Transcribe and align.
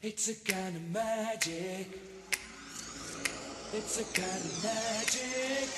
It's 0.00 0.28
a 0.28 0.34
kind 0.34 0.76
of 0.76 0.82
magic. 0.92 1.88
It's 3.74 3.98
a 3.98 4.04
kind 4.14 4.44
of 4.44 4.62
magic. 4.62 5.68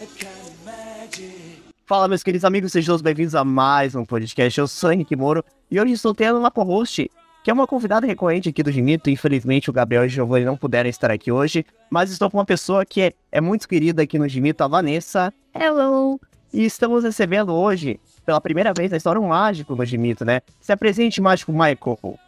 A 0.00 0.06
kind 0.06 0.40
of 0.46 0.64
magic. 0.64 1.62
Fala, 1.84 2.08
meus 2.08 2.22
queridos 2.22 2.46
amigos, 2.46 2.72
sejam 2.72 2.94
todos 2.94 3.02
bem-vindos 3.02 3.34
a 3.34 3.44
mais 3.44 3.94
um 3.94 4.02
podcast. 4.06 4.58
Eu 4.58 4.66
sou 4.66 4.90
Henrique 4.90 5.14
Moro 5.14 5.44
e 5.70 5.78
hoje 5.78 5.92
estou 5.92 6.14
tendo 6.14 6.38
uma 6.38 6.50
co-host, 6.50 7.10
que 7.44 7.50
é 7.50 7.52
uma 7.52 7.66
convidada 7.66 8.06
recorrente 8.06 8.48
aqui 8.48 8.62
do 8.62 8.72
Ginito. 8.72 9.10
Infelizmente, 9.10 9.68
o 9.68 9.72
Gabriel 9.74 10.04
e 10.04 10.06
o 10.06 10.08
Giovanni 10.08 10.46
não 10.46 10.56
puderam 10.56 10.88
estar 10.88 11.10
aqui 11.10 11.30
hoje, 11.30 11.66
mas 11.90 12.10
estou 12.10 12.30
com 12.30 12.38
uma 12.38 12.46
pessoa 12.46 12.86
que 12.86 13.02
é, 13.02 13.12
é 13.30 13.42
muito 13.42 13.68
querida 13.68 14.04
aqui 14.04 14.18
no 14.18 14.26
Ginito, 14.26 14.64
a 14.64 14.68
Vanessa. 14.68 15.34
Hello! 15.54 16.18
E 16.50 16.64
estamos 16.64 17.04
recebendo 17.04 17.52
hoje, 17.52 18.00
pela 18.24 18.40
primeira 18.40 18.72
vez 18.72 18.90
na 18.90 18.96
história, 18.96 19.20
um 19.20 19.28
mágico 19.28 19.74
no 19.74 19.84
Ginito, 19.84 20.24
né? 20.24 20.40
Se 20.60 20.72
apresente, 20.72 21.20
mágico 21.20 21.52
Michael. 21.52 22.18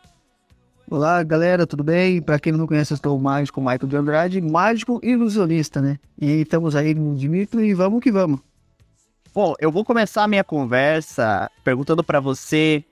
Olá, 0.90 1.22
galera, 1.22 1.66
tudo 1.66 1.82
bem? 1.82 2.20
Para 2.20 2.38
quem 2.38 2.52
não 2.52 2.66
conhece, 2.66 2.92
eu 2.92 2.98
sou 2.98 3.16
o 3.16 3.20
mágico 3.20 3.60
Michael 3.60 3.86
de 3.86 3.96
Andrade, 3.96 4.40
mágico 4.40 5.00
ilusionista, 5.02 5.80
né? 5.80 5.98
E 6.20 6.42
estamos 6.42 6.76
aí 6.76 6.94
no 6.94 7.16
Dimitri 7.16 7.68
e 7.68 7.74
vamos 7.74 8.02
que 8.02 8.12
vamos. 8.12 8.40
Bom, 9.34 9.54
eu 9.58 9.72
vou 9.72 9.84
começar 9.84 10.24
a 10.24 10.28
minha 10.28 10.44
conversa 10.44 11.50
perguntando 11.64 12.04
pra 12.04 12.20
você, 12.20 12.84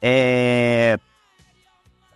é... 0.00 0.98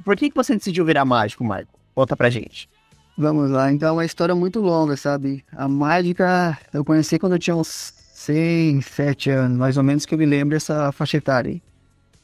Por 0.04 0.16
que, 0.16 0.30
que 0.30 0.36
você 0.36 0.54
decidiu 0.54 0.84
virar 0.84 1.04
mágico, 1.04 1.44
Michael? 1.44 1.68
Conta 1.94 2.16
pra 2.16 2.30
gente. 2.30 2.68
Vamos 3.16 3.50
lá, 3.50 3.70
então 3.70 3.88
é 3.88 3.92
uma 3.92 4.04
história 4.04 4.34
muito 4.34 4.60
longa, 4.60 4.96
sabe? 4.96 5.44
A 5.52 5.68
mágica 5.68 6.56
eu 6.72 6.84
conheci 6.84 7.18
quando 7.18 7.32
eu 7.32 7.38
tinha 7.38 7.54
uns 7.54 7.97
6, 8.18 8.84
7 8.84 9.30
anos, 9.30 9.56
mais 9.56 9.76
ou 9.76 9.84
menos 9.84 10.04
que 10.04 10.12
eu 10.12 10.18
me 10.18 10.26
lembro 10.26 10.56
essa 10.56 10.90
faixa 10.90 11.18
etária. 11.18 11.62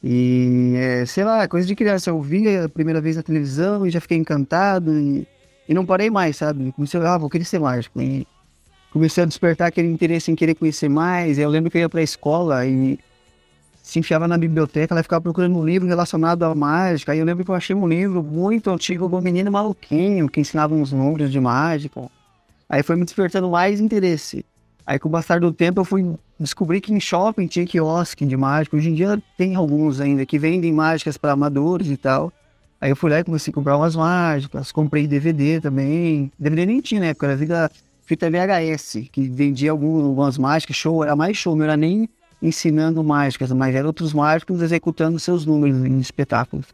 E, 0.03 0.73
é, 0.75 1.05
sei 1.05 1.23
lá, 1.23 1.47
coisa 1.47 1.65
de 1.65 1.73
criança, 1.73 2.09
eu 2.09 2.21
vi 2.21 2.57
a 2.57 2.67
primeira 2.67 2.99
vez 2.99 3.15
na 3.15 3.23
televisão 3.23 3.87
e 3.87 3.89
já 3.89 4.01
fiquei 4.01 4.17
encantado 4.17 4.91
e, 4.93 5.25
e 5.69 5.73
não 5.73 5.85
parei 5.85 6.09
mais, 6.09 6.35
sabe? 6.35 6.71
Comecei 6.73 6.99
a, 6.99 7.13
ah, 7.13 7.17
vou 7.17 7.29
querer 7.29 7.45
ser 7.45 7.59
mágico. 7.59 8.01
E 8.01 8.27
comecei 8.91 9.23
a 9.23 9.25
despertar 9.25 9.69
aquele 9.69 9.87
interesse 9.87 10.29
em 10.29 10.35
querer 10.35 10.55
conhecer 10.55 10.89
mais. 10.89 11.39
Eu 11.39 11.49
lembro 11.49 11.71
que 11.71 11.77
eu 11.77 11.81
ia 11.81 11.89
pra 11.89 12.03
escola 12.03 12.65
e 12.65 12.99
se 13.81 13.97
enfiava 13.97 14.27
na 14.27 14.37
biblioteca, 14.37 14.93
ela 14.93 15.01
ficava 15.01 15.21
procurando 15.21 15.57
um 15.57 15.65
livro 15.65 15.87
relacionado 15.87 16.43
à 16.43 16.53
mágica. 16.53 17.13
Aí 17.13 17.19
eu 17.19 17.25
lembro 17.25 17.45
que 17.45 17.51
eu 17.51 17.55
achei 17.55 17.75
um 17.75 17.87
livro 17.87 18.21
muito 18.21 18.69
antigo 18.69 19.07
do 19.07 19.21
menino 19.21 19.49
maluquinho, 19.49 20.27
que 20.27 20.41
ensinava 20.41 20.75
uns 20.75 20.91
números 20.91 21.31
de 21.31 21.39
mágica. 21.39 22.01
Aí 22.67 22.83
foi 22.83 22.97
me 22.97 23.05
despertando 23.05 23.49
mais 23.49 23.79
interesse. 23.79 24.45
Aí 24.85 24.99
com 24.99 25.09
o 25.09 25.11
passar 25.11 25.39
do 25.39 25.51
tempo 25.51 25.81
eu 25.81 25.85
fui 25.85 26.15
descobrir 26.39 26.79
que 26.79 26.93
em 26.93 26.99
shopping 26.99 27.47
tinha 27.47 27.65
quiosque 27.65 28.25
de 28.25 28.37
mágica. 28.37 28.77
Hoje 28.77 28.89
em 28.89 28.93
dia 28.93 29.21
tem 29.37 29.55
alguns 29.55 29.99
ainda 29.99 30.25
que 30.25 30.37
vendem 30.37 30.71
mágicas 30.71 31.17
para 31.17 31.31
amadores 31.31 31.87
e 31.87 31.97
tal. 31.97 32.31
Aí 32.79 32.91
eu 32.91 32.95
fui 32.95 33.09
lá 33.09 33.19
e 33.19 33.23
comecei 33.23 33.51
a 33.51 33.53
comprar 33.53 33.77
umas 33.77 33.95
mágicas, 33.95 34.71
comprei 34.71 35.07
DVD 35.07 35.59
também. 35.59 36.31
DVD 36.37 36.65
nem 36.65 36.81
tinha 36.81 37.01
na 37.01 37.07
época, 37.07 37.27
era 37.27 37.35
vida, 37.35 37.71
fita 38.03 38.29
VHS, 38.29 39.09
que 39.11 39.27
vendia 39.27 39.71
algumas 39.71 40.37
mágicas, 40.37 40.75
show, 40.75 41.03
era 41.03 41.15
mais 41.15 41.35
show, 41.35 41.55
não 41.55 41.63
era 41.63 41.75
nem 41.75 42.07
ensinando 42.41 43.03
mágicas, 43.03 43.51
mas 43.51 43.73
eram 43.73 43.87
outros 43.87 44.13
mágicos 44.13 44.61
executando 44.61 45.17
seus 45.19 45.45
números 45.45 45.83
em 45.83 45.99
espetáculos. 45.99 46.67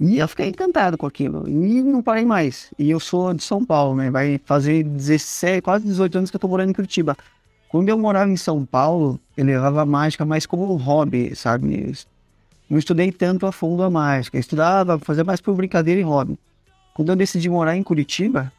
E 0.00 0.18
eu 0.18 0.26
fiquei 0.26 0.48
encantado 0.48 0.98
com 0.98 1.06
aquilo. 1.06 1.48
E 1.48 1.82
não 1.82 2.02
parei 2.02 2.24
mais. 2.24 2.72
E 2.76 2.90
eu 2.90 2.98
sou 2.98 3.32
de 3.32 3.44
São 3.44 3.64
Paulo, 3.64 3.96
né? 3.96 4.10
Vai 4.10 4.40
fazer 4.44 4.82
17, 4.82 5.62
quase 5.62 5.86
18 5.86 6.18
anos 6.18 6.30
que 6.30 6.36
eu 6.36 6.40
tô 6.40 6.48
morando 6.48 6.70
em 6.70 6.72
Curitiba. 6.72 7.16
Quando 7.74 7.88
eu 7.88 7.98
morava 7.98 8.30
em 8.30 8.36
São 8.36 8.64
Paulo, 8.64 9.18
eu 9.36 9.44
levava 9.44 9.82
a 9.82 9.84
mágica 9.84 10.24
mais 10.24 10.46
como 10.46 10.72
um 10.72 10.76
hobby, 10.76 11.34
sabe? 11.34 11.92
Não 12.70 12.78
estudei 12.78 13.10
tanto 13.10 13.46
a 13.46 13.50
fundo 13.50 13.82
a 13.82 13.90
mágica. 13.90 14.36
Eu 14.36 14.40
estudava, 14.40 14.96
fazia 15.00 15.24
mais 15.24 15.40
por 15.40 15.56
brincadeira 15.56 16.00
e 16.00 16.04
hobby. 16.04 16.38
Quando 16.94 17.08
eu 17.08 17.16
decidi 17.16 17.50
morar 17.50 17.76
em 17.76 17.82
Curitiba, 17.82 18.52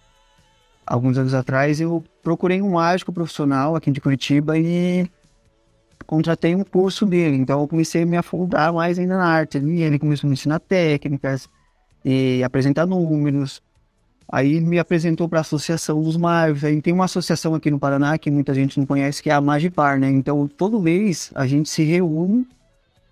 alguns 0.86 1.18
anos 1.18 1.34
atrás, 1.34 1.80
eu 1.80 2.04
procurei 2.22 2.62
um 2.62 2.72
mágico 2.72 3.14
profissional 3.14 3.74
aqui 3.74 3.90
de 3.90 4.02
Curitiba 4.02 4.58
e 4.58 5.10
contratei 6.06 6.54
um 6.54 6.66
curso 6.66 7.06
dele. 7.06 7.38
Então 7.38 7.62
eu 7.62 7.70
comecei 7.70 8.04
a 8.04 8.06
me 8.06 8.18
afundar 8.18 8.74
mais 8.74 9.00
ainda 9.00 9.18
na 9.18 9.28
arte. 9.28 9.58
E 9.60 9.82
ele 9.82 9.98
começou 9.98 10.28
a 10.28 10.30
me 10.30 10.34
ensinar 10.34 10.60
técnicas 10.60 11.48
e 12.04 12.44
apresentar 12.44 12.86
números. 12.86 13.64
Aí 14.28 14.60
me 14.60 14.80
apresentou 14.80 15.30
para 15.30 15.40
a 15.40 15.42
Associação 15.42 16.02
dos 16.02 16.18
Magos. 16.18 16.64
Aí 16.64 16.82
tem 16.82 16.94
uma 16.94 17.06
associação 17.06 17.54
aqui 17.54 17.70
no 17.70 17.80
Paraná 17.80 18.18
que 18.18 18.32
muita 18.32 18.54
gente 18.54 18.80
não 18.80 18.86
conhece, 18.86 19.22
que 19.22 19.30
é 19.30 19.34
a 19.34 19.42
Magipar, 19.42 20.00
né? 20.00 20.10
Então 20.10 20.48
todo 20.48 20.80
mês 20.80 21.32
a 21.36 21.46
gente 21.46 21.70
se 21.70 21.84
reúne 21.84 22.48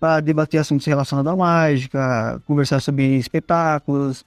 para 0.00 0.20
debater 0.20 0.58
assuntos 0.58 0.86
relacionados 0.86 1.32
à 1.32 1.36
mágica, 1.36 2.42
conversar 2.46 2.80
sobre 2.80 3.16
espetáculos. 3.16 4.24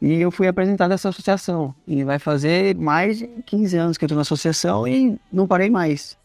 E 0.00 0.20
eu 0.20 0.30
fui 0.30 0.46
apresentado 0.46 0.92
essa 0.92 1.08
associação. 1.08 1.74
E 1.86 2.04
vai 2.04 2.18
fazer 2.18 2.76
mais 2.76 3.18
de 3.18 3.26
15 3.46 3.76
anos 3.76 3.96
que 3.96 4.04
eu 4.04 4.06
estou 4.06 4.16
na 4.16 4.22
associação 4.22 4.86
e 4.86 5.18
não 5.32 5.46
parei 5.46 5.70
mais. 5.70 6.18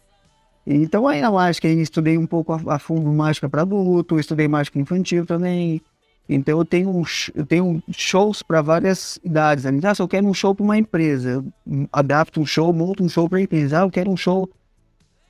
Então 0.66 1.08
aí 1.08 1.22
na 1.22 1.32
mágica 1.32 1.68
eu 1.68 1.80
estudei 1.82 2.18
um 2.18 2.28
pouco 2.28 2.54
a, 2.54 2.76
a 2.76 2.80
fundo 2.80 3.10
mágica 3.12 3.50
para 3.50 3.62
adulto, 3.62 4.20
estudei 4.20 4.48
mágica 4.48 4.80
infantil 4.80 5.26
também. 5.26 5.82
Então 6.28 6.60
eu 6.60 6.66
tenho, 6.66 7.04
eu 7.36 7.46
tenho 7.46 7.84
shows 7.92 8.42
para 8.42 8.62
várias 8.62 9.20
idades. 9.24 9.66
Né? 9.66 9.80
Ah, 9.84 9.94
se 9.94 10.02
eu 10.02 10.08
quero 10.08 10.26
um 10.26 10.34
show 10.34 10.56
para 10.56 10.64
uma 10.64 10.78
empresa, 10.78 11.44
adapto 11.92 12.40
um 12.40 12.46
show, 12.46 12.72
monto 12.72 13.04
um 13.04 13.10
show 13.10 13.28
para 13.28 13.42
empresa. 13.42 13.80
Ah, 13.80 13.84
eu 13.84 13.92
quero 13.92 14.10
um 14.10 14.18
show 14.18 14.50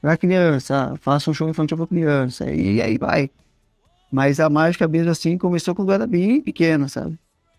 para 0.02 0.18
criança, 0.18 0.94
faço 1.00 1.32
um 1.32 1.34
show 1.34 1.50
infantil 1.50 1.78
para 1.78 1.88
criança. 1.88 2.52
E 2.52 2.82
aí 2.82 2.98
vai. 2.98 3.30
Mas 4.12 4.40
a 4.40 4.50
mágica 4.50 4.88
mesmo 4.88 5.10
assim 5.10 5.38
começou 5.38 5.74
quando 5.74 5.90
eu 5.90 5.96
era 5.96 6.08
bem 6.08 6.42
pequeno, 6.42 6.90
sabe? 6.90 7.18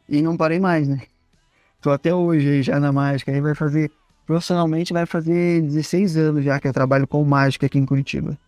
E 0.09 0.21
não 0.21 0.37
parei 0.37 0.60
mais, 0.60 0.87
né? 0.87 1.03
Tô 1.81 1.91
até 1.91 2.15
hoje 2.15 2.62
já 2.62 2.78
na 2.78 2.92
mágica. 2.92 3.32
Aí 3.32 3.41
vai 3.41 3.54
fazer, 3.54 3.91
profissionalmente 4.26 4.92
vai 4.92 5.06
fazer 5.06 5.62
16 5.62 6.16
anos 6.16 6.44
já 6.44 6.60
que 6.60 6.69
eu 6.69 6.72
trabalho 6.72 7.09
com 7.09 7.25
mágica 7.25 7.66
aqui 7.66 7.78
em 7.78 7.87
Curitiba. 7.87 8.38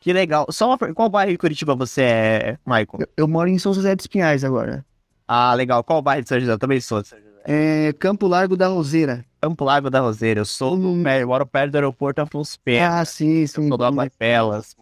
Que 0.00 0.12
legal. 0.12 0.46
Só 0.50 0.68
uma... 0.68 0.78
Qual 0.78 1.08
bairro 1.10 1.30
de 1.30 1.38
Curitiba 1.38 1.74
você 1.76 2.02
é, 2.02 2.58
Michael? 2.66 3.00
Eu, 3.00 3.08
eu, 3.18 3.28
moro 3.28 3.48
em 3.48 3.58
São 3.58 3.74
José 3.74 3.94
dos 3.94 4.06
Pinhais 4.06 4.42
agora. 4.42 4.84
Ah, 5.28 5.52
legal. 5.54 5.84
Qual 5.84 6.00
bairro 6.00 6.22
de 6.22 6.28
São 6.28 6.40
José? 6.40 6.52
Eu 6.52 6.58
também 6.58 6.80
sou 6.80 7.02
de 7.02 7.08
São 7.08 7.18
José. 7.18 7.30
É 7.44 7.92
Campo 7.92 8.26
Largo 8.26 8.56
da 8.56 8.68
Roseira. 8.68 9.24
Campo 9.40 9.62
Largo 9.64 9.90
da 9.90 10.00
Roseira. 10.00 10.40
Eu 10.40 10.44
sou 10.46 10.74
hum. 10.74 11.06
eu 11.06 11.28
moro 11.28 11.46
perto 11.46 11.72
do 11.72 11.74
aeroporto 11.76 12.20
Afonso 12.20 12.58
Pena. 12.64 13.00
Ah, 13.00 13.04
sim. 13.04 13.46
Sou 13.46 13.68
do 13.68 14.10
Pelas. 14.18 14.74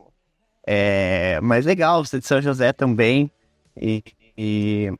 É, 0.71 1.41
mas 1.41 1.65
legal, 1.65 2.05
você 2.05 2.19
é 2.19 2.21
de 2.21 2.27
São 2.27 2.43
José 2.43 2.73
também. 2.73 3.31
E, 3.77 4.03
e, 4.37 4.93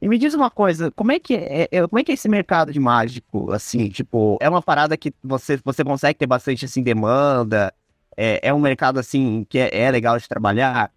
e, 0.00 0.08
me 0.08 0.18
diz 0.18 0.34
uma 0.34 0.50
coisa, 0.50 0.90
como 0.90 1.12
é 1.12 1.18
que 1.18 1.34
é, 1.34 1.68
é, 1.70 1.86
como 1.86 1.98
é 1.98 2.04
que 2.04 2.12
é 2.12 2.14
esse 2.14 2.28
mercado 2.28 2.72
de 2.72 2.78
mágico, 2.78 3.50
assim, 3.50 3.88
tipo, 3.88 4.36
é 4.40 4.50
uma 4.50 4.60
parada 4.60 4.96
que 4.96 5.14
você, 5.22 5.58
você 5.64 5.82
consegue 5.82 6.18
ter 6.18 6.26
bastante, 6.26 6.66
assim, 6.66 6.82
demanda? 6.82 7.72
É, 8.16 8.48
é 8.48 8.54
um 8.54 8.60
mercado, 8.60 8.98
assim, 8.98 9.44
que 9.48 9.58
é, 9.58 9.82
é 9.82 9.90
legal 9.90 10.18
de 10.18 10.28
trabalhar? 10.28 10.92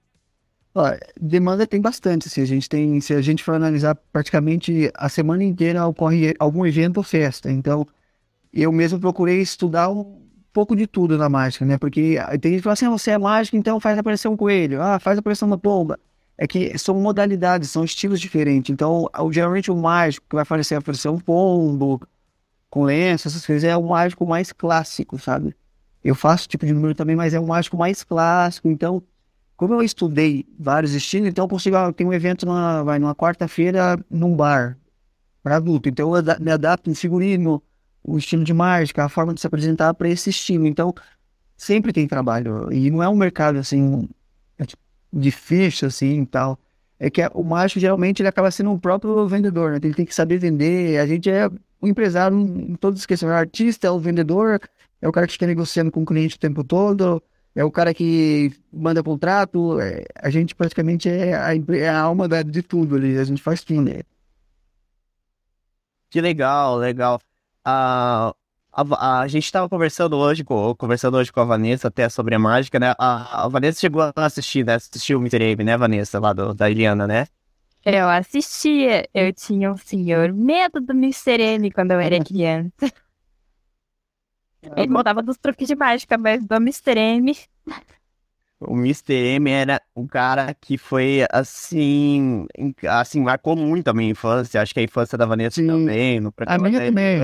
Ó, 0.73 0.91
demanda 1.19 1.65
tem 1.65 1.81
bastante, 1.81 2.27
assim, 2.27 2.41
a 2.41 2.45
gente 2.45 2.69
tem, 2.69 3.01
se 3.01 3.13
a 3.13 3.21
gente 3.21 3.43
for 3.43 3.55
analisar 3.55 3.95
praticamente 4.13 4.91
a 4.93 5.09
semana 5.09 5.43
inteira 5.43 5.85
ocorre 5.87 6.35
algum 6.37 6.65
evento 6.65 6.97
ou 6.97 7.03
festa, 7.03 7.51
então 7.51 7.87
eu 8.53 8.71
mesmo 8.71 8.99
procurei 8.99 9.41
estudar 9.41 9.89
um 9.89 10.21
pouco 10.53 10.75
de 10.75 10.85
tudo 10.85 11.17
na 11.17 11.27
mágica, 11.29 11.65
né, 11.65 11.79
porque 11.79 12.17
tem 12.39 12.51
gente 12.51 12.59
que 12.59 12.63
fala 12.63 12.73
assim, 12.73 12.85
ah, 12.85 12.91
você 12.91 13.11
é 13.11 13.17
mágico, 13.17 13.57
então 13.57 13.79
faz 13.79 13.97
aparecer 13.97 14.27
um 14.27 14.37
coelho, 14.37 14.79
ah, 14.79 14.99
faz 14.99 15.17
aparecer 15.17 15.45
uma 15.45 15.57
pomba, 15.57 15.99
é 16.37 16.45
que 16.45 16.77
são 16.77 16.93
modalidades, 16.99 17.71
são 17.71 17.83
estilos 17.83 18.21
diferentes, 18.21 18.71
então 18.71 19.09
geralmente 19.31 19.71
o 19.71 19.75
mágico 19.75 20.27
que 20.29 20.35
vai 20.35 20.43
aparecer, 20.43 20.75
aparecer 20.75 21.09
um 21.09 21.19
pombo, 21.19 21.99
com 22.69 22.83
lenço, 22.83 23.27
essas 23.27 23.43
coisas, 23.43 23.63
é 23.63 23.75
o 23.75 23.83
mágico 23.83 24.27
mais 24.27 24.51
clássico, 24.51 25.17
sabe? 25.17 25.55
Eu 26.07 26.15
faço 26.15 26.47
tipo 26.47 26.65
de 26.65 26.73
número 26.73 26.95
também, 26.95 27.17
mas 27.17 27.33
é 27.33 27.39
um 27.39 27.47
mágico 27.47 27.75
mais 27.75 28.01
clássico, 28.01 28.69
então 28.69 29.03
como 29.57 29.73
eu 29.73 29.81
estudei 29.81 30.45
vários 30.57 30.93
estilos, 30.93 31.27
então 31.27 31.43
eu 31.43 31.49
consigo. 31.49 31.75
Ah, 31.75 31.91
tem 31.91 32.07
um 32.07 32.13
evento 32.13 32.45
na, 32.45 32.81
vai, 32.81 32.97
numa 32.97 33.13
quarta-feira 33.13 33.99
num 34.09 34.33
bar 34.33 34.77
para 35.43 35.57
adulto. 35.57 35.89
Então 35.89 36.15
eu 36.15 36.23
me 36.39 36.49
adapto 36.51 36.89
no 36.89 36.95
figurino, 36.95 37.61
o 38.01 38.17
estilo 38.17 38.43
de 38.45 38.53
mágica, 38.53 39.03
a 39.03 39.09
forma 39.09 39.33
de 39.33 39.41
se 39.41 39.47
apresentar 39.47 39.93
para 39.95 40.07
esse 40.07 40.29
estilo. 40.29 40.65
Então 40.65 40.93
sempre 41.57 41.91
tem 41.91 42.07
trabalho. 42.07 42.71
E 42.71 42.89
não 42.89 43.03
é 43.03 43.09
um 43.09 43.15
mercado 43.15 43.57
assim 43.57 44.07
é, 44.57 44.65
tipo, 44.65 44.81
difícil 45.11 45.89
assim 45.89 46.21
e 46.21 46.25
tal. 46.25 46.57
É 46.97 47.09
que 47.09 47.21
o 47.33 47.43
mágico 47.43 47.81
geralmente 47.81 48.21
ele 48.21 48.29
acaba 48.29 48.49
sendo 48.49 48.71
o 48.71 48.79
próprio 48.79 49.27
vendedor, 49.27 49.71
né? 49.71 49.79
Ele 49.83 49.93
tem 49.93 50.05
que 50.05 50.15
saber 50.15 50.37
vender. 50.37 50.99
A 50.99 51.05
gente 51.05 51.29
é 51.29 51.49
o 51.81 51.87
empresário 51.87 52.37
em 52.37 52.75
todas 52.75 53.01
as 53.01 53.05
questões. 53.05 53.31
O 53.31 53.35
artista 53.35 53.87
é 53.87 53.91
o 53.91 53.99
vendedor, 53.99 54.61
é 55.01 55.07
o 55.07 55.11
cara 55.11 55.27
que 55.27 55.33
está 55.33 55.45
negociando 55.45 55.91
com 55.91 56.01
o 56.01 56.05
cliente 56.05 56.35
o 56.35 56.39
tempo 56.39 56.63
todo 56.63 57.21
é 57.57 57.63
o 57.63 57.71
cara 57.71 57.91
que 57.91 58.53
manda 58.71 59.01
contrato, 59.01 59.81
é, 59.81 60.05
a 60.15 60.29
gente 60.29 60.53
praticamente 60.53 61.09
é 61.09 61.33
a, 61.33 61.55
é 61.75 61.89
a 61.89 62.01
alma 62.01 62.27
da, 62.27 62.43
de 62.43 62.61
tudo 62.61 62.95
ali, 62.95 63.17
a 63.17 63.23
gente 63.23 63.41
faz 63.41 63.63
tudo. 63.63 63.81
Né? 63.81 64.01
Que 66.07 66.21
legal, 66.21 66.77
legal. 66.77 67.19
a, 67.65 68.31
a, 68.71 69.27
gente 69.27 69.45
estava 69.45 69.67
conversando 69.67 70.15
hoje 70.17 70.43
com, 70.43 70.75
conversando 70.75 71.17
hoje 71.17 71.33
com 71.33 71.39
a 71.39 71.45
Vanessa 71.45 71.87
até 71.87 72.07
sobre 72.09 72.35
a 72.35 72.39
mágica, 72.39 72.79
né? 72.79 72.93
A, 72.95 73.45
a 73.45 73.47
Vanessa 73.47 73.79
chegou 73.79 74.03
a 74.03 74.13
assistir, 74.17 74.63
né? 74.63 74.75
Assistiu 74.75 75.17
o 75.17 75.21
Mr. 75.21 75.51
Abe, 75.51 75.63
né, 75.63 75.75
Vanessa, 75.75 76.19
lá 76.19 76.33
do, 76.33 76.53
da 76.53 76.69
Iliana, 76.69 77.07
né? 77.07 77.25
Eu 77.83 78.07
assistia. 78.07 79.09
Eu 79.11 79.33
tinha 79.33 79.71
um 79.71 79.77
senhor 79.77 80.31
medo 80.31 80.79
do 80.79 80.93
Mr. 80.93 81.41
M 81.41 81.71
quando 81.71 81.89
eu 81.93 81.99
era 81.99 82.19
criança. 82.23 82.93
Ele 84.75 84.87
contava 84.87 85.21
dos 85.21 85.37
truques 85.37 85.67
de 85.67 85.75
mágica, 85.75 86.17
mas 86.17 86.45
do 86.45 86.55
Mr. 86.55 86.97
M. 86.97 87.35
O 88.59 88.75
Mr. 88.75 89.13
M 89.13 89.51
era 89.51 89.79
um 89.95 90.07
cara 90.07 90.53
que 90.53 90.77
foi 90.77 91.25
assim, 91.31 92.47
assim, 92.89 93.21
marcou 93.21 93.55
muito 93.55 93.87
a 93.87 93.93
minha 93.93 94.09
infância. 94.09 94.61
Acho 94.61 94.73
que 94.73 94.79
a 94.79 94.83
infância 94.83 95.17
da 95.17 95.25
Vanessa 95.25 95.61
Sim. 95.61 95.67
também, 95.67 96.19
no 96.19 96.33
A 96.45 96.57
minha 96.57 96.79
também, 96.79 97.19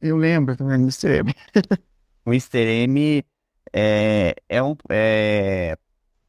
eu 0.00 0.16
lembro 0.16 0.56
também 0.56 0.78
do 0.78 0.84
Mr. 0.84 1.18
M. 1.18 1.34
O 2.24 2.30
Mr. 2.30 2.58
M 2.58 3.24
é, 3.72 4.34
é 4.48 4.62
um 4.62 4.76
é, 4.90 5.78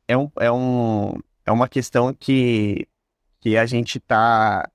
é 0.08 0.18
um 0.18 0.32
é 0.40 0.52
um 0.52 1.20
é 1.46 1.52
uma 1.52 1.68
questão 1.68 2.14
que 2.14 2.88
que 3.42 3.58
a 3.58 3.66
gente 3.66 4.00
tá 4.00 4.70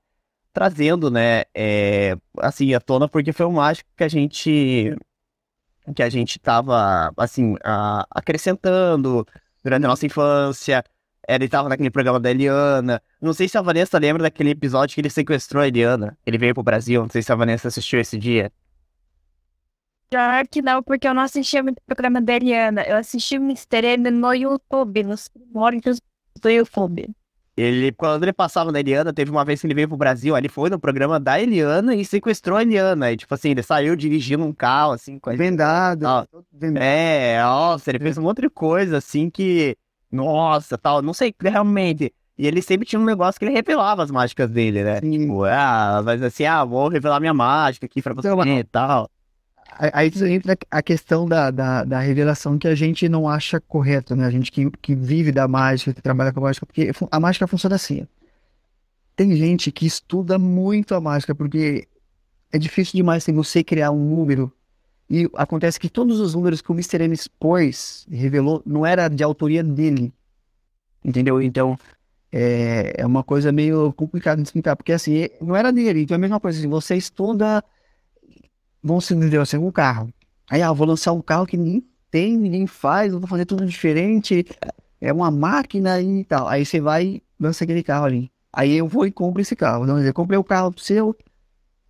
trazendo, 0.53 1.11
né, 1.11 1.43
é, 1.53 2.15
assim, 2.39 2.73
à 2.73 2.79
tona 2.79 3.07
porque 3.09 3.33
foi 3.33 3.45
um 3.45 3.53
mágico 3.53 3.89
que 3.95 4.03
a 4.03 4.07
gente 4.07 4.95
que 5.93 6.03
a 6.03 6.09
gente 6.09 6.39
tava 6.39 7.11
assim 7.17 7.55
a- 7.63 8.05
acrescentando 8.09 9.25
durante 9.63 9.85
a 9.85 9.87
nossa 9.87 10.05
infância. 10.05 10.83
Ele 11.27 11.47
tava 11.49 11.69
naquele 11.69 11.89
programa 11.89 12.19
da 12.19 12.29
Eliana. 12.29 13.01
Não 13.19 13.33
sei 13.33 13.47
se 13.49 13.57
a 13.57 13.61
Vanessa 13.61 13.97
lembra 13.97 14.23
daquele 14.23 14.51
episódio 14.51 14.93
que 14.93 15.01
ele 15.01 15.09
sequestrou 15.09 15.63
a 15.63 15.67
Eliana. 15.67 16.17
Ele 16.25 16.37
veio 16.37 16.53
pro 16.53 16.61
Brasil. 16.63 17.01
Não 17.01 17.09
sei 17.09 17.21
se 17.23 17.31
a 17.31 17.35
Vanessa 17.35 17.67
assistiu 17.67 17.99
esse 17.99 18.17
dia. 18.17 18.51
Pior 20.09 20.47
que 20.47 20.61
não, 20.61 20.83
porque 20.83 21.07
eu 21.07 21.13
não 21.13 21.23
assistia 21.23 21.63
muito 21.63 21.79
o 21.79 21.81
programa 21.85 22.21
da 22.21 22.33
Eliana. 22.35 22.83
Eu 22.83 22.97
assisti 22.97 23.37
o 23.37 23.41
Mr. 23.41 23.83
M 23.85 24.11
no 24.11 24.33
YouTube, 24.33 25.03
nos 25.03 25.27
primórdios 25.27 25.99
do 26.41 26.49
YouTube. 26.49 27.09
Ele, 27.57 27.91
quando 27.93 28.23
ele 28.23 28.33
passava 28.33 28.69
na 28.71 28.79
Eliana, 28.81 29.13
teve 29.13 29.31
uma 29.31 29.45
vez 29.45 29.61
que 29.61 29.67
ele 29.67 29.73
veio 29.73 29.87
pro 29.87 29.95
Brasil, 29.95 30.37
ele 30.37 30.49
foi 30.49 30.69
no 30.69 30.77
programa 30.77 31.19
da 31.19 31.39
Eliana 31.39 31.95
e 31.95 32.03
sequestrou 32.03 32.57
a 32.57 32.61
Eliana. 32.61 33.11
E, 33.11 33.17
tipo 33.17 33.33
assim, 33.33 33.51
ele 33.51 33.63
saiu 33.63 33.95
dirigindo 33.95 34.43
um 34.43 34.51
carro, 34.51 34.91
assim, 34.91 35.17
com 35.17 35.29
a 35.29 35.33
Vendado. 35.35 36.05
Ah. 36.05 36.27
vendado. 36.51 36.83
É, 36.83 37.41
nossa, 37.41 37.91
ele 37.91 37.99
fez 37.99 38.17
um 38.17 38.23
monte 38.23 38.41
de 38.41 38.49
coisa, 38.49 38.97
assim, 38.97 39.29
que... 39.29 39.77
Nossa, 40.11 40.77
tal, 40.77 41.01
não 41.01 41.13
sei, 41.13 41.33
realmente. 41.41 42.13
E 42.37 42.45
ele 42.45 42.61
sempre 42.61 42.85
tinha 42.85 42.99
um 42.99 43.05
negócio 43.05 43.39
que 43.39 43.45
ele 43.45 43.53
revelava 43.53 44.03
as 44.03 44.11
mágicas 44.11 44.49
dele, 44.49 44.83
né? 44.83 44.99
Sim. 44.99 45.19
Tipo, 45.19 45.45
ah, 45.45 46.01
mas 46.03 46.21
assim, 46.21 46.45
ah, 46.45 46.65
vou 46.65 46.89
revelar 46.89 47.19
minha 47.21 47.33
mágica 47.33 47.85
aqui 47.85 48.01
pra 48.01 48.13
você 48.13 48.27
Então, 48.27 48.45
e 48.45 48.63
tal. 48.65 49.09
Aí 49.77 50.09
entra 50.31 50.57
a 50.71 50.81
questão 50.81 51.27
da, 51.27 51.51
da, 51.51 51.83
da 51.83 51.99
revelação 51.99 52.57
que 52.57 52.67
a 52.67 52.75
gente 52.75 53.09
não 53.09 53.27
acha 53.27 53.59
correto, 53.59 54.15
né? 54.15 54.25
A 54.25 54.31
gente 54.31 54.51
que, 54.51 54.71
que 54.81 54.95
vive 54.95 55.31
da 55.31 55.47
mágica, 55.47 55.93
que 55.93 56.01
trabalha 56.01 56.31
com 56.31 56.39
a 56.39 56.43
mágica, 56.43 56.65
porque 56.65 56.91
a 57.11 57.19
mágica 57.19 57.45
funciona 57.45 57.75
assim. 57.75 58.07
Tem 59.15 59.35
gente 59.35 59.71
que 59.71 59.85
estuda 59.85 60.39
muito 60.39 60.95
a 60.95 61.01
mágica, 61.01 61.35
porque 61.35 61.87
é 62.51 62.57
difícil 62.57 62.93
demais 62.95 63.23
assim, 63.23 63.33
você 63.33 63.63
criar 63.63 63.91
um 63.91 64.15
número. 64.15 64.51
E 65.09 65.29
acontece 65.35 65.79
que 65.79 65.89
todos 65.89 66.19
os 66.19 66.33
números 66.33 66.61
que 66.61 66.71
o 66.71 66.73
Mr. 66.73 67.03
M 67.03 67.13
expôs, 67.13 68.07
revelou, 68.09 68.61
não 68.65 68.85
era 68.85 69.09
de 69.09 69.23
autoria 69.23 69.61
dele. 69.63 70.13
Entendeu? 71.03 71.41
Então, 71.41 71.77
é, 72.31 72.93
é 72.97 73.05
uma 73.05 73.23
coisa 73.23 73.51
meio 73.51 73.91
complicada 73.93 74.41
de 74.41 74.47
explicar, 74.47 74.75
porque 74.75 74.93
assim, 74.93 75.27
não 75.41 75.55
era 75.55 75.71
dele. 75.71 76.01
Então 76.03 76.15
é 76.15 76.17
a 76.17 76.19
mesma 76.19 76.39
coisa, 76.39 76.57
assim, 76.57 76.67
você 76.69 76.95
estuda 76.95 77.63
vamos 78.85 79.05
se 79.05 79.15
dizer 79.15 79.39
assim, 79.39 79.57
um 79.57 79.71
carro. 79.71 80.13
Aí, 80.47 80.61
ah, 80.61 80.71
vou 80.71 80.85
lançar 80.85 81.11
um 81.11 81.21
carro 81.21 81.47
que 81.47 81.57
ninguém 81.57 81.83
tem, 82.11 82.37
ninguém 82.37 82.67
faz, 82.67 83.11
vou 83.11 83.27
fazer 83.27 83.45
tudo 83.45 83.65
diferente, 83.65 84.45
é 85.01 85.11
uma 85.11 85.31
máquina 85.31 85.99
e 85.99 86.23
tal. 86.23 86.47
Aí 86.47 86.63
você 86.63 86.79
vai 86.79 87.05
e 87.05 87.23
lança 87.39 87.63
aquele 87.63 87.81
carro 87.81 88.05
ali. 88.05 88.31
Aí 88.53 88.73
eu 88.73 88.87
vou 88.87 89.07
e 89.07 89.11
compro 89.11 89.41
esse 89.41 89.55
carro. 89.55 89.85
Não, 89.85 89.99
eu 89.99 90.13
comprei 90.13 90.37
o 90.37 90.43
carro 90.43 90.73
seu, 90.77 91.15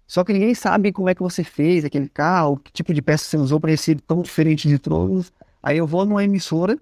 só 0.07 0.23
que 0.23 0.31
ninguém 0.31 0.55
sabe 0.55 0.91
como 0.93 1.09
é 1.09 1.15
que 1.15 1.21
você 1.21 1.43
fez 1.43 1.83
aquele 1.83 2.07
carro, 2.07 2.57
que 2.57 2.71
tipo 2.71 2.93
de 2.93 3.01
peça 3.01 3.25
você 3.25 3.37
usou 3.37 3.59
para 3.59 3.71
ele 3.71 3.77
ser 3.77 3.99
tão 4.01 4.21
diferente 4.21 4.67
de 4.67 4.79
todos. 4.79 5.33
Aí 5.61 5.77
eu 5.77 5.85
vou 5.85 6.05
numa 6.05 6.23
emissora 6.23 6.79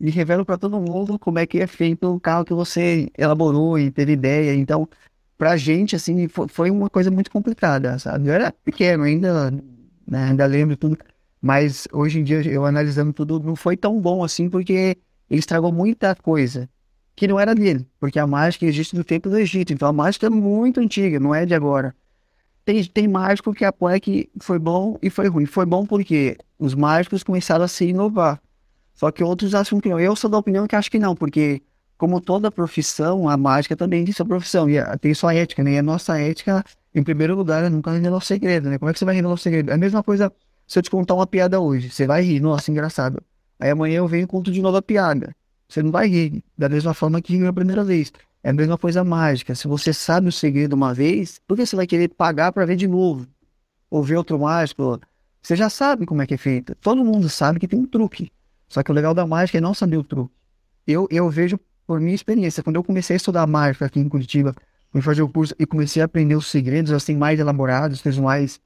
e 0.00 0.10
revelo 0.10 0.46
para 0.46 0.56
todo 0.56 0.80
mundo 0.80 1.18
como 1.18 1.38
é 1.38 1.46
que 1.46 1.58
é 1.60 1.66
feito 1.66 2.14
o 2.14 2.18
carro 2.18 2.44
que 2.44 2.54
você 2.54 3.10
elaborou 3.18 3.78
e 3.78 3.90
teve 3.90 4.12
ideia. 4.12 4.54
Então, 4.54 4.88
pra 5.40 5.56
gente, 5.56 5.96
assim, 5.96 6.28
fo- 6.28 6.46
foi 6.48 6.70
uma 6.70 6.90
coisa 6.90 7.10
muito 7.10 7.30
complicada, 7.30 7.98
sabe? 7.98 8.28
Eu 8.28 8.34
era 8.34 8.52
pequeno 8.52 9.04
ainda, 9.04 9.50
né, 10.06 10.24
ainda 10.26 10.44
lembro 10.46 10.76
tudo, 10.76 10.98
mas 11.40 11.88
hoje 11.92 12.20
em 12.20 12.24
dia, 12.24 12.42
eu 12.46 12.66
analisando 12.66 13.10
tudo, 13.14 13.40
não 13.40 13.56
foi 13.56 13.74
tão 13.76 13.98
bom 13.98 14.22
assim, 14.22 14.50
porque 14.50 14.98
ele 15.30 15.40
estragou 15.40 15.72
muita 15.72 16.14
coisa 16.14 16.68
que 17.16 17.26
não 17.26 17.40
era 17.40 17.54
dele, 17.54 17.86
porque 17.98 18.18
a 18.18 18.26
mágica 18.26 18.66
existe 18.66 18.94
do 18.94 19.02
tempo 19.04 19.30
do 19.30 19.38
Egito, 19.38 19.72
então 19.72 19.88
a 19.88 19.94
mágica 19.94 20.26
é 20.26 20.30
muito 20.30 20.78
antiga, 20.80 21.18
não 21.18 21.34
é 21.34 21.46
de 21.46 21.54
agora. 21.54 21.94
Tem, 22.64 22.84
tem 22.84 23.08
mágico 23.08 23.54
que 23.54 23.64
apoia 23.64 23.98
que 23.98 24.28
foi 24.40 24.58
bom 24.58 24.98
e 25.02 25.10
foi 25.10 25.28
ruim. 25.28 25.46
Foi 25.46 25.66
bom 25.66 25.86
porque 25.86 26.36
os 26.58 26.74
mágicos 26.74 27.22
começaram 27.22 27.64
a 27.64 27.68
se 27.68 27.86
inovar. 27.86 28.40
Só 28.94 29.10
que 29.10 29.24
outros 29.24 29.54
acham 29.54 29.80
que 29.80 29.88
não. 29.88 29.98
Eu 29.98 30.14
sou 30.14 30.30
da 30.30 30.38
opinião 30.38 30.66
que 30.66 30.76
acho 30.76 30.90
que 30.90 30.98
não, 30.98 31.16
porque 31.16 31.62
como 32.00 32.18
toda 32.18 32.50
profissão, 32.50 33.28
a 33.28 33.36
mágica 33.36 33.76
também 33.76 34.06
tem 34.06 34.14
sua 34.14 34.24
profissão, 34.24 34.70
e 34.70 34.76
tem 35.02 35.12
sua 35.12 35.34
ética, 35.34 35.62
né? 35.62 35.72
E 35.72 35.78
a 35.78 35.82
nossa 35.82 36.18
ética, 36.18 36.64
em 36.94 37.02
primeiro 37.02 37.36
lugar, 37.36 37.62
é 37.62 37.68
nunca 37.68 37.90
revelar 37.90 38.16
o 38.16 38.22
segredo, 38.22 38.70
né? 38.70 38.78
Como 38.78 38.88
é 38.88 38.94
que 38.94 38.98
você 38.98 39.04
vai 39.04 39.14
revelar 39.14 39.34
o 39.34 39.36
segredo? 39.36 39.70
É 39.70 39.74
a 39.74 39.76
mesma 39.76 40.02
coisa 40.02 40.32
se 40.66 40.78
eu 40.78 40.82
te 40.82 40.90
contar 40.90 41.12
uma 41.12 41.26
piada 41.26 41.60
hoje. 41.60 41.90
Você 41.90 42.06
vai 42.06 42.22
rir, 42.22 42.40
nossa, 42.40 42.70
engraçado. 42.70 43.22
Aí 43.58 43.68
amanhã 43.68 43.98
eu 43.98 44.08
venho 44.08 44.24
e 44.24 44.26
conto 44.26 44.50
de 44.50 44.62
novo 44.62 44.78
a 44.78 44.82
piada. 44.82 45.36
Você 45.68 45.82
não 45.82 45.90
vai 45.90 46.08
rir, 46.08 46.42
da 46.56 46.70
mesma 46.70 46.94
forma 46.94 47.20
que 47.20 47.36
riu 47.36 47.46
a 47.46 47.52
primeira 47.52 47.84
vez. 47.84 48.10
É 48.42 48.48
a 48.48 48.52
mesma 48.54 48.78
coisa 48.78 49.04
mágica. 49.04 49.54
Se 49.54 49.68
você 49.68 49.92
sabe 49.92 50.26
o 50.26 50.32
segredo 50.32 50.72
uma 50.72 50.94
vez, 50.94 51.38
por 51.46 51.54
que 51.54 51.66
você 51.66 51.76
vai 51.76 51.86
querer 51.86 52.08
pagar 52.08 52.50
para 52.50 52.64
ver 52.64 52.76
de 52.76 52.88
novo? 52.88 53.26
Ou 53.90 54.02
ver 54.02 54.16
outro 54.16 54.38
mágico? 54.38 54.98
Você 55.42 55.54
já 55.54 55.68
sabe 55.68 56.06
como 56.06 56.22
é 56.22 56.26
que 56.26 56.32
é 56.32 56.38
feito. 56.38 56.74
Todo 56.76 57.04
mundo 57.04 57.28
sabe 57.28 57.60
que 57.60 57.68
tem 57.68 57.78
um 57.78 57.84
truque. 57.84 58.32
Só 58.70 58.82
que 58.82 58.90
o 58.90 58.94
legal 58.94 59.12
da 59.12 59.26
mágica 59.26 59.58
é 59.58 59.60
não 59.60 59.74
saber 59.74 59.98
o 59.98 60.02
truque. 60.04 60.32
Eu, 60.86 61.06
eu 61.10 61.28
vejo 61.28 61.60
por 61.90 61.98
minha 61.98 62.14
experiência. 62.14 62.62
Quando 62.62 62.76
eu 62.76 62.84
comecei 62.84 63.14
a 63.14 63.16
estudar 63.16 63.44
mágica 63.48 63.86
aqui 63.86 63.98
em 63.98 64.08
Curitiba, 64.08 64.54
fui 64.92 65.02
fazer 65.02 65.22
o 65.22 65.28
curso 65.28 65.52
e 65.58 65.66
comecei 65.66 66.00
a 66.00 66.04
aprender 66.04 66.36
os 66.36 66.46
segredos 66.46 66.92
assim 66.92 67.16
mais 67.16 67.40
elaborados, 67.40 68.00
coisas 68.00 68.20
mais 68.20 68.60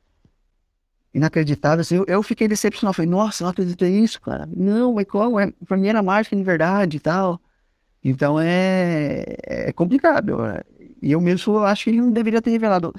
inacreditáveis, 1.14 1.90
eu, 1.90 2.04
eu 2.06 2.22
fiquei 2.22 2.46
decepcionado. 2.46 2.96
Falei, 2.96 3.10
nossa, 3.10 3.42
não 3.42 3.50
acreditei 3.50 3.98
nisso, 3.98 4.20
cara. 4.20 4.46
Não, 4.54 4.92
mas 4.92 5.06
qual? 5.06 5.40
É, 5.40 5.50
pra 5.66 5.74
mim 5.74 5.88
era 5.88 6.02
mágica 6.02 6.36
de 6.36 6.42
verdade 6.42 6.98
e 6.98 7.00
tal. 7.00 7.40
Então 8.04 8.38
é, 8.38 9.24
é 9.42 9.72
complicado. 9.72 10.36
E 11.00 11.10
eu 11.10 11.18
mesmo 11.18 11.60
acho 11.60 11.84
que 11.84 11.90
ele 11.90 12.02
não 12.02 12.12
deveria 12.12 12.42
ter 12.42 12.50
revelado. 12.50 12.94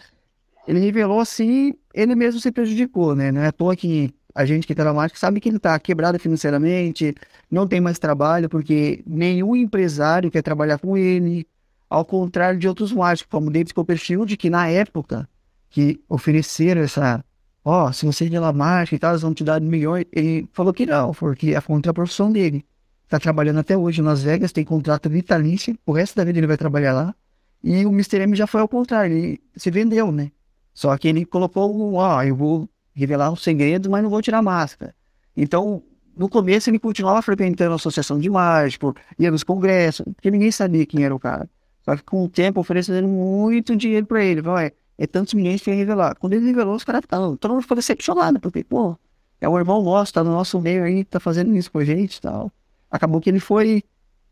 Ele 0.67 0.79
revelou 0.79 1.19
assim, 1.19 1.75
ele 1.93 2.15
mesmo 2.15 2.41
se 2.41 2.51
prejudicou, 2.51 3.15
né? 3.15 3.31
Não 3.31 3.41
é 3.41 3.47
à 3.49 3.51
toa 3.51 3.75
que 3.75 4.11
a 4.35 4.45
gente 4.45 4.67
que 4.67 4.75
tá 4.75 4.83
na 4.83 4.93
mágica 4.93 5.17
sabe 5.17 5.39
que 5.39 5.47
ele 5.47 5.59
tá 5.59 5.79
quebrado 5.79 6.19
financeiramente, 6.19 7.15
não 7.49 7.65
tem 7.65 7.79
mais 7.79 7.97
trabalho, 7.97 8.49
porque 8.49 9.01
nenhum 9.07 9.55
empresário 9.55 10.29
quer 10.29 10.41
trabalhar 10.41 10.77
com 10.77 10.97
ele. 10.97 11.47
Ao 11.89 12.03
contrário 12.03 12.59
de 12.59 12.67
outros 12.67 12.91
mágicos, 12.91 13.31
como 13.31 13.49
David 13.49 13.73
Copperfield, 13.73 14.35
que 14.35 14.49
na 14.49 14.67
época 14.67 15.29
que 15.69 16.01
ofereceram 16.09 16.81
essa, 16.81 17.23
ó, 17.63 17.91
se 17.93 18.05
você 18.05 18.25
revelar 18.25 18.51
mágica 18.51 18.95
e 18.97 18.99
tal, 18.99 19.11
eles 19.11 19.21
vão 19.21 19.33
te 19.33 19.43
dar 19.43 19.61
milhões, 19.61 20.05
ele 20.11 20.49
falou 20.51 20.73
que 20.73 20.85
não, 20.85 21.13
porque 21.13 21.55
é 21.55 21.61
contra 21.61 21.91
a 21.91 21.93
profissão 21.93 22.29
dele. 22.29 22.65
Tá 23.07 23.19
trabalhando 23.19 23.59
até 23.59 23.77
hoje 23.77 24.01
em 24.01 24.03
Las 24.03 24.21
Vegas, 24.21 24.51
tem 24.51 24.65
contrato 24.65 25.09
vitalício, 25.09 25.77
o 25.85 25.93
resto 25.93 26.17
da 26.17 26.25
vida 26.25 26.39
ele 26.39 26.47
vai 26.47 26.57
trabalhar 26.57 26.91
lá. 26.91 27.15
E 27.63 27.85
o 27.85 27.89
Mr. 27.89 28.21
M 28.23 28.35
já 28.35 28.47
foi 28.47 28.59
ao 28.59 28.67
contrário, 28.67 29.15
ele 29.15 29.41
se 29.55 29.71
vendeu, 29.71 30.11
né? 30.11 30.31
Só 30.73 30.97
que 30.97 31.07
ele 31.07 31.25
colocou, 31.25 31.93
ó, 31.93 32.21
eu 32.23 32.35
vou 32.35 32.69
revelar 32.95 33.31
um 33.31 33.35
segredo, 33.35 33.89
mas 33.89 34.01
não 34.01 34.09
vou 34.09 34.21
tirar 34.21 34.41
máscara. 34.41 34.95
Então, 35.35 35.83
no 36.15 36.29
começo 36.29 36.69
ele 36.69 36.79
continuava 36.79 37.21
frequentando 37.21 37.73
a 37.73 37.75
associação 37.75 38.17
de 38.17 38.29
mágico, 38.29 38.95
ia 39.19 39.29
nos 39.29 39.43
congressos, 39.43 40.05
porque 40.15 40.31
ninguém 40.31 40.51
sabia 40.51 40.85
quem 40.85 41.03
era 41.03 41.13
o 41.13 41.19
cara. 41.19 41.49
Só 41.83 41.95
que 41.95 42.03
com 42.03 42.23
o 42.23 42.29
tempo 42.29 42.59
oferecendo 42.59 43.07
muito 43.07 43.75
dinheiro 43.75 44.05
pra 44.05 44.23
ele. 44.23 44.41
Falou, 44.41 44.59
é, 44.59 44.71
tantos 45.07 45.33
milhões 45.33 45.61
que 45.61 45.69
ia 45.69 45.75
revelar. 45.75 46.15
Quando 46.15 46.33
ele 46.33 46.47
revelou, 46.47 46.75
os 46.75 46.83
caras 46.83 47.01
ficaram, 47.01 47.35
todo 47.35 47.51
mundo 47.51 47.61
ficou 47.61 47.75
decepcionado, 47.75 48.39
porque, 48.39 48.63
pô, 48.63 48.97
é 49.39 49.47
o 49.47 49.57
irmão 49.59 49.83
nosso, 49.83 50.13
tá 50.13 50.23
no 50.23 50.31
nosso 50.31 50.59
meio 50.59 50.83
aí, 50.83 51.03
tá 51.03 51.19
fazendo 51.19 51.55
isso 51.55 51.71
com 51.71 51.79
a 51.79 51.85
gente 51.85 52.15
e 52.15 52.21
tal. 52.21 52.51
Acabou 52.89 53.19
que 53.19 53.29
ele 53.29 53.39
foi 53.39 53.83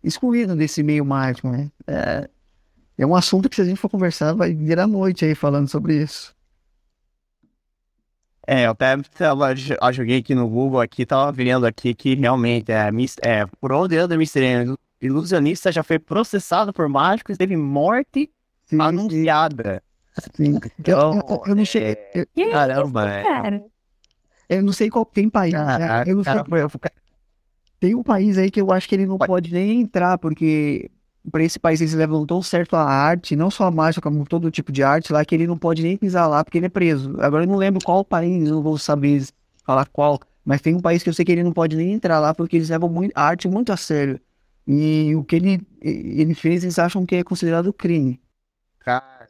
excluído 0.04 0.56
desse 0.56 0.82
meio 0.82 1.06
mágico, 1.06 1.50
né? 1.50 1.70
É, 1.86 2.30
é 2.98 3.06
um 3.06 3.16
assunto 3.16 3.50
que 3.50 3.56
se 3.56 3.62
a 3.62 3.66
gente 3.66 3.80
for 3.80 3.90
conversar, 3.90 4.34
vai 4.34 4.54
virar 4.54 4.88
noite 4.88 5.26
aí 5.26 5.36
falando 5.36 5.68
sobre 5.68 6.02
isso. 6.02 6.34
É, 8.46 8.66
eu 8.66 8.72
até 8.72 8.98
tava, 9.18 9.52
eu 9.52 9.94
joguei 9.94 10.18
aqui 10.20 10.36
no 10.36 10.48
Google 10.50 10.82
aqui, 10.82 11.06
tava 11.06 11.32
vendo 11.32 11.66
aqui 11.66 11.94
que 11.94 12.14
realmente 12.16 12.72
é, 12.72 12.90
é 13.22 13.46
por 13.60 13.72
onde 13.72 13.98
anda 13.98 14.16
Mr. 14.16 14.76
Ilusionista 15.02 15.72
já 15.72 15.82
foi 15.84 15.98
processado 16.00 16.74
por 16.74 16.88
mágicos, 16.90 17.38
teve 17.38 17.56
morte 17.56 18.30
Sim, 18.66 18.82
anunciada. 18.82 19.82
sim. 20.36 20.60
Eu, 20.86 20.98
eu, 20.98 21.44
eu 21.48 21.56
não 21.56 21.66
sei, 21.66 21.98
eu, 22.14 22.26
Que 22.34 22.50
Caramba, 22.50 23.02
isso, 23.06 23.10
é. 23.18 23.24
cara? 23.24 23.64
eu 24.50 24.62
não 24.64 24.74
sei 24.74 24.90
qual 24.90 25.06
tem 25.06 25.30
país. 25.30 25.54
né? 25.54 26.04
Eu 26.06 26.16
não 26.18 26.24
sei 26.24 26.34
Cara, 26.34 26.46
foi- 26.46 26.70
foi- 26.70 26.92
Tem 27.80 27.96
um 27.96 28.04
país 28.04 28.38
aí 28.38 28.50
que 28.52 28.62
eu 28.62 28.72
acho 28.72 28.88
que 28.88 28.96
ele 28.96 29.06
não 29.06 29.18
Pode. 29.18 29.28
pode 29.28 29.54
nem 29.54 29.82
entrar, 29.82 30.18
porque 30.18 30.90
para 31.32 31.44
esse 31.44 31.58
país 31.60 31.80
eles 31.80 31.94
levam 31.94 32.26
tão 32.26 32.42
certo 32.42 32.76
a 32.76 32.84
arte, 32.84 33.36
não 33.36 33.50
só 33.50 33.66
a 33.66 33.72
mágica, 33.72 34.02
como 34.02 34.26
todo 34.26 34.52
tipo 34.52 34.72
de 34.72 34.84
arte 34.84 35.14
lá, 35.14 35.24
que 35.24 35.34
ele 35.34 35.48
não 35.48 35.58
pode 35.58 35.82
nem 35.82 35.96
pisar 35.96 36.28
lá 36.28 36.44
porque 36.44 36.58
ele 36.58 36.66
é 36.66 36.70
preso. 36.70 37.16
Agora 37.22 37.44
eu 37.44 37.48
não 37.48 37.56
lembro 37.56 37.84
qual 37.84 38.04
país, 38.04 38.50
não 38.50 38.62
vou 38.62 38.78
saber 38.78 39.24
falar 39.66 39.86
qual, 39.88 40.20
mas 40.44 40.62
tem 40.62 40.76
um 40.76 40.82
país 40.82 41.02
que 41.02 41.10
eu 41.10 41.14
sei 41.14 41.24
que 41.24 41.32
ele 41.32 41.44
não 41.44 41.54
pode 41.54 41.76
nem 41.76 41.94
entrar 41.94 42.20
lá 42.20 42.34
porque 42.34 42.58
eles 42.58 42.70
levam 42.70 42.90
muito, 42.90 43.14
a 43.16 43.24
arte 43.24 43.48
muito 43.48 43.72
a 43.72 43.78
sério. 43.78 44.20
E 44.68 45.14
o 45.16 45.24
que 45.24 45.36
ele, 45.36 45.62
ele 45.82 46.34
fez, 46.34 46.64
eles 46.64 46.80
acham 46.80 47.06
que 47.06 47.16
é 47.16 47.24
considerado 47.24 47.74
crime. 47.74 48.20
Caramba. 48.80 49.28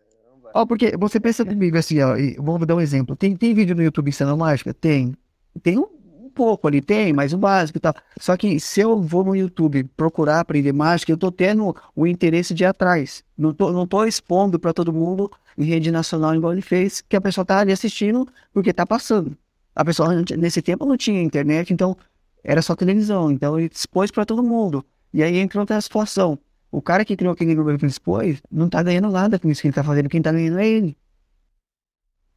Ó, 0.53 0.65
porque 0.65 0.95
você 0.97 1.19
pensa 1.19 1.43
comigo 1.43 1.77
assim, 1.77 1.99
ó, 2.01 2.15
e 2.15 2.35
vamos 2.35 2.67
dar 2.67 2.75
um 2.75 2.81
exemplo. 2.81 3.15
Tem, 3.15 3.35
tem 3.35 3.53
vídeo 3.53 3.75
no 3.75 3.81
YouTube 3.81 4.09
ensinando 4.09 4.37
mágica? 4.37 4.73
Tem. 4.73 5.15
Tem 5.63 5.77
um 5.77 5.87
pouco 6.33 6.67
ali, 6.67 6.81
tem, 6.81 7.13
mas 7.13 7.33
o 7.33 7.37
básico 7.37 7.77
e 7.77 7.81
tal. 7.81 7.93
Só 8.19 8.35
que 8.35 8.59
se 8.59 8.81
eu 8.81 9.01
vou 9.01 9.23
no 9.23 9.35
YouTube 9.35 9.83
procurar 9.95 10.39
aprender 10.39 10.73
mágica, 10.73 11.11
eu 11.11 11.17
tô 11.17 11.31
tendo 11.31 11.75
o 11.95 12.07
interesse 12.07 12.53
de 12.53 12.63
ir 12.63 12.67
atrás. 12.67 13.23
Não 13.37 13.53
tô, 13.53 13.71
não 13.71 13.87
tô 13.87 14.03
expondo 14.05 14.59
para 14.59 14.73
todo 14.73 14.91
mundo 14.91 15.31
em 15.57 15.65
rede 15.65 15.91
nacional 15.91 16.35
igual 16.35 16.53
ele 16.53 16.61
fez, 16.61 17.01
que 17.01 17.15
a 17.15 17.21
pessoa 17.21 17.45
tá 17.45 17.59
ali 17.59 17.71
assistindo 17.71 18.27
porque 18.51 18.73
tá 18.73 18.85
passando. 18.85 19.37
A 19.75 19.83
pessoa 19.85 20.09
nesse 20.37 20.61
tempo 20.61 20.85
não 20.85 20.97
tinha 20.97 21.21
internet, 21.21 21.73
então 21.73 21.95
era 22.43 22.61
só 22.61 22.75
televisão. 22.75 23.31
Então 23.31 23.57
ele 23.57 23.69
expôs 23.73 24.11
para 24.11 24.25
todo 24.25 24.43
mundo. 24.43 24.85
E 25.13 25.23
aí 25.23 25.37
entra 25.37 25.59
outra 25.59 25.79
situação. 25.79 26.37
O 26.71 26.81
cara 26.81 27.05
que 27.05 27.15
criou 27.15 27.33
aquele 27.33 27.55
número 27.55 27.77
que 27.77 27.85
expôs 27.85 28.41
não 28.51 28.67
tá 28.67 28.81
ganhando 28.81 29.09
nada 29.09 29.37
com 29.37 29.49
isso 29.49 29.61
que 29.61 29.67
ele 29.67 29.75
tá 29.75 29.83
fazendo. 29.83 30.09
Quem 30.09 30.21
tá 30.21 30.31
ganhando 30.31 30.59
é 30.59 30.67
ele. 30.67 30.97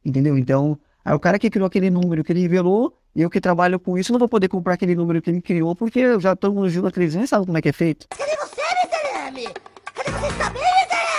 Entendeu? 0.05 0.37
Então, 0.37 0.79
aí 1.03 1.13
o 1.13 1.19
cara 1.19 1.37
que 1.37 1.49
criou 1.49 1.67
aquele 1.67 1.89
número 1.89 2.23
que 2.23 2.31
ele 2.31 2.41
revelou, 2.41 2.96
eu 3.21 3.29
que 3.29 3.41
trabalho 3.41 3.79
com 3.79 3.97
isso, 3.97 4.11
não 4.11 4.19
vou 4.19 4.29
poder 4.29 4.47
comprar 4.47 4.73
aquele 4.75 4.95
número 4.95 5.21
que 5.21 5.29
ele 5.29 5.41
criou, 5.41 5.75
porque 5.75 5.99
eu 5.99 6.19
já 6.19 6.35
todo 6.35 6.53
mundo 6.53 6.69
viu 6.69 6.81
na 6.83 6.91
e 7.23 7.27
sabe 7.27 7.45
como 7.45 7.57
é 7.57 7.61
que 7.61 7.69
é 7.69 7.73
feito. 7.73 8.07
Cadê 8.09 8.35
você, 8.35 8.61
Mr. 8.61 9.39
M? 9.39 9.53
Cadê 9.95 10.11
você 10.11 10.27
também, 10.37 10.63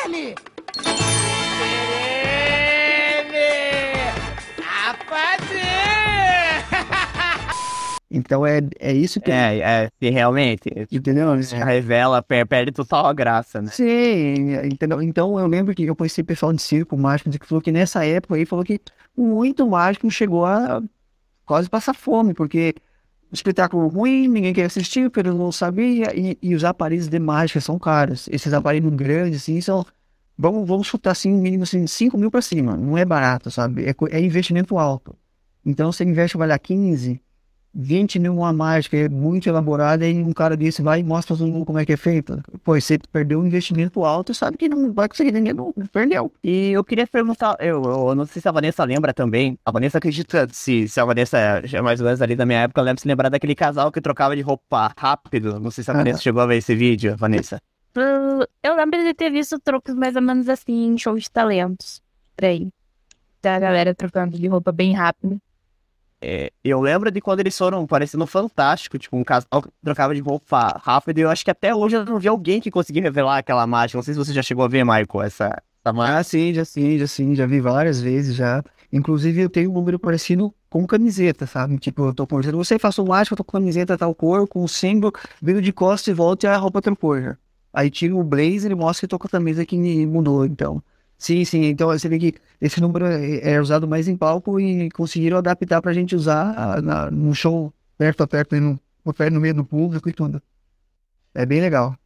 Mr. 0.06 0.08
M? 0.08 0.34
Então 8.10 8.46
é, 8.46 8.60
é 8.80 8.92
isso 8.92 9.20
que. 9.20 9.30
É, 9.30 9.58
é, 9.58 9.90
se 10.00 10.08
realmente. 10.10 10.70
Entendeu? 10.90 11.40
Já 11.42 11.62
revela, 11.64 12.22
per- 12.22 12.46
perde 12.46 12.72
total 12.72 13.06
a 13.06 13.12
graça, 13.12 13.60
né? 13.60 13.68
Sim, 13.70 14.54
entendeu? 14.64 15.02
Então 15.02 15.38
eu 15.38 15.46
lembro 15.46 15.74
que 15.74 15.84
eu 15.84 15.94
conheci 15.94 16.22
pessoal 16.22 16.52
de 16.52 16.62
circo 16.62 16.96
mágico 16.96 17.30
que 17.30 17.46
falou 17.46 17.60
que 17.60 17.70
nessa 17.70 18.04
época 18.06 18.34
aí 18.36 18.46
falou 18.46 18.64
que 18.64 18.80
muito 19.16 19.68
mágico 19.68 20.10
chegou 20.10 20.46
a 20.46 20.80
quase 21.48 21.68
passar 21.68 21.94
fome, 21.94 22.34
porque 22.34 22.74
espetáculo 23.32 23.88
ruim, 23.88 24.28
ninguém 24.28 24.52
queria 24.52 24.66
assistir, 24.66 25.10
porque 25.10 25.28
não 25.28 25.50
sabia, 25.50 26.14
e, 26.14 26.38
e 26.42 26.54
os 26.54 26.62
aparelhos 26.62 27.08
de 27.08 27.18
mágica 27.18 27.58
são 27.60 27.78
caros. 27.78 28.28
Esses 28.30 28.52
aparelhos 28.52 28.92
grandes, 28.94 29.42
assim, 29.42 29.60
são. 29.60 29.84
Vamos, 30.36 30.68
vamos 30.68 30.86
chutar 30.86 31.12
assim, 31.12 31.32
mínimo 31.32 31.64
assim, 31.64 31.86
5 31.86 32.16
mil 32.18 32.30
pra 32.30 32.42
cima. 32.42 32.76
Não 32.76 32.96
é 32.96 33.04
barato, 33.04 33.50
sabe? 33.50 33.86
É, 33.86 33.94
é 34.10 34.20
investimento 34.20 34.78
alto. 34.78 35.16
Então 35.64 35.90
você 35.90 36.04
investe, 36.04 36.36
vai 36.36 36.46
lá, 36.46 36.58
15, 36.58 37.20
20 37.74 38.18
mil 38.18 38.34
mágica, 38.52 38.96
é 38.96 39.08
muito 39.08 39.48
elaborada, 39.48 40.06
e 40.08 40.22
um 40.22 40.32
cara 40.32 40.56
desse 40.56 40.82
vai 40.82 41.00
e 41.00 41.04
mostra 41.04 41.34
pra 41.36 41.44
todo 41.44 41.52
mundo 41.52 41.64
como 41.64 41.78
é 41.78 41.84
que 41.86 41.92
é 41.92 41.96
feito. 41.96 42.40
Pô, 42.64 42.80
você 42.80 42.98
perdeu 43.12 43.40
um 43.40 43.46
investimento 43.46 44.04
alto, 44.04 44.34
sabe 44.34 44.56
que 44.56 44.68
não 44.68 44.92
vai 44.92 45.08
conseguir 45.08 45.32
ninguém, 45.32 45.52
não 45.54 45.72
perdeu. 45.92 46.32
E 46.42 46.70
eu 46.70 46.82
queria 46.82 47.06
perguntar, 47.06 47.56
eu, 47.60 47.82
eu 47.82 48.14
não 48.14 48.24
sei 48.26 48.40
se 48.42 48.48
a 48.48 48.52
Vanessa 48.52 48.84
lembra 48.84 49.12
também. 49.14 49.58
A 49.64 49.70
Vanessa 49.70 49.98
acredita, 49.98 50.48
se, 50.50 50.88
se 50.88 50.98
a 51.00 51.04
Vanessa 51.04 51.38
é 51.38 51.80
mais 51.82 52.00
ou 52.00 52.06
menos 52.06 52.20
ali 52.22 52.34
da 52.34 52.44
minha 52.46 52.60
época, 52.60 52.80
lembra 52.82 53.00
se 53.00 53.06
lembrar 53.08 53.28
daquele 53.28 53.54
casal 53.54 53.92
que 53.92 54.00
trocava 54.00 54.34
de 54.34 54.42
roupa 54.42 54.92
rápido. 54.96 55.60
Não 55.60 55.70
sei 55.70 55.84
se 55.84 55.90
a. 55.90 55.94
Vanessa 55.94 56.20
chegou 56.20 56.40
a 56.42 56.46
ver 56.46 56.56
esse 56.56 56.74
vídeo, 56.74 57.16
Vanessa. 57.16 57.60
Eu- 57.94 58.46
Eu 58.62 58.76
lembro 58.76 59.02
de 59.02 59.12
ter 59.14 59.30
visto 59.30 59.58
trocos 59.58 59.94
mais 59.94 60.14
ou 60.16 60.22
menos 60.22 60.48
assim 60.48 60.86
em 60.88 60.98
shows 60.98 61.24
de 61.24 61.30
talentos. 61.30 62.00
Por 62.36 62.44
aí. 62.44 62.68
Da 63.42 63.58
galera 63.58 63.94
trocando 63.94 64.36
de 64.38 64.46
roupa 64.46 64.70
bem 64.72 64.92
rápido. 64.94 65.38
É, 66.20 66.52
eu 66.64 66.80
lembro 66.80 67.10
de 67.10 67.20
quando 67.20 67.40
eles 67.40 67.56
foram 67.56 67.86
parecendo 67.86 68.26
fantástico, 68.26 68.98
tipo, 68.98 69.16
um 69.16 69.22
casal 69.22 69.62
que 69.62 69.68
trocava 69.82 70.14
de 70.14 70.20
roupa 70.20 70.80
rápido. 70.82 71.18
E 71.18 71.20
eu 71.22 71.30
acho 71.30 71.44
que 71.44 71.50
até 71.50 71.74
hoje 71.74 71.96
eu 71.96 72.04
não 72.04 72.18
vi 72.18 72.28
alguém 72.28 72.60
que 72.60 72.70
conseguiu 72.70 73.02
revelar 73.02 73.38
aquela 73.38 73.66
mágica. 73.66 73.98
Não 73.98 74.02
sei 74.02 74.14
se 74.14 74.18
você 74.18 74.32
já 74.32 74.42
chegou 74.42 74.64
a 74.64 74.68
ver, 74.68 74.84
Michael, 74.84 75.22
essa, 75.22 75.62
essa 75.84 75.92
mágica. 75.92 76.18
Ah, 76.18 76.22
sim, 76.24 76.52
já 76.52 76.64
sim, 76.64 76.98
já 76.98 77.06
sim, 77.06 77.34
já 77.34 77.46
vi 77.46 77.60
várias 77.60 78.00
vezes 78.00 78.34
já. 78.34 78.62
Inclusive 78.92 79.42
eu 79.42 79.50
tenho 79.50 79.70
um 79.70 79.74
número 79.74 79.98
parecido 79.98 80.52
com 80.68 80.86
camiseta, 80.86 81.46
sabe? 81.46 81.78
Tipo, 81.78 82.06
eu 82.06 82.14
tô 82.14 82.26
conversando, 82.26 82.56
você 82.56 82.78
faça 82.78 83.02
um 83.02 83.06
mágico, 83.06 83.34
eu 83.34 83.36
tô 83.36 83.44
com 83.44 83.52
camiseta 83.52 83.96
tal 83.96 84.14
cor, 84.14 84.48
com 84.48 84.64
o 84.64 84.68
símbolo, 84.68 85.12
viro 85.40 85.62
de 85.62 85.72
costas 85.72 86.08
e 86.08 86.14
volta 86.14 86.46
e 86.46 86.50
a 86.50 86.56
roupa 86.56 86.80
trocou 86.82 87.20
já. 87.20 87.36
Aí 87.72 87.90
tira 87.90 88.16
o 88.16 88.24
blazer 88.24 88.72
e 88.72 88.74
mostra 88.74 89.06
que 89.06 89.10
tô 89.10 89.18
com 89.18 89.26
a 89.26 89.30
camisa 89.30 89.64
que 89.64 89.76
mudou, 90.06 90.44
então. 90.46 90.82
Sim, 91.18 91.44
sim, 91.44 91.64
então 91.64 91.88
você 91.88 92.08
vê 92.08 92.16
que 92.18 92.34
esse 92.60 92.80
número 92.80 93.04
é, 93.04 93.54
é 93.54 93.60
usado 93.60 93.88
mais 93.88 94.06
em 94.06 94.16
palco 94.16 94.60
e 94.60 94.88
conseguiram 94.90 95.38
adaptar 95.38 95.82
pra 95.82 95.92
gente 95.92 96.14
usar 96.14 96.54
ah, 96.56 96.80
na, 96.80 97.10
num 97.10 97.34
show 97.34 97.74
perto 97.98 98.22
a 98.22 98.26
perto, 98.26 98.54
no, 98.54 98.78
no 99.04 99.40
meio 99.40 99.54
do 99.54 99.64
público 99.64 100.08
e 100.08 100.12
tudo. 100.12 100.40
É 101.34 101.44
bem 101.44 101.60
legal. 101.60 101.96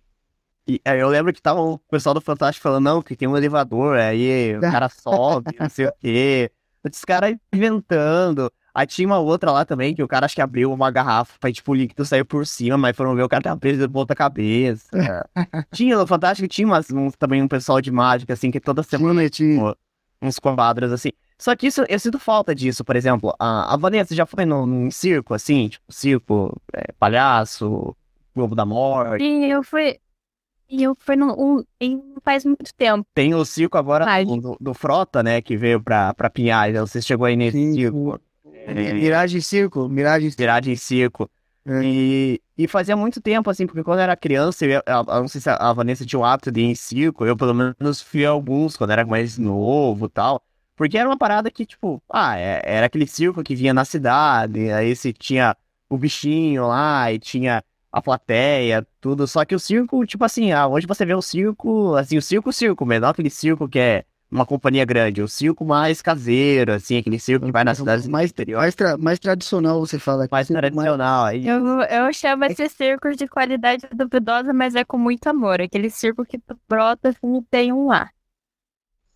E 0.66 0.80
aí 0.84 0.98
eu 0.98 1.08
lembro 1.08 1.32
que 1.32 1.42
tava 1.42 1.60
o 1.60 1.78
pessoal 1.78 2.14
do 2.14 2.20
Fantástico 2.20 2.62
falando, 2.62 2.84
não, 2.84 3.02
que 3.02 3.14
tem 3.14 3.28
um 3.28 3.36
elevador, 3.36 3.98
aí 3.98 4.56
o 4.56 4.60
cara 4.60 4.88
sobe, 4.90 5.56
não 5.60 5.68
sei 5.68 5.86
o 5.86 5.92
quê. 6.00 6.50
Esses 6.84 7.04
caras 7.04 7.36
inventando. 7.52 8.50
Aí 8.74 8.86
tinha 8.86 9.06
uma 9.06 9.18
outra 9.18 9.50
lá 9.50 9.64
também, 9.64 9.94
que 9.94 10.02
o 10.02 10.08
cara 10.08 10.24
acho 10.24 10.34
que 10.34 10.40
abriu 10.40 10.72
uma 10.72 10.90
garrafa, 10.90 11.34
aí 11.42 11.52
tipo 11.52 11.72
o 11.72 11.74
líquido 11.74 12.04
saiu 12.04 12.24
por 12.24 12.46
cima, 12.46 12.78
mas 12.78 12.96
foram 12.96 13.14
ver 13.14 13.22
o 13.22 13.28
cara 13.28 13.42
tava 13.42 13.60
preso 13.60 13.86
de 13.86 13.92
ponta 13.92 14.14
cabeça. 14.14 14.88
tinha 15.72 15.96
no 15.96 16.06
Fantástico, 16.06 16.48
tinha 16.48 16.66
umas, 16.66 16.90
um- 16.90 17.10
também 17.10 17.42
um 17.42 17.48
pessoal 17.48 17.80
de 17.80 17.90
mágica, 17.90 18.32
assim, 18.32 18.50
que 18.50 18.60
toda 18.60 18.82
semana 18.82 19.28
Tinha, 19.28 19.74
uns 20.22 20.38
quadros, 20.38 20.92
assim. 20.92 21.10
Só 21.38 21.56
que 21.56 21.66
isso, 21.66 21.84
eu 21.88 21.98
sinto 21.98 22.18
falta 22.18 22.54
disso, 22.54 22.84
por 22.84 22.94
exemplo. 22.94 23.34
A, 23.38 23.74
a 23.74 23.76
Vanessa 23.76 24.14
já 24.14 24.24
foi 24.24 24.44
num, 24.44 24.64
num 24.64 24.90
circo, 24.90 25.34
assim, 25.34 25.68
tipo, 25.68 25.92
circo, 25.92 26.62
é, 26.72 26.92
palhaço, 26.98 27.96
Globo 28.34 28.54
da 28.54 28.64
Morte. 28.64 29.24
E 29.24 29.50
eu 29.50 29.62
fui. 29.62 29.98
E 30.68 30.82
eu 30.84 30.96
fui 30.98 31.16
no, 31.16 31.34
um, 31.38 31.64
em 31.80 32.00
faz 32.24 32.44
muito 32.46 32.72
tempo. 32.74 33.06
Tem 33.12 33.34
o 33.34 33.44
circo 33.44 33.76
agora 33.76 34.06
do, 34.24 34.56
do 34.58 34.72
Frota, 34.72 35.22
né, 35.22 35.42
que 35.42 35.56
veio 35.56 35.82
pra, 35.82 36.14
pra 36.14 36.30
Pinhais. 36.30 36.74
Você 36.78 37.02
chegou 37.02 37.26
aí 37.26 37.36
nesse 37.36 37.58
Sim, 37.58 37.74
circo. 37.74 38.18
É, 38.66 38.92
Miragem 38.92 39.40
Circo, 39.40 39.88
Miragem 39.88 40.30
Viragem 40.30 40.72
em 40.74 40.76
circo. 40.76 41.30
É. 41.64 41.80
E, 41.84 42.42
e 42.58 42.66
fazia 42.66 42.96
muito 42.96 43.20
tempo, 43.20 43.48
assim, 43.48 43.66
porque 43.66 43.84
quando 43.84 43.98
eu 43.98 44.04
era 44.04 44.16
criança, 44.16 44.64
eu, 44.64 44.70
eu, 44.72 44.82
eu 44.86 45.04
não 45.20 45.28
sei 45.28 45.40
se 45.40 45.48
a, 45.48 45.54
a 45.56 45.72
Vanessa 45.72 46.04
tinha 46.04 46.18
o 46.18 46.24
hábito 46.24 46.50
de 46.50 46.60
ir 46.60 46.64
em 46.64 46.74
circo, 46.74 47.24
eu 47.24 47.36
pelo 47.36 47.54
menos 47.54 48.02
fui 48.02 48.26
a 48.26 48.30
alguns 48.30 48.76
quando 48.76 48.90
era 48.90 49.04
mais 49.06 49.38
novo 49.38 50.06
e 50.06 50.08
tal. 50.08 50.42
Porque 50.74 50.98
era 50.98 51.08
uma 51.08 51.18
parada 51.18 51.50
que, 51.50 51.64
tipo, 51.64 52.02
ah, 52.10 52.36
é- 52.36 52.62
era 52.64 52.86
aquele 52.86 53.06
circo 53.06 53.42
que 53.42 53.54
vinha 53.54 53.72
na 53.72 53.84
cidade, 53.84 54.70
aí 54.72 54.94
você 54.96 55.12
tinha 55.12 55.56
o 55.88 55.96
bichinho 55.96 56.66
lá 56.66 57.12
e 57.12 57.18
tinha 57.18 57.62
a 57.92 58.02
plateia, 58.02 58.86
tudo. 59.00 59.26
Só 59.28 59.44
que 59.44 59.54
o 59.54 59.58
circo, 59.60 60.04
tipo 60.06 60.24
assim, 60.24 60.50
ah, 60.50 60.66
hoje 60.66 60.86
você 60.86 61.04
vê 61.04 61.14
o 61.14 61.22
circo, 61.22 61.94
assim, 61.94 62.16
o 62.16 62.22
circo, 62.22 62.52
circo, 62.52 62.84
mesmo, 62.86 63.02
não 63.02 63.10
aquele 63.10 63.30
circo 63.30 63.68
que 63.68 63.78
é 63.78 64.04
uma 64.32 64.46
companhia 64.46 64.84
grande, 64.84 65.20
o 65.22 65.28
circo 65.28 65.64
mais 65.64 66.00
caseiro, 66.00 66.72
assim, 66.72 66.96
aquele 66.96 67.18
circo 67.18 67.44
que 67.44 67.52
vai 67.52 67.62
nas 67.64 67.76
cidades 67.76 68.08
mais, 68.08 68.26
exterior, 68.30 68.58
mais, 68.60 68.74
tra- 68.74 68.96
mais 68.96 69.18
tradicional, 69.18 69.78
você 69.78 69.98
fala. 69.98 70.26
mais 70.30 70.48
tradicional. 70.48 71.26
Aí, 71.26 71.46
Eu, 71.46 71.64
eu 71.82 72.12
chamo 72.14 72.44
esse 72.46 72.68
circo 72.70 73.14
de 73.14 73.28
qualidade 73.28 73.86
duvidosa, 73.94 74.52
mas 74.52 74.74
é 74.74 74.84
com 74.84 74.96
muito 74.96 75.26
amor. 75.26 75.60
Aquele 75.60 75.90
circo 75.90 76.24
que 76.24 76.40
brota 76.68 77.10
assim 77.10 77.36
e 77.36 77.42
tem 77.50 77.72
um 77.72 77.92
ar. 77.92 78.10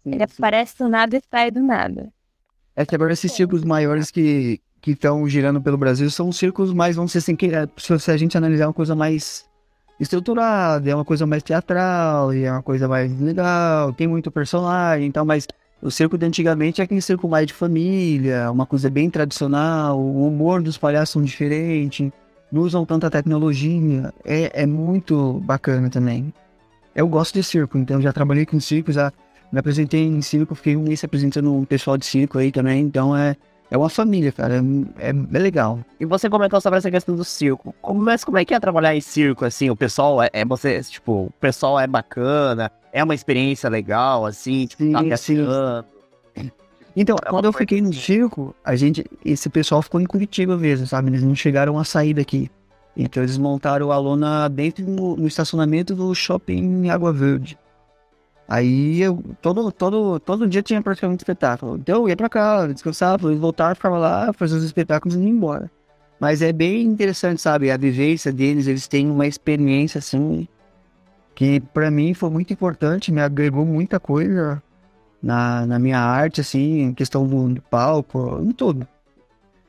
Ele 0.04 0.22
aparece 0.22 0.78
do 0.78 0.88
nada 0.88 1.16
e 1.16 1.22
sai 1.30 1.50
do 1.50 1.62
nada. 1.62 2.12
É 2.76 2.84
que 2.84 2.94
agora 2.94 3.12
esses 3.14 3.32
circos 3.32 3.64
maiores 3.64 4.10
que 4.10 4.60
que 4.78 4.92
estão 4.92 5.26
girando 5.28 5.60
pelo 5.60 5.76
Brasil 5.76 6.08
são 6.10 6.30
circos 6.30 6.72
mais, 6.72 6.94
vamos 6.94 7.10
dizer 7.10 7.18
assim, 7.18 7.34
que 7.34 7.46
é, 7.46 7.66
se 7.76 8.10
a 8.10 8.16
gente 8.16 8.38
analisar 8.38 8.68
uma 8.68 8.72
coisa 8.74 8.94
mais 8.94 9.44
estruturada, 9.98 10.90
é 10.90 10.94
uma 10.94 11.04
coisa 11.04 11.26
mais 11.26 11.42
teatral, 11.42 12.32
e 12.34 12.44
é 12.44 12.52
uma 12.52 12.62
coisa 12.62 12.86
mais 12.86 13.18
legal, 13.20 13.92
tem 13.92 14.06
muito 14.06 14.30
personagem 14.30 15.08
e 15.08 15.12
tal, 15.12 15.24
mas 15.24 15.46
o 15.80 15.90
circo 15.90 16.18
de 16.18 16.26
antigamente 16.26 16.80
é 16.80 16.84
aquele 16.84 17.00
circo 17.00 17.28
mais 17.28 17.46
de 17.46 17.52
família, 17.52 18.50
uma 18.50 18.66
coisa 18.66 18.90
bem 18.90 19.08
tradicional, 19.08 19.98
o 19.98 20.26
humor 20.26 20.62
dos 20.62 20.76
palhaços 20.76 21.10
são 21.10 21.22
diferente, 21.22 22.12
não 22.50 22.62
usam 22.62 22.84
tanta 22.84 23.10
tecnologia, 23.10 24.12
é, 24.24 24.62
é 24.62 24.66
muito 24.66 25.34
bacana 25.44 25.90
também. 25.90 26.32
Eu 26.94 27.06
gosto 27.08 27.34
de 27.34 27.42
circo, 27.42 27.76
então 27.76 28.00
já 28.00 28.12
trabalhei 28.12 28.46
com 28.46 28.58
circo, 28.58 28.90
já 28.90 29.12
me 29.52 29.58
apresentei 29.58 30.02
em 30.02 30.22
circo, 30.22 30.54
fiquei 30.54 30.76
um 30.76 30.82
mês 30.82 31.04
apresentando 31.04 31.54
um 31.54 31.64
pessoal 31.64 31.96
de 31.96 32.06
circo 32.06 32.38
aí 32.38 32.50
também, 32.50 32.82
então 32.82 33.16
é, 33.16 33.36
é 33.70 33.76
uma 33.76 33.88
família, 33.88 34.30
cara, 34.32 34.54
é, 34.54 35.08
é, 35.08 35.10
é 35.10 35.38
legal. 35.38 35.80
E 35.98 36.04
você 36.04 36.30
comentou 36.30 36.60
sobre 36.60 36.78
essa 36.78 36.90
questão 36.90 37.16
do 37.16 37.24
circo. 37.24 37.74
Como, 37.82 38.00
mas 38.00 38.22
como 38.24 38.38
é 38.38 38.44
que 38.44 38.54
é 38.54 38.60
trabalhar 38.60 38.94
em 38.94 39.00
circo, 39.00 39.44
assim? 39.44 39.70
O 39.70 39.76
pessoal 39.76 40.22
é, 40.22 40.30
é 40.32 40.44
você, 40.44 40.80
tipo, 40.82 41.26
o 41.26 41.32
pessoal 41.40 41.78
é 41.78 41.86
bacana, 41.86 42.70
é 42.92 43.02
uma 43.02 43.14
experiência 43.14 43.68
legal, 43.68 44.24
assim, 44.24 44.66
tipo, 44.66 44.90
tá 44.92 45.00
Sim, 45.00 45.08
testando. 45.08 45.84
Então, 46.96 47.16
É 47.22 47.28
quando 47.28 47.44
eu 47.44 47.52
fiquei 47.52 47.82
no 47.82 47.90
assim. 47.90 48.00
circo, 48.00 48.54
a 48.64 48.74
gente, 48.74 49.04
esse 49.24 49.50
pessoal 49.50 49.82
ficou 49.82 50.00
em 50.00 50.06
Curitiba 50.06 50.56
mesmo, 50.56 50.86
sabe? 50.86 51.10
Eles 51.10 51.22
não 51.22 51.34
chegaram 51.34 51.78
a 51.78 51.84
sair 51.84 52.14
daqui. 52.14 52.50
Então 52.96 53.22
eles 53.22 53.36
montaram 53.36 53.92
a 53.92 53.98
lona 53.98 54.48
dentro 54.48 54.82
do 54.82 55.16
no 55.16 55.26
estacionamento 55.26 55.94
do 55.94 56.14
shopping 56.14 56.88
Água 56.88 57.12
Verde. 57.12 57.58
Aí 58.48 59.02
eu, 59.02 59.22
todo, 59.42 59.72
todo, 59.72 60.20
todo 60.20 60.46
dia 60.46 60.62
tinha 60.62 60.80
praticamente 60.80 61.22
espetáculo. 61.22 61.76
Então 61.76 62.02
eu 62.02 62.08
ia 62.08 62.16
pra 62.16 62.28
cá, 62.28 62.66
descansava, 62.66 63.28
eles 63.28 63.40
voltavam, 63.40 63.74
ficava 63.74 63.98
lá, 63.98 64.32
fazia 64.32 64.56
os 64.56 64.64
espetáculos 64.64 65.16
e 65.16 65.20
ia 65.20 65.28
embora. 65.28 65.70
Mas 66.20 66.42
é 66.42 66.52
bem 66.52 66.82
interessante, 66.82 67.40
sabe? 67.42 67.70
A 67.70 67.76
vivência 67.76 68.32
deles, 68.32 68.66
eles 68.66 68.86
têm 68.88 69.10
uma 69.10 69.26
experiência 69.26 69.98
assim 69.98 70.46
que 71.34 71.60
pra 71.60 71.90
mim 71.90 72.14
foi 72.14 72.30
muito 72.30 72.52
importante, 72.52 73.12
me 73.12 73.20
agregou 73.20 73.66
muita 73.66 74.00
coisa 74.00 74.62
na, 75.22 75.66
na 75.66 75.78
minha 75.78 75.98
arte, 75.98 76.40
assim, 76.40 76.80
em 76.80 76.94
questão 76.94 77.26
do, 77.26 77.54
do 77.54 77.62
palco, 77.62 78.40
em 78.42 78.52
tudo. 78.52 78.88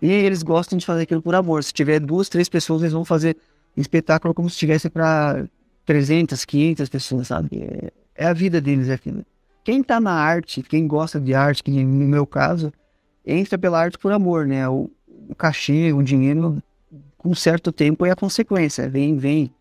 E 0.02 0.10
eles 0.10 0.44
gostam 0.44 0.78
de 0.78 0.86
fazer 0.86 1.04
aquilo 1.04 1.22
por 1.22 1.36
amor. 1.36 1.64
Se 1.64 1.74
tiver 1.74 2.00
duas, 2.00 2.30
três 2.30 2.48
pessoas, 2.48 2.84
eles 2.84 2.94
vão 2.94 3.04
fazer 3.04 3.36
espetáculo 3.76 4.34
como 4.34 4.50
se 4.50 4.58
tivesse 4.58 4.90
para 4.90 5.46
300, 5.86 6.46
500 6.46 6.90
pessoas, 6.90 7.28
sabe? 7.28 7.50
É, 7.62 7.92
é 8.18 8.26
a 8.26 8.34
vida 8.34 8.60
deles, 8.60 8.90
é 8.90 8.94
aquilo. 8.94 9.24
Quem 9.64 9.84
tá 9.84 10.00
na 10.00 10.14
arte, 10.14 10.64
quem 10.64 10.88
gosta 10.88 11.20
de 11.20 11.34
arte, 11.34 11.64
que 11.64 11.72
no 11.72 12.08
meu 12.08 12.26
caso, 12.26 12.72
entra 13.26 13.58
pela 13.58 13.80
arte 13.80 13.98
por 13.98 14.12
amor, 14.12 14.48
né? 14.48 14.68
O, 14.68 14.90
o 15.30 15.36
cachê, 15.36 15.92
o 15.94 16.02
dinheiro, 16.02 16.62
com 17.18 17.36
certo 17.36 17.72
tempo 17.72 18.06
é 18.06 18.12
a 18.12 18.16
consequência. 18.16 18.90
Vem, 18.90 19.18
vem. 19.18 19.54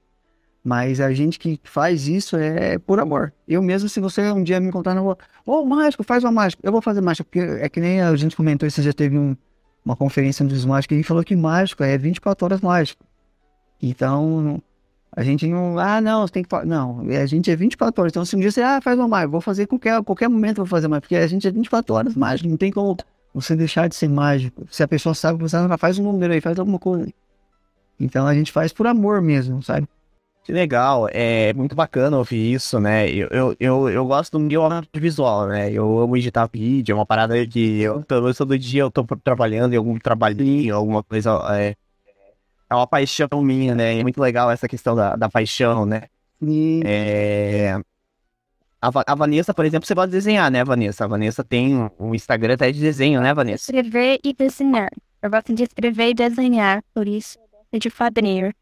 Mas 0.62 1.00
a 1.00 1.12
gente 1.12 1.38
que 1.38 1.60
faz 1.62 2.08
isso 2.08 2.36
é 2.36 2.78
por 2.78 2.98
amor. 2.98 3.32
Eu 3.46 3.62
mesmo, 3.62 3.88
se 3.88 4.00
você 4.00 4.30
um 4.32 4.42
dia 4.42 4.58
me 4.58 4.72
contar 4.72 4.94
na 4.94 5.00
rua, 5.00 5.16
ô, 5.44 5.64
mágico, 5.64 6.02
faz 6.02 6.24
uma 6.24 6.32
mágica. 6.32 6.60
Eu 6.64 6.72
vou 6.72 6.82
fazer 6.82 7.00
mágica, 7.00 7.24
porque 7.24 7.38
é 7.38 7.68
que 7.68 7.80
nem 7.80 8.00
a 8.00 8.14
gente 8.16 8.34
comentou, 8.34 8.68
você 8.68 8.82
já 8.82 8.92
teve 8.92 9.16
um, 9.16 9.36
uma 9.84 9.94
conferência 9.94 10.44
dos 10.44 10.64
mágicos 10.64 10.96
e 10.98 11.02
falou 11.04 11.22
que 11.22 11.36
mágico 11.36 11.84
é 11.84 11.96
24 11.96 12.44
horas 12.44 12.60
mágico. 12.60 13.04
Então, 13.80 14.60
a 15.16 15.22
gente 15.24 15.46
não, 15.46 15.78
ah, 15.78 15.98
não, 15.98 16.26
você 16.26 16.34
tem 16.34 16.44
que. 16.44 16.66
Não, 16.66 17.00
a 17.00 17.24
gente 17.24 17.50
é 17.50 17.56
24 17.56 18.02
horas. 18.02 18.12
Então, 18.12 18.24
se 18.26 18.36
um 18.36 18.38
dia 18.38 18.52
você, 18.52 18.60
ah, 18.60 18.82
faz 18.82 18.98
uma 18.98 19.08
mágica, 19.08 19.30
vou 19.30 19.40
fazer 19.40 19.66
qualquer, 19.66 20.02
qualquer 20.02 20.28
momento, 20.28 20.58
vou 20.58 20.66
fazer 20.66 20.88
mais, 20.88 21.00
porque 21.00 21.16
a 21.16 21.26
gente 21.26 21.48
é 21.48 21.50
24 21.50 21.94
horas 21.94 22.14
mágico, 22.14 22.50
não 22.50 22.58
tem 22.58 22.70
como 22.70 22.94
você 23.32 23.56
deixar 23.56 23.88
de 23.88 23.96
ser 23.96 24.10
mágico. 24.10 24.66
Se 24.70 24.82
a 24.82 24.88
pessoa 24.88 25.14
sabe 25.14 25.38
que 25.38 25.48
você 25.48 25.56
não 25.56 25.78
faz 25.78 25.98
um 25.98 26.02
número 26.02 26.34
aí, 26.34 26.40
faz 26.42 26.58
alguma 26.58 26.78
coisa. 26.78 27.10
Então, 27.98 28.26
a 28.26 28.34
gente 28.34 28.52
faz 28.52 28.74
por 28.74 28.86
amor 28.86 29.22
mesmo, 29.22 29.62
sabe? 29.62 29.88
Que 30.44 30.52
legal, 30.52 31.08
é 31.10 31.52
muito 31.54 31.74
bacana 31.74 32.18
ouvir 32.18 32.52
isso, 32.52 32.78
né? 32.78 33.10
Eu, 33.10 33.28
eu, 33.30 33.56
eu, 33.58 33.88
eu 33.88 34.06
gosto 34.06 34.38
do 34.38 34.38
meu 34.38 34.62
audiovisual, 34.62 35.48
né? 35.48 35.72
Eu 35.72 35.98
amo 35.98 36.16
editar 36.16 36.46
vídeo, 36.52 36.92
é 36.92 36.94
uma 36.94 37.06
parada 37.06 37.44
que 37.46 37.80
eu, 37.80 38.04
todo 38.04 38.58
dia 38.58 38.82
eu 38.82 38.90
tô 38.90 39.04
trabalhando 39.24 39.72
em 39.72 39.76
algum 39.76 39.98
trabalhinho, 39.98 40.76
alguma 40.76 41.02
coisa. 41.02 41.32
É, 41.58 41.74
é 42.68 42.74
uma 42.74 42.86
paixão 42.86 43.28
minha, 43.42 43.74
né? 43.74 43.98
É 43.98 44.02
muito 44.02 44.20
legal 44.20 44.50
essa 44.50 44.68
questão 44.68 44.94
da, 44.94 45.16
da 45.16 45.28
paixão, 45.28 45.84
né? 45.86 46.04
E 46.42 46.82
É, 46.84 47.78
a, 48.80 48.90
a 49.06 49.14
Vanessa, 49.14 49.54
por 49.54 49.64
exemplo, 49.64 49.86
você 49.86 49.94
pode 49.94 50.12
desenhar, 50.12 50.50
né, 50.50 50.64
Vanessa? 50.64 51.04
A 51.04 51.08
Vanessa 51.08 51.42
tem 51.42 51.76
um- 51.98 52.14
Instagram 52.14 52.54
até 52.54 52.70
de 52.70 52.80
desenho, 52.80 53.20
né, 53.20 53.32
Vanessa? 53.32 53.70
Escrever 53.70 54.20
e 54.22 54.32
desenhar. 54.34 54.90
Eu 55.22 55.30
gosto 55.30 55.54
de 55.54 55.62
escrever 55.64 56.10
e 56.10 56.14
desenhar, 56.14 56.82
por 56.94 57.08
isso 57.08 57.38
eu 57.38 57.48
gosto 57.50 57.78
de 57.82 57.90
quadrinho. 57.90 58.52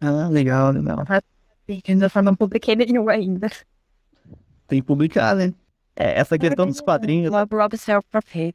ah, 0.00 0.28
legal, 0.28 0.72
legal. 0.72 1.04
Da 1.98 2.08
forma 2.08 2.30
não 2.30 2.36
publiquei 2.36 2.74
nenhum 2.76 3.08
ainda. 3.08 3.50
Tem 4.66 4.80
que 4.80 4.86
publicar, 4.86 5.34
né? 5.34 5.52
É, 5.96 6.18
essa 6.18 6.38
questão 6.38 6.66
dos 6.66 6.80
quadrinhos. 6.80 7.30
Uma 7.30 7.46
Rob 7.50 7.76
Self-Profit. 7.76 8.54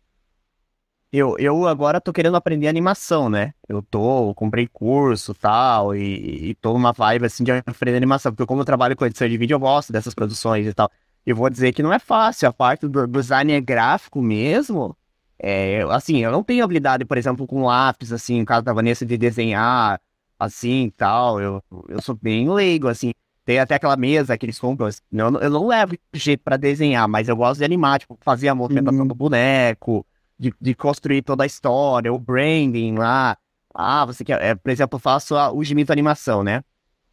Eu, 1.11 1.35
eu 1.39 1.67
agora 1.67 1.99
tô 1.99 2.13
querendo 2.13 2.37
aprender 2.37 2.67
animação, 2.67 3.29
né? 3.29 3.53
Eu 3.67 3.81
tô, 3.81 4.33
comprei 4.35 4.67
curso 4.67 5.33
tal, 5.33 5.95
e, 5.95 6.49
e 6.51 6.55
tô 6.55 6.73
numa 6.73 6.91
vibe 6.93 7.25
assim 7.25 7.43
de 7.43 7.51
aprender 7.51 7.97
animação, 7.97 8.31
porque 8.31 8.45
como 8.45 8.61
eu 8.61 8.65
trabalho 8.65 8.95
com 8.95 9.05
edição 9.05 9.27
de 9.27 9.35
vídeo, 9.37 9.55
eu 9.55 9.59
gosto 9.59 9.91
dessas 9.91 10.13
produções 10.13 10.67
e 10.67 10.73
tal. 10.73 10.91
E 11.25 11.33
vou 11.33 11.49
dizer 11.49 11.73
que 11.73 11.81
não 11.81 11.91
é 11.91 11.97
fácil, 11.97 12.47
a 12.47 12.53
parte 12.53 12.87
do, 12.87 13.07
design 13.07 13.59
gráfico 13.61 14.21
mesmo. 14.21 14.95
É, 15.41 15.81
assim, 15.89 16.17
eu 16.19 16.31
não 16.31 16.43
tenho 16.43 16.63
habilidade, 16.63 17.03
por 17.05 17.17
exemplo, 17.17 17.47
com 17.47 17.63
lápis, 17.65 18.11
assim, 18.13 18.39
no 18.41 18.45
caso 18.45 18.63
da 18.63 18.73
Vanessa, 18.73 19.03
de 19.05 19.17
desenhar 19.17 19.99
assim 20.37 20.85
e 20.85 20.91
tal. 20.91 21.41
Eu, 21.41 21.63
eu 21.87 22.01
sou 22.01 22.15
bem 22.15 22.47
leigo, 22.51 22.87
assim. 22.87 23.13
Tem 23.45 23.57
até 23.59 23.73
aquela 23.75 23.97
mesa 23.97 24.37
que 24.37 24.45
eles 24.45 24.59
compram. 24.59 24.85
assim, 24.87 25.01
Eu, 25.11 25.31
não- 25.31 25.41
eu 25.41 25.49
não 25.49 25.65
levo 25.67 25.95
jeito 26.13 26.43
pra 26.43 26.55
desenhar, 26.55 27.07
mas 27.07 27.27
eu 27.27 27.35
gosto 27.35 27.57
de 27.59 27.65
animar, 27.65 27.99
tipo, 27.99 28.15
fazer 28.21 28.47
a 28.49 28.53
movimentação 28.55 29.01
Uhum. 29.01 29.07
do 29.07 29.15
boneco 29.15 30.05
de, 30.39 30.53
de 30.59 30.73
construir 30.73 31.21
toda 31.21 31.43
a 31.43 31.45
história, 31.47 32.11
o 32.13 32.17
branding 32.19 32.95
lá. 32.95 33.37
Ah, 33.73 34.05
você 34.05 34.23
quer, 34.23 34.41
é, 34.41 34.55
por 34.55 34.69
exemplo, 34.71 34.95
eu 34.97 34.99
faço 34.99 35.35
a- 35.35 35.51
o 35.51 35.63
Gimito 35.63 35.91
Animação, 35.91 36.43
né? 36.43 36.63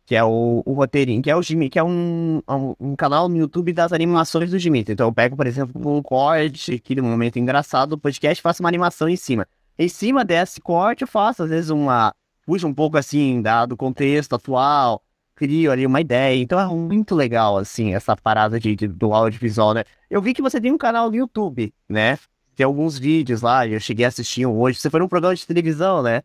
Que 0.07 0.15
é 0.15 0.23
o, 0.25 0.63
o 0.65 0.73
roteirinho, 0.75 1.21
que 1.21 1.31
é 1.31 1.35
o 1.37 1.43
Gimito, 1.43 1.73
que 1.73 1.79
é 1.79 1.85
um, 1.85 2.41
um, 2.49 2.75
um 2.79 2.97
canal 2.97 3.29
no 3.29 3.37
YouTube 3.37 3.73
das 3.73 3.93
animações 3.93 4.51
do 4.51 4.59
Gimito. 4.59 4.93
Então 4.93 5.09
eu 5.09 5.13
pego, 5.13 5.37
por 5.37 5.47
exemplo, 5.47 5.97
um 5.97 6.01
corte 6.03 6.75
aqui 6.75 6.95
no 6.95 7.03
momento 7.03 7.39
engraçado 7.39 7.91
do 7.91 7.99
podcast 7.99 8.41
faço 8.41 8.63
uma 8.63 8.69
animação 8.69 9.09
em 9.09 9.17
cima. 9.17 9.47
Em 9.79 9.89
cima 9.89 10.25
desse 10.25 10.61
corte 10.61 11.03
eu 11.03 11.09
faço, 11.09 11.43
às 11.43 11.51
vezes, 11.51 11.71
uma. 11.71 12.15
Puxo 12.47 12.67
um 12.69 12.75
pouco 12.75 12.97
assim, 12.97 13.43
do 13.69 13.77
contexto 13.77 14.35
atual, 14.37 15.03
crio 15.35 15.73
ali 15.73 15.85
uma 15.85 16.01
ideia. 16.01 16.41
Então 16.41 16.59
é 16.61 16.67
muito 16.67 17.15
legal, 17.15 17.59
assim, 17.59 17.93
essa 17.93 18.17
parada 18.17 18.59
de, 18.61 18.77
de- 18.77 18.87
do 18.89 19.13
audiovisual, 19.13 19.75
né? 19.75 19.83
Eu 20.09 20.23
vi 20.23 20.33
que 20.33 20.41
você 20.41 20.61
tem 20.61 20.71
um 20.73 20.79
canal 20.79 21.11
no 21.11 21.17
YouTube, 21.17 21.75
né? 21.89 22.17
Tem 22.57 22.65
alguns 22.65 22.99
vídeos 22.99 23.43
lá, 23.43 23.69
eu 23.69 23.79
cheguei 23.79 24.07
a 24.07 24.09
assistir 24.09 24.47
um 24.47 24.59
hoje. 24.59 24.81
Você 24.81 24.89
foi 24.89 24.99
num 24.99 25.09
programa 25.09 25.37
de 25.37 25.47
televisão, 25.47 26.03
né? 26.03 26.23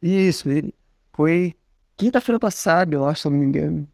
Isso, 0.00 0.48
foi 1.12 1.54
quinta-feira 1.96 2.38
passada, 2.38 2.94
eu 2.94 3.04
acho, 3.04 3.22
se 3.22 3.26
eu 3.26 3.32
não 3.32 3.38
me 3.38 3.46
engano. 3.46 3.88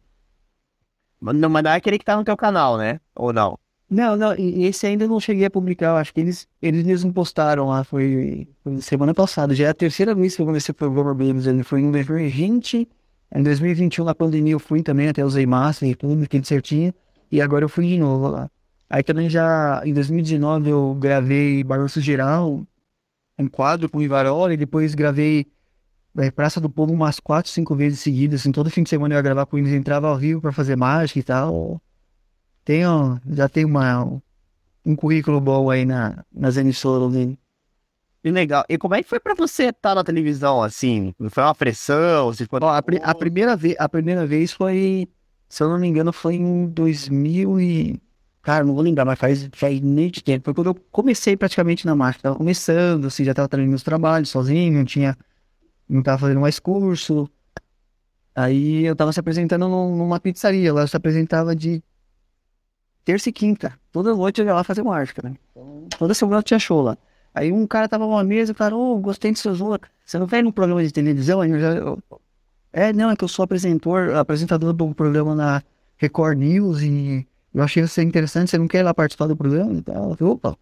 Mas 1.19 1.35
não, 1.35 1.49
mas 1.49 1.63
não 1.63 1.71
é 1.71 1.75
aquele 1.75 1.97
que 1.97 2.05
tá 2.05 2.15
no 2.15 2.23
teu 2.23 2.37
canal, 2.37 2.77
né? 2.77 2.99
Ou 3.15 3.33
não? 3.33 3.57
Não, 3.89 4.15
não, 4.15 4.33
esse 4.37 4.85
ainda 4.85 5.07
não 5.07 5.19
cheguei 5.19 5.45
a 5.45 5.49
publicar, 5.49 5.87
eu 5.87 5.95
acho 5.97 6.13
que 6.13 6.21
eles, 6.21 6.47
eles 6.61 6.85
mesmos 6.85 7.13
postaram 7.13 7.67
lá, 7.67 7.83
foi, 7.83 8.47
foi 8.63 8.79
semana 8.79 9.13
passada, 9.13 9.53
já 9.53 9.65
é 9.65 9.69
a 9.69 9.73
terceira 9.73 10.15
vez 10.15 10.33
que 10.33 10.41
eu 10.41 10.45
comecei 10.45 10.71
o 10.71 10.75
programa 10.75 11.13
deles, 11.13 11.45
ele 11.45 11.61
foi 11.61 11.81
em 11.81 11.91
2020, 11.91 12.87
em 13.35 13.43
2021 13.43 14.05
na 14.05 14.15
pandemia 14.15 14.53
eu 14.53 14.59
fui 14.59 14.81
também, 14.81 15.09
até 15.09 15.25
usei 15.25 15.45
máscara 15.45 15.91
e 15.91 15.95
tudo, 15.95 16.25
tudo 16.25 16.47
certinho, 16.47 16.93
e 17.29 17.41
agora 17.41 17.65
eu 17.65 17.69
fui 17.69 17.85
de 17.85 17.97
novo 17.97 18.29
lá. 18.29 18.49
Aí 18.91 19.01
também 19.01 19.29
já, 19.29 19.81
em 19.85 19.93
2019 19.93 20.69
eu 20.69 20.93
gravei 20.95 21.63
Balanço 21.63 22.01
Geral, 22.01 22.61
um 23.39 23.47
quadro 23.47 23.89
com 23.89 23.99
o 23.99 24.03
Ivarola, 24.03 24.53
e 24.53 24.57
depois 24.57 24.93
gravei 24.93 25.47
é, 26.17 26.29
Praça 26.29 26.59
do 26.59 26.69
Povo 26.69 26.91
umas 26.91 27.17
quatro, 27.17 27.49
cinco 27.49 27.73
vezes 27.73 28.01
seguidas, 28.01 28.41
assim, 28.41 28.51
todo 28.51 28.69
fim 28.69 28.83
de 28.83 28.89
semana 28.89 29.13
eu 29.13 29.17
ia 29.17 29.21
gravar 29.21 29.45
com 29.45 29.57
eles, 29.57 29.71
entrava 29.71 30.09
ao 30.09 30.17
Rio 30.17 30.41
pra 30.41 30.51
fazer 30.51 30.75
mágica 30.75 31.19
e 31.19 31.23
tal. 31.23 31.81
Tenho, 32.65 33.17
já 33.29 33.47
tem 33.47 33.63
uma, 33.63 34.21
um 34.85 34.93
currículo 34.93 35.39
bom 35.39 35.69
aí 35.69 35.85
na, 35.85 36.25
nas 36.29 36.57
emissoras 36.57 37.13
dele. 37.13 37.39
Que 38.21 38.29
legal. 38.29 38.65
E 38.67 38.77
como 38.77 38.95
é 38.95 39.01
que 39.01 39.07
foi 39.07 39.21
pra 39.21 39.33
você 39.33 39.69
estar 39.69 39.95
na 39.95 40.03
televisão, 40.03 40.61
assim? 40.61 41.15
Foi 41.29 41.43
uma 41.43 41.55
pressão? 41.55 42.25
Você 42.25 42.43
ficou... 42.43 42.59
A, 42.67 42.77
a 42.77 43.15
primeira 43.15 43.55
vez, 43.55 43.73
a 43.79 43.87
primeira 43.87 44.27
vez 44.27 44.51
foi, 44.51 45.07
se 45.47 45.63
eu 45.63 45.69
não 45.69 45.79
me 45.79 45.87
engano, 45.87 46.11
foi 46.11 46.35
em 46.35 46.67
2000 46.67 47.61
e... 47.61 48.01
Cara, 48.41 48.63
não 48.65 48.73
vou 48.73 48.83
lembrar, 48.83 49.05
mas 49.05 49.19
faz, 49.19 49.49
faz 49.53 49.79
nem 49.81 50.09
de 50.09 50.23
tempo. 50.23 50.45
Foi 50.45 50.53
quando 50.53 50.67
eu 50.67 50.75
comecei 50.91 51.37
praticamente 51.37 51.85
na 51.85 51.95
máquina. 51.95 52.23
Tava 52.23 52.35
começando, 52.35 53.05
assim, 53.05 53.23
já 53.23 53.33
tava 53.33 53.47
trazendo 53.47 53.69
meus 53.69 53.83
trabalhos 53.83 54.29
sozinho, 54.29 54.73
não 54.79 54.85
tinha... 54.85 55.15
Não 55.87 56.01
tava 56.01 56.17
fazendo 56.19 56.39
mais 56.41 56.57
curso. 56.57 57.29
Aí 58.33 58.85
eu 58.85 58.95
tava 58.95 59.11
se 59.11 59.19
apresentando 59.19 59.67
num- 59.67 59.95
numa 59.95 60.19
pizzaria. 60.19 60.73
Lá 60.73 60.81
eu 60.81 60.87
se 60.87 60.95
apresentava 60.95 61.55
de 61.55 61.83
terça 63.03 63.29
e 63.29 63.31
quinta. 63.33 63.77
Toda 63.91 64.15
noite 64.15 64.39
eu 64.41 64.47
ia 64.47 64.53
lá 64.53 64.63
fazer 64.63 64.83
mágica, 64.83 65.21
né? 65.27 65.35
Toda 65.97 66.13
semana 66.13 66.41
tinha 66.41 66.59
show 66.59 66.81
lá. 66.81 66.97
Aí 67.33 67.51
um 67.51 67.67
cara 67.67 67.87
tava 67.87 68.05
numa 68.05 68.23
mesa 68.23 68.53
e 68.53 68.55
falou, 68.55 68.97
ô, 68.97 68.99
gostei 68.99 69.31
de 69.31 69.39
seus 69.39 69.59
voos. 69.59 69.79
Você 70.05 70.17
não 70.17 70.25
vem 70.27 70.41
num 70.43 70.51
programa 70.51 70.83
de 70.83 70.91
televisão? 70.91 71.41
Aí 71.41 71.51
eu 71.51 71.59
já... 71.59 71.73
eu- 71.75 71.99
É, 72.73 72.93
não, 72.93 73.11
é 73.11 73.15
que 73.15 73.23
eu 73.23 73.27
sou 73.27 73.43
apresentador, 73.43 74.15
apresentador 74.15 74.73
do 74.73 74.95
programa 74.95 75.35
na 75.35 75.61
Record 75.97 76.37
News 76.39 76.81
e 76.81 77.27
eu 77.53 77.63
achei 77.63 77.83
você 77.85 78.01
interessante, 78.03 78.49
você 78.51 78.57
não 78.57 78.67
quer 78.67 78.79
ir 78.79 78.83
lá 78.83 78.93
participar 78.93 79.27
do 79.27 79.35
programa 79.35 79.73
e 79.73 79.81
tal? 79.81 80.15
Opa. 80.21 80.57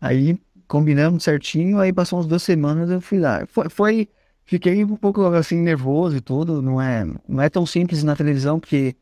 Aí 0.00 0.38
combinamos 0.68 1.24
certinho, 1.24 1.78
aí 1.80 1.92
passou 1.92 2.18
umas 2.18 2.28
duas 2.28 2.42
semanas 2.42 2.90
eu 2.90 3.00
fui 3.00 3.18
lá. 3.18 3.46
Foi, 3.48 3.68
foi- 3.68 4.08
fiquei 4.44 4.84
um 4.84 4.96
pouco 4.96 5.24
assim 5.26 5.56
nervoso 5.60 6.16
e 6.16 6.20
tudo, 6.20 6.62
não 6.62 6.80
é, 6.80 7.04
não 7.28 7.42
é 7.42 7.48
tão 7.50 7.66
simples 7.66 8.02
na 8.04 8.16
televisão, 8.16 8.60
porque 8.60 8.96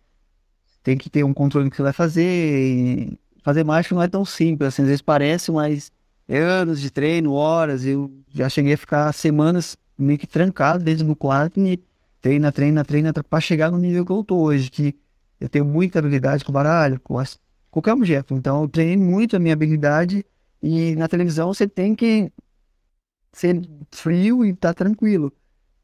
tem 0.83 0.97
que 0.97 1.11
ter 1.11 1.25
um 1.25 1.35
controle 1.35 1.67
do 1.69 1.71
que 1.71 1.77
você 1.77 1.83
vai 1.83 1.93
fazer 1.93 3.19
fazer 3.43 3.65
mágica 3.65 3.95
não 3.95 4.03
é 4.03 4.09
tão 4.09 4.25
simples, 4.25 4.69
assim, 4.69 4.83
às 4.83 4.89
vezes 4.89 5.03
parece, 5.03 5.51
mas 5.51 5.91
é 6.29 6.39
anos 6.39 6.81
de 6.81 6.91
treino, 6.91 7.33
horas, 7.33 7.85
eu 7.87 8.11
já 8.35 8.49
cheguei 8.49 8.75
a 8.75 8.79
ficar 8.79 9.13
semanas 9.15 9.77
meio 9.97 10.19
que 10.19 10.27
trancado 10.27 10.85
dentro 10.85 11.07
do 11.07 11.17
quarto 11.17 11.59
e 11.61 11.83
treina, 12.21 12.53
treina, 12.53 12.85
treina, 12.85 13.13
pra 13.13 13.41
chegar 13.41 13.71
no 13.71 13.79
nível 13.79 14.05
que 14.05 14.13
eu 14.13 14.23
tô 14.23 14.37
hoje, 14.39 14.71
que 14.71 14.95
eu 15.41 15.49
tenho 15.49 15.65
muita 15.65 15.99
habilidade 15.99 16.45
com 16.45 16.53
baralho, 16.53 17.01
com 17.01 17.19
as- 17.19 17.39
qualquer 17.71 17.93
objeto. 17.93 18.35
Então, 18.35 18.63
eu 18.63 18.69
treinei 18.69 18.97
muito 18.97 19.37
a 19.37 19.39
minha 19.39 19.55
habilidade 19.55 20.25
e 20.63 20.95
na 20.97 21.09
televisão 21.09 21.53
você 21.53 21.69
tem 21.69 21.95
que 21.95 22.33
ser 23.33 23.61
frio 23.93 24.45
e 24.45 24.55
tá 24.55 24.73
tranquilo. 24.75 25.33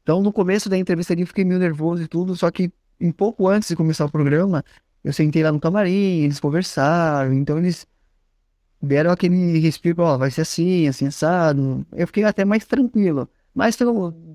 Então, 0.03 0.21
no 0.21 0.33
começo 0.33 0.69
da 0.69 0.77
entrevista 0.77 1.13
ali, 1.13 1.23
eu 1.23 1.27
fiquei 1.27 1.45
meio 1.45 1.59
nervoso 1.59 2.03
e 2.03 2.07
tudo, 2.07 2.35
só 2.35 2.51
que 2.51 2.71
um 3.01 3.11
pouco 3.11 3.47
antes 3.47 3.69
de 3.69 3.75
começar 3.75 4.05
o 4.05 4.11
programa, 4.11 4.63
eu 5.03 5.13
sentei 5.13 5.43
lá 5.43 5.51
no 5.51 5.59
camarim, 5.59 6.23
eles 6.23 6.39
conversaram, 6.39 7.33
então 7.33 7.57
eles 7.59 7.87
deram 8.81 9.11
aquele 9.11 9.59
respiro, 9.59 10.03
ó, 10.03 10.17
vai 10.17 10.31
ser 10.31 10.41
assim, 10.41 10.87
assim, 10.87 11.07
assado. 11.07 11.85
Eu 11.93 12.07
fiquei 12.07 12.23
até 12.23 12.45
mais 12.45 12.65
tranquilo. 12.65 13.29
Mas 13.53 13.77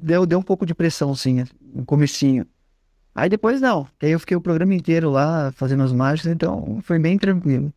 deu, 0.02 0.26
deu 0.26 0.38
um 0.38 0.42
pouco 0.42 0.64
de 0.66 0.74
pressão, 0.74 1.14
sim, 1.14 1.44
no 1.74 1.84
comecinho. 1.84 2.46
Aí 3.14 3.28
depois 3.28 3.60
não. 3.60 3.86
Aí 4.02 4.10
eu 4.10 4.20
fiquei 4.20 4.36
o 4.36 4.40
programa 4.40 4.74
inteiro 4.74 5.10
lá, 5.10 5.52
fazendo 5.52 5.82
as 5.82 5.92
mágicas, 5.92 6.32
então 6.32 6.80
foi 6.82 6.98
bem 6.98 7.18
tranquilo. 7.18 7.72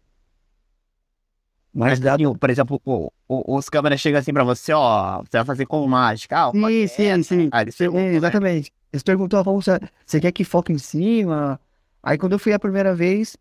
Mas, 1.74 2.06
assim, 2.06 2.36
por 2.36 2.50
exemplo, 2.52 2.80
o- 2.86 3.12
o- 3.28 3.58
os 3.58 3.68
câmeras 3.68 4.00
chegam 4.00 4.20
assim 4.20 4.32
pra 4.32 4.44
você, 4.44 4.72
ó, 4.74 5.22
você 5.24 5.38
vai 5.38 5.46
fazer 5.46 5.66
com 5.66 5.88
mágica. 5.88 6.38
Ah, 6.48 6.52
Sim, 6.52 6.88
sim, 6.88 7.24
sim. 7.24 7.50
Ah, 7.52 7.64
eles 7.64 7.76
perguntam, 7.76 8.06
É, 8.06 8.12
né? 8.12 8.16
exatamente. 8.18 8.72
Eles 8.92 9.02
perguntou, 9.02 9.40
ah, 9.40 9.44
vamos, 9.44 9.66
você 10.06 10.20
quer 10.20 10.32
que 10.32 10.44
foque 10.44 10.72
em 10.72 10.78
cima? 10.78 11.60
Aí 12.04 12.16
quando 12.16 12.34
eu 12.34 12.40
fui 12.40 12.54
a 12.54 12.60
primeira 12.60 12.94
vez, 12.94 13.36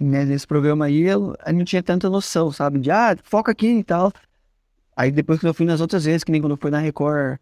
né, 0.00 0.24
nesse 0.24 0.46
programa 0.46 0.84
aí, 0.84 1.00
eu, 1.02 1.34
eu 1.44 1.52
não 1.52 1.64
tinha 1.64 1.82
tanta 1.82 2.08
noção, 2.08 2.52
sabe? 2.52 2.78
De, 2.78 2.92
ah, 2.92 3.16
foca 3.24 3.50
aqui 3.50 3.66
e 3.78 3.82
tal. 3.82 4.12
Aí 4.96 5.10
depois 5.10 5.40
que 5.40 5.46
eu 5.48 5.54
fui 5.54 5.66
nas 5.66 5.80
outras 5.80 6.04
vezes, 6.04 6.22
que 6.22 6.30
nem 6.30 6.40
quando 6.40 6.52
eu 6.52 6.56
fui 6.56 6.70
na 6.70 6.78
Record, 6.78 7.38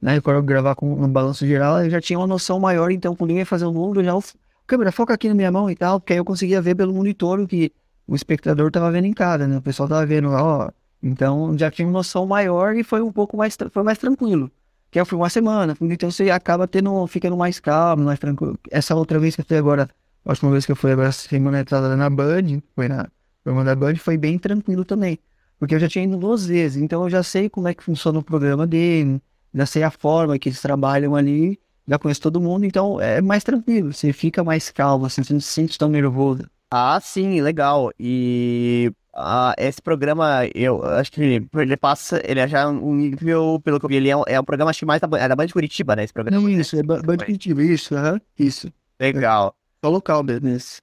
na 0.00 0.14
eu 0.14 0.22
gravar 0.42 0.74
com 0.74 0.94
no 0.94 1.08
Balanço 1.08 1.46
Geral, 1.46 1.84
eu 1.84 1.90
já 1.90 2.00
tinha 2.00 2.18
uma 2.18 2.26
noção 2.26 2.60
maior, 2.60 2.90
então 2.90 3.16
quando 3.16 3.32
eu 3.32 3.38
ia 3.38 3.46
fazer 3.46 3.64
o 3.64 3.72
número, 3.72 4.04
já, 4.04 4.14
"Ô, 4.14 4.22
câmera, 4.66 4.92
foca 4.92 5.14
aqui 5.14 5.28
na 5.28 5.34
minha 5.34 5.50
mão 5.50 5.70
e 5.70 5.74
tal, 5.74 5.98
porque 5.98 6.12
aí 6.12 6.18
eu 6.18 6.24
conseguia 6.24 6.60
ver 6.62 6.74
pelo 6.74 6.92
monitor 6.92 7.40
o 7.40 7.46
que 7.48 7.72
o 8.06 8.14
espectador 8.14 8.70
tava 8.70 8.90
vendo 8.90 9.06
em 9.06 9.12
casa, 9.12 9.46
né? 9.46 9.58
O 9.58 9.62
pessoal 9.62 9.88
tava 9.88 10.06
vendo 10.06 10.28
lá, 10.30 10.42
ó. 10.42 10.70
Então 11.02 11.56
já 11.56 11.70
tinha 11.70 11.86
uma 11.86 11.92
noção 11.92 12.26
maior 12.26 12.74
e 12.76 12.82
foi 12.82 13.00
um 13.02 13.12
pouco 13.12 13.36
mais, 13.36 13.56
foi 13.70 13.82
mais 13.82 13.98
tranquilo. 13.98 14.50
Que 14.90 14.98
eu 15.00 15.04
fui 15.04 15.18
uma 15.18 15.28
semana, 15.28 15.76
então 15.82 16.10
você 16.10 16.30
acaba 16.30 16.66
tendo, 16.66 17.06
ficando 17.06 17.36
mais 17.36 17.60
calmo, 17.60 18.04
mais 18.04 18.18
tranquilo. 18.18 18.58
Essa 18.70 18.94
outra 18.94 19.18
vez 19.18 19.34
que 19.34 19.42
eu 19.42 19.44
fui 19.44 19.56
agora, 19.58 19.88
a 20.24 20.30
última 20.30 20.50
vez 20.50 20.64
que 20.64 20.72
eu 20.72 20.76
fui 20.76 20.92
agora 20.92 21.12
semana 21.12 21.64
na 21.96 22.08
Band, 22.08 22.62
foi 22.74 22.88
na 22.88 23.06
programa 23.44 23.64
da 23.64 23.74
Band, 23.76 23.96
foi 23.96 24.16
bem 24.16 24.38
tranquilo 24.38 24.84
também. 24.84 25.18
Porque 25.58 25.74
eu 25.74 25.78
já 25.80 25.88
tinha 25.88 26.04
ido 26.04 26.16
duas 26.16 26.46
vezes, 26.46 26.80
então 26.80 27.02
eu 27.02 27.10
já 27.10 27.22
sei 27.22 27.50
como 27.50 27.68
é 27.68 27.74
que 27.74 27.82
funciona 27.82 28.18
o 28.18 28.22
programa 28.22 28.66
dele, 28.66 29.20
já 29.54 29.66
sei 29.66 29.82
a 29.82 29.90
forma 29.90 30.38
que 30.38 30.48
eles 30.48 30.60
trabalham 30.60 31.14
ali, 31.16 31.58
já 31.86 31.98
conheço 31.98 32.20
todo 32.20 32.40
mundo, 32.40 32.64
então 32.64 33.00
é 33.00 33.20
mais 33.20 33.42
tranquilo, 33.44 33.92
você 33.92 34.12
fica 34.12 34.44
mais 34.44 34.70
calmo, 34.70 35.06
assim, 35.06 35.22
você 35.22 35.32
não 35.32 35.40
se 35.40 35.48
sente 35.48 35.78
tão 35.78 35.88
nervoso. 35.88 36.48
Ah, 36.70 37.00
sim, 37.00 37.40
legal. 37.40 37.90
E 37.98 38.92
ah, 39.14 39.54
esse 39.56 39.80
programa, 39.80 40.40
eu 40.54 40.84
acho 40.84 41.10
que 41.10 41.20
ele, 41.22 41.48
ele 41.56 41.76
passa, 41.78 42.20
ele 42.24 42.40
é 42.40 42.46
já 42.46 42.68
um 42.68 42.94
nível, 42.94 43.58
pelo 43.64 43.80
que 43.80 43.86
eu 43.86 43.88
vi, 43.88 43.96
ele 43.96 44.10
é, 44.10 44.16
um- 44.16 44.22
é 44.26 44.38
um 44.38 44.44
programa, 44.44 44.70
acho 44.70 44.80
que 44.80 44.84
mais 44.86 45.00
da, 45.00 45.08
é 45.18 45.26
da 45.28 45.34
Band 45.34 45.48
Curitiba, 45.48 45.96
né? 45.96 46.04
Esse 46.04 46.12
programa. 46.12 46.42
Não, 46.42 46.48
isso, 46.48 46.76
é 46.78 46.82
Ba- 46.82 47.00
Band 47.00 47.16
Curitiba, 47.18 47.62
isso, 47.62 47.94
aham, 47.96 48.20
isso. 48.38 48.70
Legal. 49.00 49.54
Só 49.82 49.90
local 49.90 50.22
mesmo, 50.22 50.48
esse. 50.48 50.80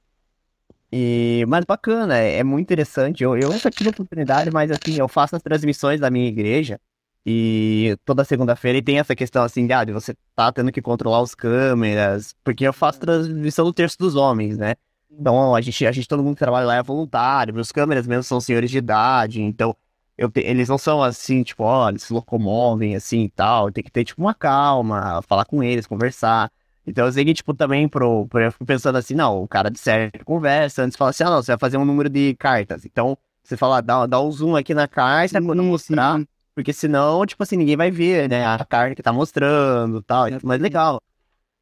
E, 0.91 1.45
mas 1.47 1.65
bacana, 1.65 2.17
é, 2.17 2.37
é 2.39 2.43
muito 2.43 2.63
interessante. 2.65 3.23
Eu, 3.23 3.37
eu 3.37 3.49
nunca 3.49 3.69
tive 3.69 3.89
a 3.89 3.91
oportunidade, 3.91 4.49
mas 4.51 4.71
assim, 4.71 4.97
eu 4.97 5.07
faço 5.07 5.35
as 5.35 5.41
transmissões 5.41 5.99
da 5.99 6.09
minha 6.09 6.27
igreja 6.27 6.79
e 7.25 7.97
toda 8.05 8.23
segunda-feira 8.23 8.77
e 8.77 8.81
tem 8.81 8.99
essa 8.99 9.15
questão 9.15 9.43
assim, 9.43 9.65
de, 9.65 9.73
ah, 9.73 9.83
de 9.83 9.91
você 9.91 10.15
tá 10.35 10.51
tendo 10.51 10.71
que 10.71 10.81
controlar 10.81 11.21
os 11.21 11.33
câmeras, 11.35 12.35
porque 12.43 12.65
eu 12.67 12.73
faço 12.73 12.99
transmissão 12.99 13.65
do 13.65 13.73
terço 13.73 13.97
dos 13.97 14.15
homens, 14.15 14.57
né? 14.57 14.75
Então 15.09 15.55
a 15.55 15.61
gente, 15.61 15.85
a 15.87 15.91
gente, 15.91 16.07
todo 16.07 16.23
mundo 16.23 16.35
que 16.35 16.39
trabalha 16.39 16.65
lá 16.67 16.75
é 16.75 16.83
voluntário, 16.83 17.53
meus 17.53 17.71
câmeras 17.71 18.05
mesmo 18.07 18.23
são 18.23 18.39
senhores 18.41 18.69
de 18.69 18.77
idade, 18.77 19.41
então 19.41 19.75
eu 20.17 20.31
eles 20.35 20.69
não 20.69 20.77
são 20.77 21.01
assim, 21.03 21.43
tipo, 21.43 21.63
ó, 21.63 21.89
eles 21.89 22.03
se 22.03 22.13
locomovem 22.13 22.95
assim 22.95 23.23
e 23.23 23.29
tal, 23.29 23.71
tem 23.71 23.83
que 23.83 23.91
ter 23.91 24.03
tipo 24.05 24.21
uma 24.21 24.33
calma, 24.33 25.21
falar 25.23 25.45
com 25.45 25.61
eles, 25.63 25.87
conversar. 25.87 26.51
Então 26.87 27.05
eu 27.05 27.11
sei 27.11 27.25
que, 27.25 27.33
tipo, 27.33 27.53
também 27.53 27.87
pro, 27.89 28.27
pro- 28.27 28.41
eu 28.41 28.51
fico 28.51 28.65
pensando 28.65 28.97
assim, 28.97 29.15
não, 29.15 29.41
o 29.43 29.47
cara 29.47 29.69
de 29.71 29.79
série 29.79 30.11
conversa, 30.23 30.83
antes 30.83 30.95
fala 30.97 31.09
assim, 31.09 31.23
ah, 31.23 31.29
não, 31.31 31.41
você 31.41 31.51
vai 31.51 31.57
fazer 31.59 31.77
um 31.77 31.85
número 31.85 32.09
de 32.09 32.35
cartas. 32.35 32.85
Então, 32.85 33.17
você 33.43 33.57
fala, 33.57 33.81
dá, 33.81 34.05
dá 34.05 34.21
um 34.21 34.31
zoom 34.31 34.55
aqui 34.55 34.73
na 34.73 34.87
carta 34.87 35.41
quando 35.41 35.63
mostrar, 35.63 36.19
sim. 36.19 36.27
Porque 36.55 36.73
senão, 36.73 37.25
tipo 37.25 37.43
assim, 37.43 37.57
ninguém 37.57 37.75
vai 37.77 37.91
ver, 37.91 38.29
né, 38.29 38.45
a 38.45 38.65
carta 38.65 38.95
que 38.95 39.03
tá 39.03 39.13
mostrando 39.13 39.99
e 39.99 40.03
tal, 40.03 40.27
mas 40.43 40.61
legal. 40.61 41.01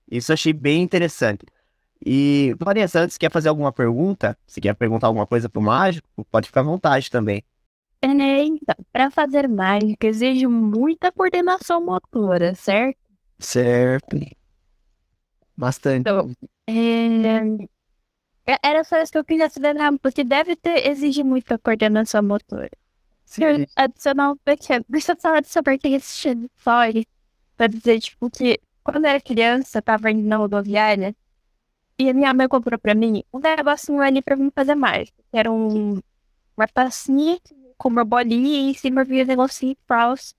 Isso 0.09 0.31
eu 0.31 0.35
achei 0.35 0.53
bem 0.53 0.83
interessante. 0.83 1.45
E, 2.05 2.55
Vanessa, 2.59 2.99
antes, 2.99 3.17
quer 3.17 3.31
fazer 3.31 3.49
alguma 3.49 3.71
pergunta? 3.71 4.37
Se 4.45 4.61
quer 4.61 4.75
perguntar 4.75 5.07
alguma 5.07 5.25
coisa 5.25 5.49
pro 5.49 5.61
mágico, 5.61 6.07
pode 6.29 6.47
ficar 6.47 6.61
à 6.61 6.63
vontade 6.63 7.09
também. 7.09 7.43
É, 8.01 8.43
então, 8.43 8.75
para 8.91 9.09
fazer 9.09 9.47
mágica 9.47 10.07
exige 10.07 10.45
muita 10.45 11.11
coordenação 11.11 11.83
motora, 11.83 12.53
certo? 12.53 12.97
Certo. 13.39 14.17
Bastante. 15.55 16.01
Então, 16.01 16.29
É, 18.45 18.57
Era 18.61 18.83
só 18.83 19.01
isso 19.01 19.11
que 19.11 19.17
eu 19.17 19.23
queria 19.23 19.47
né? 19.73 19.97
porque 20.01 20.23
deve 20.23 20.55
ter, 20.57 20.85
exige 20.87 21.23
muita 21.23 21.57
coordenação 21.57 22.21
motora. 22.21 22.69
Quero 23.35 23.65
adicionar 23.75 24.31
um 24.31 24.37
pequeno. 24.37 24.85
Deixa 24.87 25.13
eu 25.13 25.17
falar 25.17 25.41
de 25.41 25.47
saber 25.47 25.77
que 25.77 25.87
esse 25.89 26.29
story 26.57 27.07
pra 27.57 27.67
dizer, 27.67 27.99
tipo, 27.99 28.29
que 28.29 28.59
quando 28.83 29.05
eu 29.05 29.11
era 29.11 29.21
criança, 29.21 29.81
tava 29.81 30.11
indo 30.11 30.27
na 30.27 30.37
rodoviária 30.37 31.15
e 31.97 32.09
a 32.09 32.13
minha 32.13 32.33
mãe 32.33 32.47
comprou 32.47 32.77
pra 32.79 32.93
mim 32.93 33.23
um 33.33 33.39
negocinho 33.39 34.01
ali 34.01 34.21
pra 34.21 34.35
mim 34.35 34.51
fazer 34.53 34.75
mágica. 34.75 35.17
Que 35.31 35.37
era 35.37 35.51
um, 35.51 35.99
uma 36.57 36.67
tacinha 36.67 37.39
com 37.77 37.89
uma 37.89 38.03
bolinha 38.03 38.59
e 38.61 38.71
em 38.71 38.73
cima 38.73 39.03
vinha 39.03 39.23
um 39.23 39.27
negocinho 39.27 39.75
falso 39.87 40.35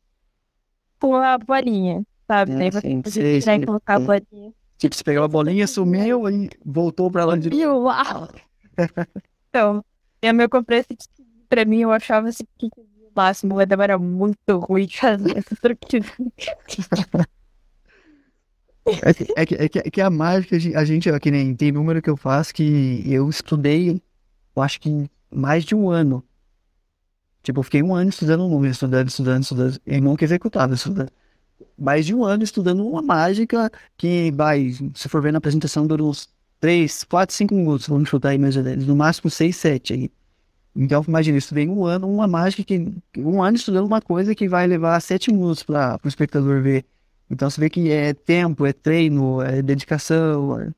com 1.00 1.16
a 1.16 1.36
bolinha, 1.38 2.02
sabe? 2.26 2.54
Aí 2.54 2.70
você 2.70 2.80
sim, 2.80 3.02
tirar 3.02 3.34
e 3.36 3.42
sei. 3.42 3.66
colocar 3.66 3.94
a 3.96 4.00
Sim. 4.00 4.06
bolinha. 4.06 4.52
Tipo, 4.78 4.94
você 4.94 5.04
pegou 5.04 5.24
a 5.24 5.28
bolinha, 5.28 5.66
sumiu 5.66 6.28
e 6.28 6.50
voltou 6.64 7.10
pra 7.10 7.24
lá 7.24 7.36
de 7.36 7.48
uau! 7.64 8.28
Então, 9.48 9.84
minha 10.20 10.32
mãe 10.32 10.48
comprou 10.48 10.76
esse 10.80 10.96
pra 11.48 11.64
mim, 11.64 11.80
eu 11.80 11.92
achava 11.92 12.28
esse 12.28 12.44
kit 12.58 12.72
o 12.78 13.10
máximo, 13.14 13.54
mas 13.56 13.68
era 13.70 13.98
muito 13.98 14.58
ruim 14.58 14.86
de 14.86 14.98
fazer. 14.98 15.44
É 18.86 19.14
que, 19.14 19.26
é 19.34 19.46
que, 19.46 19.54
é 19.54 19.68
que, 19.68 19.78
é 19.78 19.90
que 19.90 20.00
a 20.00 20.10
mágica, 20.10 20.56
a 20.56 20.58
gente- 20.58 20.76
a 20.76 20.84
gente, 20.84 21.10
ó, 21.10 21.18
que 21.18 21.30
nem 21.30 21.54
tem 21.54 21.72
número 21.72 22.02
que 22.02 22.10
eu 22.10 22.16
faço 22.16 22.52
que 22.52 23.02
eu 23.06 23.28
estudei, 23.30 24.00
eu 24.54 24.62
acho 24.62 24.80
que 24.80 25.08
mais 25.30 25.64
de 25.64 25.74
um 25.74 25.88
ano. 25.90 26.22
Tipo, 27.42 27.60
eu 27.60 27.62
fiquei 27.64 27.82
um 27.82 27.94
ano 27.94 28.08
estudando 28.10 28.48
número, 28.48 28.72
estudando, 28.72 29.08
estudando, 29.08 29.42
estudando, 29.42 29.80
e 29.86 30.00
nunca 30.00 30.24
executava, 30.24 30.74
estudando. 30.74 31.10
Mais 31.78 32.06
de 32.06 32.14
um 32.14 32.24
ano 32.24 32.42
estudando 32.42 32.86
uma 32.86 33.02
mágica 33.02 33.70
que 33.96 34.30
vai, 34.32 34.70
se 34.94 35.08
for 35.08 35.22
ver 35.22 35.32
na 35.32 35.38
apresentação, 35.38 35.86
dura 35.86 36.02
uns 36.04 36.28
3, 36.60 37.04
4, 37.04 37.34
5 37.36 37.54
minutos, 37.54 37.88
vamos 37.88 38.08
chutar 38.08 38.30
aí 38.30 38.38
mais 38.38 38.56
ou 38.56 38.62
menos, 38.64 38.86
no 38.86 38.96
máximo 38.96 39.30
6, 39.30 39.56
7 39.56 39.92
aí. 39.94 40.12
Então, 40.76 41.04
imagina, 41.06 41.36
eu 41.36 41.38
estudei 41.38 41.68
um 41.68 41.84
ano, 41.84 42.08
uma 42.10 42.26
mágica 42.26 42.64
que. 42.64 42.92
Um 43.16 43.42
ano 43.42 43.56
estudando 43.56 43.86
uma 43.86 44.00
coisa 44.00 44.34
que 44.34 44.48
vai 44.48 44.66
levar 44.66 45.00
7 45.00 45.32
minutos 45.32 45.62
para 45.62 46.00
o 46.04 46.08
espectador 46.08 46.60
ver. 46.62 46.84
Então 47.30 47.48
você 47.48 47.60
vê 47.60 47.70
que 47.70 47.90
é 47.90 48.12
tempo, 48.12 48.66
é 48.66 48.72
treino, 48.72 49.40
é 49.40 49.62
dedicação, 49.62 50.60
é- 50.60 50.70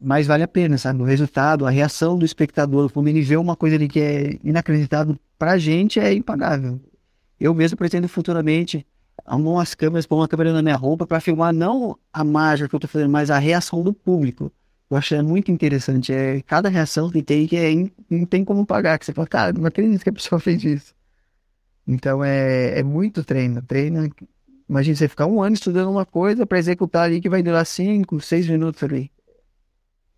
mas 0.00 0.26
vale 0.26 0.42
a 0.42 0.48
pena, 0.48 0.78
sabe? 0.78 1.02
O 1.02 1.04
resultado, 1.04 1.66
a 1.66 1.70
reação 1.70 2.18
do 2.18 2.24
espectador, 2.24 2.90
quando 2.90 3.08
ele 3.08 3.20
vê 3.22 3.36
uma 3.36 3.54
coisa 3.56 3.76
ali 3.76 3.88
que 3.88 4.00
é 4.00 4.38
inacreditável 4.42 5.16
pra 5.38 5.58
gente, 5.58 6.00
é 6.00 6.12
impagável. 6.14 6.80
Eu 7.38 7.54
mesmo 7.54 7.76
pretendo 7.76 8.08
futuramente 8.08 8.86
arrumar 9.26 9.50
umas 9.52 9.74
câmeras, 9.74 10.06
pôr 10.06 10.16
uma 10.16 10.28
câmera 10.28 10.52
na 10.52 10.62
minha 10.62 10.76
roupa 10.76 11.06
pra 11.06 11.20
filmar 11.20 11.52
não 11.52 11.98
a 12.12 12.24
mágica 12.24 12.68
que 12.68 12.74
eu 12.74 12.80
tô 12.80 12.88
fazendo, 12.88 13.10
mas 13.10 13.30
a 13.30 13.38
reação 13.38 13.82
do 13.82 13.92
público. 13.92 14.50
Eu 14.90 14.96
acho 14.96 15.14
é 15.14 15.22
muito 15.22 15.50
interessante. 15.52 16.12
É 16.12 16.42
cada 16.42 16.68
reação 16.68 17.10
que 17.10 17.22
tem 17.22 17.46
que 17.46 17.56
é, 17.56 17.72
não 18.10 18.26
tem 18.26 18.44
como 18.44 18.66
pagar. 18.66 18.98
Que 18.98 19.06
você 19.06 19.12
fala, 19.12 19.26
cara, 19.28 19.52
não 19.52 19.66
acredito 19.66 20.02
que 20.02 20.10
a 20.10 20.12
pessoa 20.12 20.40
fez 20.40 20.62
isso. 20.64 20.94
Então 21.86 22.24
é, 22.24 22.80
é 22.80 22.82
muito 22.82 23.24
treino. 23.24 23.62
Treino. 23.62 24.10
Imagina 24.68 24.96
você 24.96 25.08
ficar 25.08 25.26
um 25.26 25.42
ano 25.42 25.54
estudando 25.54 25.90
uma 25.90 26.06
coisa 26.06 26.46
para 26.46 26.58
executar 26.58 27.04
ali 27.04 27.20
que 27.20 27.28
vai 27.28 27.42
durar 27.42 27.66
cinco, 27.66 28.20
seis 28.20 28.48
minutos 28.48 28.82
ali. 28.82 29.10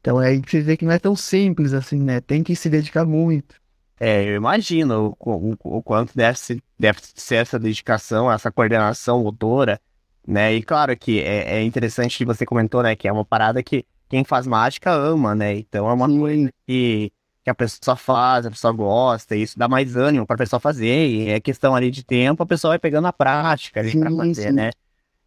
Então 0.00 0.20
é 0.20 0.28
aí 0.30 0.40
que 0.42 0.50
você 0.50 0.60
vê 0.60 0.76
que 0.76 0.84
não 0.84 0.92
é 0.92 0.98
tão 0.98 1.14
simples 1.14 1.72
assim, 1.72 2.00
né? 2.00 2.20
Tem 2.20 2.42
que 2.42 2.56
se 2.56 2.68
dedicar 2.68 3.04
muito. 3.04 3.54
É, 4.00 4.24
eu 4.24 4.34
imagino 4.34 5.16
o, 5.20 5.30
o, 5.30 5.78
o 5.78 5.82
quanto 5.82 6.16
deve, 6.16 6.36
se- 6.38 6.62
deve 6.78 6.98
ser 7.14 7.36
essa 7.36 7.58
dedicação, 7.58 8.30
essa 8.30 8.50
coordenação 8.50 9.22
motora, 9.22 9.80
né? 10.26 10.54
E 10.54 10.62
claro 10.62 10.96
que 10.96 11.20
é, 11.20 11.58
é 11.58 11.62
interessante 11.62 12.18
que 12.18 12.24
você 12.24 12.44
comentou, 12.44 12.82
né? 12.82 12.96
Que 12.96 13.06
é 13.06 13.12
uma 13.12 13.24
parada 13.24 13.62
que 13.62 13.86
quem 14.12 14.24
faz 14.24 14.46
mágica 14.46 14.92
ama, 14.92 15.34
né? 15.34 15.56
Então 15.56 15.88
é 15.88 15.92
uma 15.94 16.06
coisa 16.06 16.52
que, 16.66 17.10
que 17.42 17.48
a 17.48 17.54
pessoa 17.54 17.96
faz, 17.96 18.44
a 18.44 18.50
pessoa 18.50 18.70
gosta, 18.70 19.34
e 19.34 19.40
isso 19.40 19.58
dá 19.58 19.66
mais 19.66 19.96
ânimo 19.96 20.26
pra 20.26 20.36
pessoa 20.36 20.60
fazer, 20.60 21.08
e 21.08 21.30
é 21.30 21.40
questão 21.40 21.74
ali 21.74 21.90
de 21.90 22.04
tempo, 22.04 22.42
a 22.42 22.46
pessoa 22.46 22.72
vai 22.72 22.78
pegando 22.78 23.06
a 23.06 23.12
prática 23.12 23.80
ali 23.80 23.92
Sim, 23.92 24.04
fazer, 24.14 24.48
sim. 24.48 24.52
né? 24.52 24.70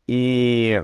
E 0.08 0.80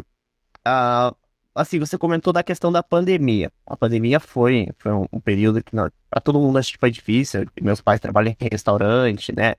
ah, 0.66 1.14
assim, 1.54 1.78
você 1.78 1.96
comentou 1.96 2.34
da 2.34 2.42
questão 2.42 2.72
da 2.72 2.82
pandemia. 2.82 3.52
A 3.68 3.78
pandemia 3.78 4.20
foi, 4.20 4.70
foi 4.80 4.92
um, 4.92 5.06
um 5.14 5.20
período 5.20 5.64
que 5.64 5.72
para 6.10 6.22
todo 6.24 6.40
mundo 6.40 6.58
acho 6.58 6.72
que 6.74 6.80
foi 6.80 6.90
difícil. 6.90 7.46
Meus 7.62 7.82
pais 7.82 8.00
trabalham 8.00 8.36
em 8.40 8.50
restaurante, 8.50 9.32
né? 9.32 9.54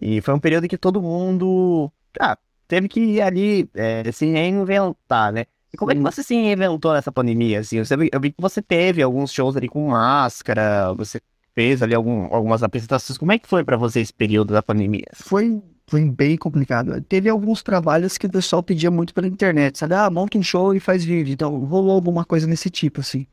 E 0.00 0.20
foi 0.20 0.34
um 0.34 0.40
período 0.40 0.66
que 0.66 0.76
todo 0.76 1.00
mundo, 1.00 1.92
ah, 2.18 2.36
teve 2.66 2.88
que 2.88 3.00
ir 3.00 3.20
ali 3.20 3.70
é, 3.72 4.10
se 4.10 4.26
reinventar, 4.26 5.32
né? 5.32 5.46
E 5.72 5.76
como 5.76 5.92
é 5.92 5.94
que 5.94 6.00
você 6.00 6.22
se 6.22 6.34
reinventou 6.34 6.92
nessa 6.92 7.12
pandemia, 7.12 7.60
assim? 7.60 7.82
Você, 7.84 7.94
eu 7.94 8.20
vi 8.20 8.30
que 8.32 8.40
você 8.40 8.62
teve 8.62 9.02
alguns 9.02 9.32
shows 9.32 9.56
ali 9.56 9.68
com 9.68 9.88
máscara, 9.88 10.92
você 10.94 11.20
fez 11.54 11.82
ali 11.82 11.94
algum, 11.94 12.32
algumas 12.32 12.62
apresentações. 12.62 13.18
Como 13.18 13.32
é 13.32 13.38
que 13.38 13.48
foi 13.48 13.64
para 13.64 13.76
você 13.76 14.00
esse 14.00 14.12
período 14.12 14.54
da 14.54 14.62
pandemia? 14.62 15.06
Foi, 15.12 15.60
foi 15.86 16.04
bem 16.04 16.36
complicado. 16.36 17.00
Teve 17.02 17.28
alguns 17.28 17.62
trabalhos 17.62 18.16
que 18.16 18.26
o 18.26 18.30
pessoal 18.30 18.62
pedia 18.62 18.90
muito 18.90 19.12
pela 19.12 19.26
internet, 19.26 19.78
sabe? 19.78 19.94
Ah, 19.94 20.08
monta 20.08 20.38
um 20.38 20.42
show 20.42 20.74
e 20.74 20.80
faz 20.80 21.04
vídeo. 21.04 21.32
Então, 21.32 21.58
rolou 21.64 21.92
alguma 21.92 22.24
coisa 22.24 22.46
nesse 22.46 22.70
tipo, 22.70 23.00
assim. 23.00 23.26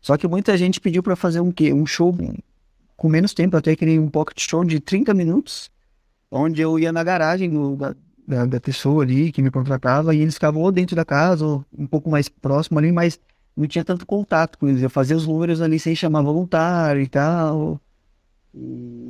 Só 0.00 0.16
que 0.16 0.28
muita 0.28 0.56
gente 0.56 0.80
pediu 0.80 1.02
para 1.02 1.16
fazer 1.16 1.40
um 1.40 1.50
quê? 1.50 1.72
Um 1.72 1.86
show 1.86 2.14
com 2.96 3.08
menos 3.08 3.32
tempo. 3.32 3.56
Eu 3.56 3.60
até 3.60 3.74
criei 3.74 3.98
um 3.98 4.08
pocket 4.08 4.40
show 4.40 4.64
de 4.64 4.78
30 4.78 5.14
minutos, 5.14 5.70
onde 6.30 6.60
eu 6.60 6.78
ia 6.78 6.92
na 6.92 7.02
garagem 7.02 7.48
do, 7.48 7.76
da, 8.28 8.44
da, 8.44 8.60
pessoa 8.60 9.02
ali 9.02 9.32
que 9.32 9.40
me 9.40 9.50
contratava 9.50 10.14
e 10.14 10.20
eles 10.20 10.34
ficavam 10.34 10.60
ou 10.60 10.70
dentro 10.70 10.94
da 10.94 11.04
casa 11.04 11.46
ou 11.46 11.64
um 11.76 11.86
pouco 11.86 12.10
mais 12.10 12.28
próximo 12.28 12.78
ali, 12.78 12.92
mas 12.92 13.18
não 13.56 13.66
tinha 13.66 13.82
tanto 13.82 14.04
contato 14.04 14.58
com 14.58 14.68
eles. 14.68 14.82
Eu 14.82 14.90
fazia 14.90 15.16
os 15.16 15.26
números 15.26 15.62
ali 15.62 15.80
sem 15.80 15.96
chamar 15.96 16.20
voluntário 16.20 17.00
e 17.00 17.08
tal. 17.08 17.80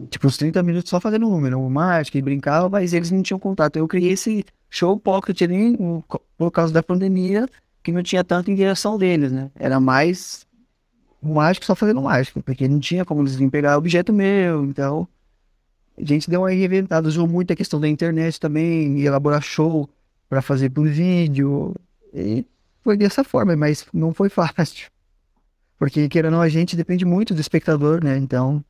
Tipo, 0.09 0.28
uns 0.28 0.37
30 0.37 0.62
minutos 0.62 0.88
só 0.88 1.00
fazendo 1.00 1.28
número, 1.28 1.61
o 1.61 1.68
mágica 1.68 2.16
e 2.16 2.22
brincava, 2.22 2.68
mas 2.68 2.92
eles 2.92 3.11
não 3.11 3.22
tinham 3.22 3.40
contato. 3.40 3.76
Eu 3.76 3.88
criei 3.88 4.12
esse 4.12 4.44
show 4.70 4.96
pocket 4.98 5.42
ali 5.42 5.76
por 6.37 6.50
causa 6.52 6.72
da 6.72 6.83
pandemia, 6.83 7.48
que 7.83 7.90
não 7.90 8.02
tinha 8.02 8.22
tanta 8.22 8.50
interação 8.50 8.96
deles, 8.96 9.33
né? 9.33 9.50
Era 9.57 9.81
mais 9.81 10.46
o 11.20 11.35
mágico 11.35 11.66
só 11.66 11.74
fazendo 11.74 12.02
mágico, 12.02 12.40
porque 12.40 12.68
não 12.68 12.78
tinha 12.78 13.04
como 13.04 13.22
eles 13.22 13.35
virem 13.35 13.50
pegar 13.50 13.76
objeto 13.76 14.12
meu, 14.12 14.64
então 14.64 15.09
a 16.00 16.04
gente 16.04 16.30
deu 16.30 16.40
uma 16.40 16.50
reinventada, 16.50 17.08
usou 17.08 17.26
muito 17.26 17.52
a 17.52 17.56
questão 17.56 17.80
da 17.80 17.88
internet 17.88 18.38
também, 18.38 19.00
elaborar 19.00 19.42
show 19.42 19.88
para 20.28 20.40
fazer 20.42 20.70
por 20.70 20.88
vídeo, 20.88 21.74
e 22.14 22.44
foi 22.82 22.96
dessa 22.96 23.24
forma, 23.24 23.56
mas 23.56 23.87
não 23.92 24.12
foi 24.12 24.28
fácil. 24.30 24.90
Porque, 25.78 26.08
querendo 26.08 26.32
ou 26.32 26.38
não, 26.38 26.42
a 26.42 26.48
gente 26.48 26.76
depende 26.76 27.04
muito 27.04 27.34
do 27.34 27.40
espectador, 27.40 28.02
né? 28.02 28.16
Então, 28.16 28.64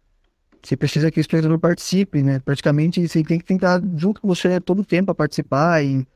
você 0.62 0.76
precisa 0.76 1.10
que 1.10 1.18
o 1.18 1.22
espectador 1.22 1.58
participe, 1.58 2.22
né? 2.22 2.38
Praticamente, 2.40 3.06
você 3.06 3.22
tem 3.22 3.38
que 3.38 3.44
tentar 3.44 3.80
junto 3.96 4.20
com 4.20 4.28
você 4.28 4.60
todo 4.60 4.80
o 4.80 4.84
tempo 4.84 5.10
a 5.10 5.14
participar 5.14 5.82
e 5.82 6.06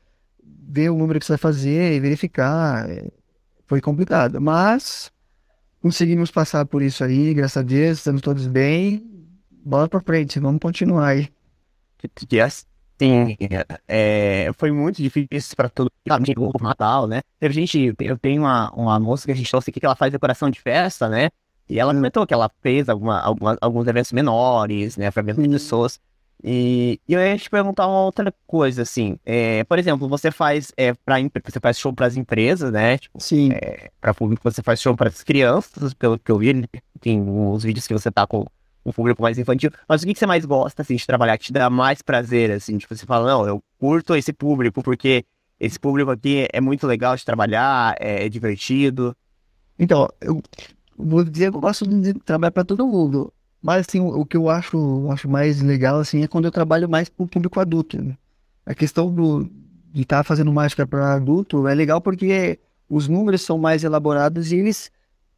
ver 0.43 0.89
o 0.89 0.97
número 0.97 1.19
que 1.19 1.25
você 1.25 1.33
vai 1.33 1.37
fazer 1.37 1.93
e 1.93 1.99
verificar. 1.99 2.89
É, 2.89 3.09
foi 3.65 3.81
complicado, 3.81 4.39
mas 4.39 5.11
conseguimos 5.81 6.29
passar 6.29 6.65
por 6.65 6.81
isso 6.81 7.03
aí, 7.03 7.33
graças 7.33 7.57
a 7.57 7.61
Deus, 7.61 7.97
estamos 7.97 8.21
todos 8.21 8.45
bem. 8.45 9.12
Bola 9.65 9.87
pra 9.87 10.01
frente, 10.01 10.39
vamos 10.39 10.59
continuar 10.59 11.07
aí. 11.07 11.29
Sim, 12.99 13.37
é, 13.87 14.51
foi 14.57 14.71
muito 14.71 15.01
difícil 15.01 15.55
para 15.55 15.69
todo 15.69 15.89
mundo, 16.37 16.53
Natal, 16.61 17.07
né? 17.07 17.21
Teve 17.39 17.53
gente, 17.53 17.93
eu 17.99 18.17
tenho 18.17 18.43
uma, 18.43 18.69
uma 18.71 18.99
moça 18.99 19.25
que 19.25 19.31
a 19.31 19.35
gente 19.35 19.49
trouxe 19.49 19.69
aqui 19.69 19.79
que 19.79 19.85
ela 19.85 19.95
faz 19.95 20.11
decoração 20.11 20.49
de 20.49 20.59
festa, 20.59 21.07
né? 21.09 21.29
E 21.69 21.79
ela 21.79 21.93
comentou 21.93 22.27
que 22.27 22.33
ela 22.33 22.51
fez 22.61 22.89
alguma, 22.89 23.19
alguma 23.21 23.57
alguns 23.61 23.87
eventos 23.87 24.11
menores, 24.11 24.97
né? 24.97 25.09
Para 25.09 25.23
menos 25.23 25.47
pessoas. 25.47 25.99
E, 26.43 26.99
e, 27.07 27.13
eu 27.13 27.21
ia 27.21 27.37
te 27.37 27.49
perguntar 27.49 27.87
uma 27.87 28.01
outra 28.01 28.33
coisa, 28.45 28.81
assim. 28.81 29.17
É, 29.25 29.63
por 29.63 29.79
exemplo, 29.79 30.09
você 30.09 30.29
faz 30.29 30.73
é, 30.75 30.93
para 30.93 31.15
você 31.45 31.59
faz 31.61 31.79
show 31.79 31.93
para 31.93 32.05
as 32.05 32.17
empresas, 32.17 32.69
né? 32.71 32.97
Tipo, 32.97 33.17
Sim. 33.21 33.51
É, 33.53 33.89
para 34.01 34.13
público 34.13 34.43
você 34.43 34.61
faz 34.61 34.81
show 34.81 34.95
para 34.95 35.07
as 35.07 35.23
crianças, 35.23 35.93
pelo 35.93 36.19
que 36.19 36.31
eu 36.31 36.37
vi, 36.37 36.67
tem 36.99 37.21
uns 37.21 37.63
vídeos 37.63 37.87
que 37.87 37.93
você 37.93 38.11
tá 38.11 38.27
com 38.27 38.45
um 38.85 38.91
público 38.91 39.21
mais 39.21 39.37
infantil. 39.37 39.71
Mas 39.87 40.03
o 40.03 40.05
que, 40.05 40.15
você 40.15 40.25
mais 40.25 40.45
gosta, 40.45 40.81
assim, 40.81 40.95
de 40.95 41.05
trabalhar, 41.05 41.37
que 41.37 41.45
te 41.45 41.53
dá 41.53 41.69
mais 41.69 42.01
prazer, 42.01 42.51
assim? 42.51 42.77
Tipo, 42.77 42.95
você 42.95 43.05
fala, 43.05 43.31
não, 43.31 43.47
eu 43.47 43.63
curto 43.79 44.15
esse 44.15 44.33
público 44.33 44.83
porque 44.83 45.25
esse 45.59 45.79
público 45.79 46.11
aqui 46.11 46.47
é 46.51 46.59
muito 46.59 46.85
legal 46.85 47.15
de 47.15 47.23
trabalhar, 47.23 47.95
é, 47.99 48.25
é 48.25 48.29
divertido. 48.29 49.15
Então, 49.79 50.09
eu 50.21 50.41
vou 50.97 51.23
dizer 51.23 51.51
que 51.51 51.57
eu 51.57 51.61
gosto 51.61 51.87
de 51.87 52.13
trabalhar 52.15 52.51
para 52.51 52.65
todo 52.65 52.87
mundo. 52.87 53.33
Mas, 53.61 53.85
assim, 53.87 54.01
o 54.01 54.25
que 54.25 54.35
eu 54.35 54.49
acho, 54.49 55.09
acho 55.09 55.29
mais 55.29 55.61
legal, 55.61 55.99
assim, 55.99 56.23
é 56.23 56.27
quando 56.27 56.45
eu 56.45 56.51
trabalho 56.51 56.89
mais 56.89 57.07
com 57.07 57.23
o 57.23 57.27
público 57.27 57.59
adulto. 57.61 58.01
Né? 58.01 58.17
A 58.65 58.75
questão 58.75 59.09
do, 59.09 59.49
de 59.93 60.01
estar 60.01 60.17
tá 60.17 60.23
fazendo 60.23 60.51
mágica 60.51 60.85
para 60.85 61.13
adulto 61.13 61.65
é 61.65 61.73
legal 61.73 62.01
porque 62.01 62.59
os 62.89 63.07
números 63.07 63.41
são 63.41 63.57
mais 63.57 63.83
elaborados 63.85 64.51
e 64.51 64.57
eles 64.57 64.91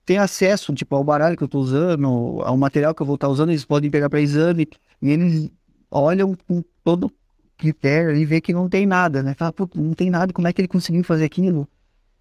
têm 0.06 0.18
acesso, 0.18 0.74
tipo, 0.74 0.96
ao 0.96 1.04
baralho 1.04 1.36
que 1.36 1.44
eu 1.44 1.48
estou 1.48 1.62
usando, 1.62 2.42
ao 2.44 2.58
material 2.58 2.94
que 2.94 3.02
eu 3.02 3.06
vou 3.06 3.16
estar 3.16 3.28
tá 3.28 3.34
usando, 3.34 3.50
eles 3.50 3.66
podem 3.66 3.90
pegar 3.90 4.10
para 4.10 4.22
exame 4.22 4.68
e 5.02 5.10
eles 5.10 5.50
olham 5.90 6.36
com 6.48 6.64
todo 6.84 7.12
critério 7.58 8.16
e 8.16 8.26
vê 8.26 8.42
que 8.42 8.54
não 8.54 8.70
tem 8.70 8.86
nada, 8.86 9.24
né? 9.24 9.34
Fala, 9.34 9.54
pô, 9.54 9.70
não 9.76 9.94
tem 9.94 10.10
nada, 10.10 10.34
como 10.34 10.48
é 10.48 10.54
que 10.54 10.62
ele 10.62 10.68
conseguiu 10.68 11.04
fazer 11.04 11.26
aquilo? 11.26 11.68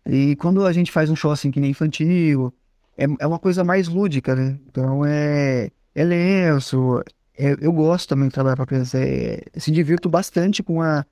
E 0.06 0.36
quando 0.36 0.64
a 0.66 0.72
gente 0.72 0.92
faz 0.92 1.10
um 1.10 1.16
show 1.16 1.30
assim 1.30 1.50
que 1.50 1.60
nem 1.60 1.70
infantil, 1.70 2.52
é, 2.96 3.06
é 3.20 3.26
uma 3.26 3.38
coisa 3.38 3.64
mais 3.64 3.88
lúdica, 3.88 4.34
né? 4.34 4.58
Então 4.68 5.04
é 5.04 5.70
é 5.94 6.04
lenço. 6.04 7.02
É, 7.36 7.56
eu 7.60 7.72
gosto 7.72 8.08
também 8.08 8.28
de 8.28 8.34
trabalhar 8.34 8.56
para 8.56 8.66
criança. 8.66 8.98
É, 8.98 9.42
se 9.56 9.70
divirto 9.70 10.08
bastante 10.08 10.62
com 10.62 10.82
a, 10.82 11.04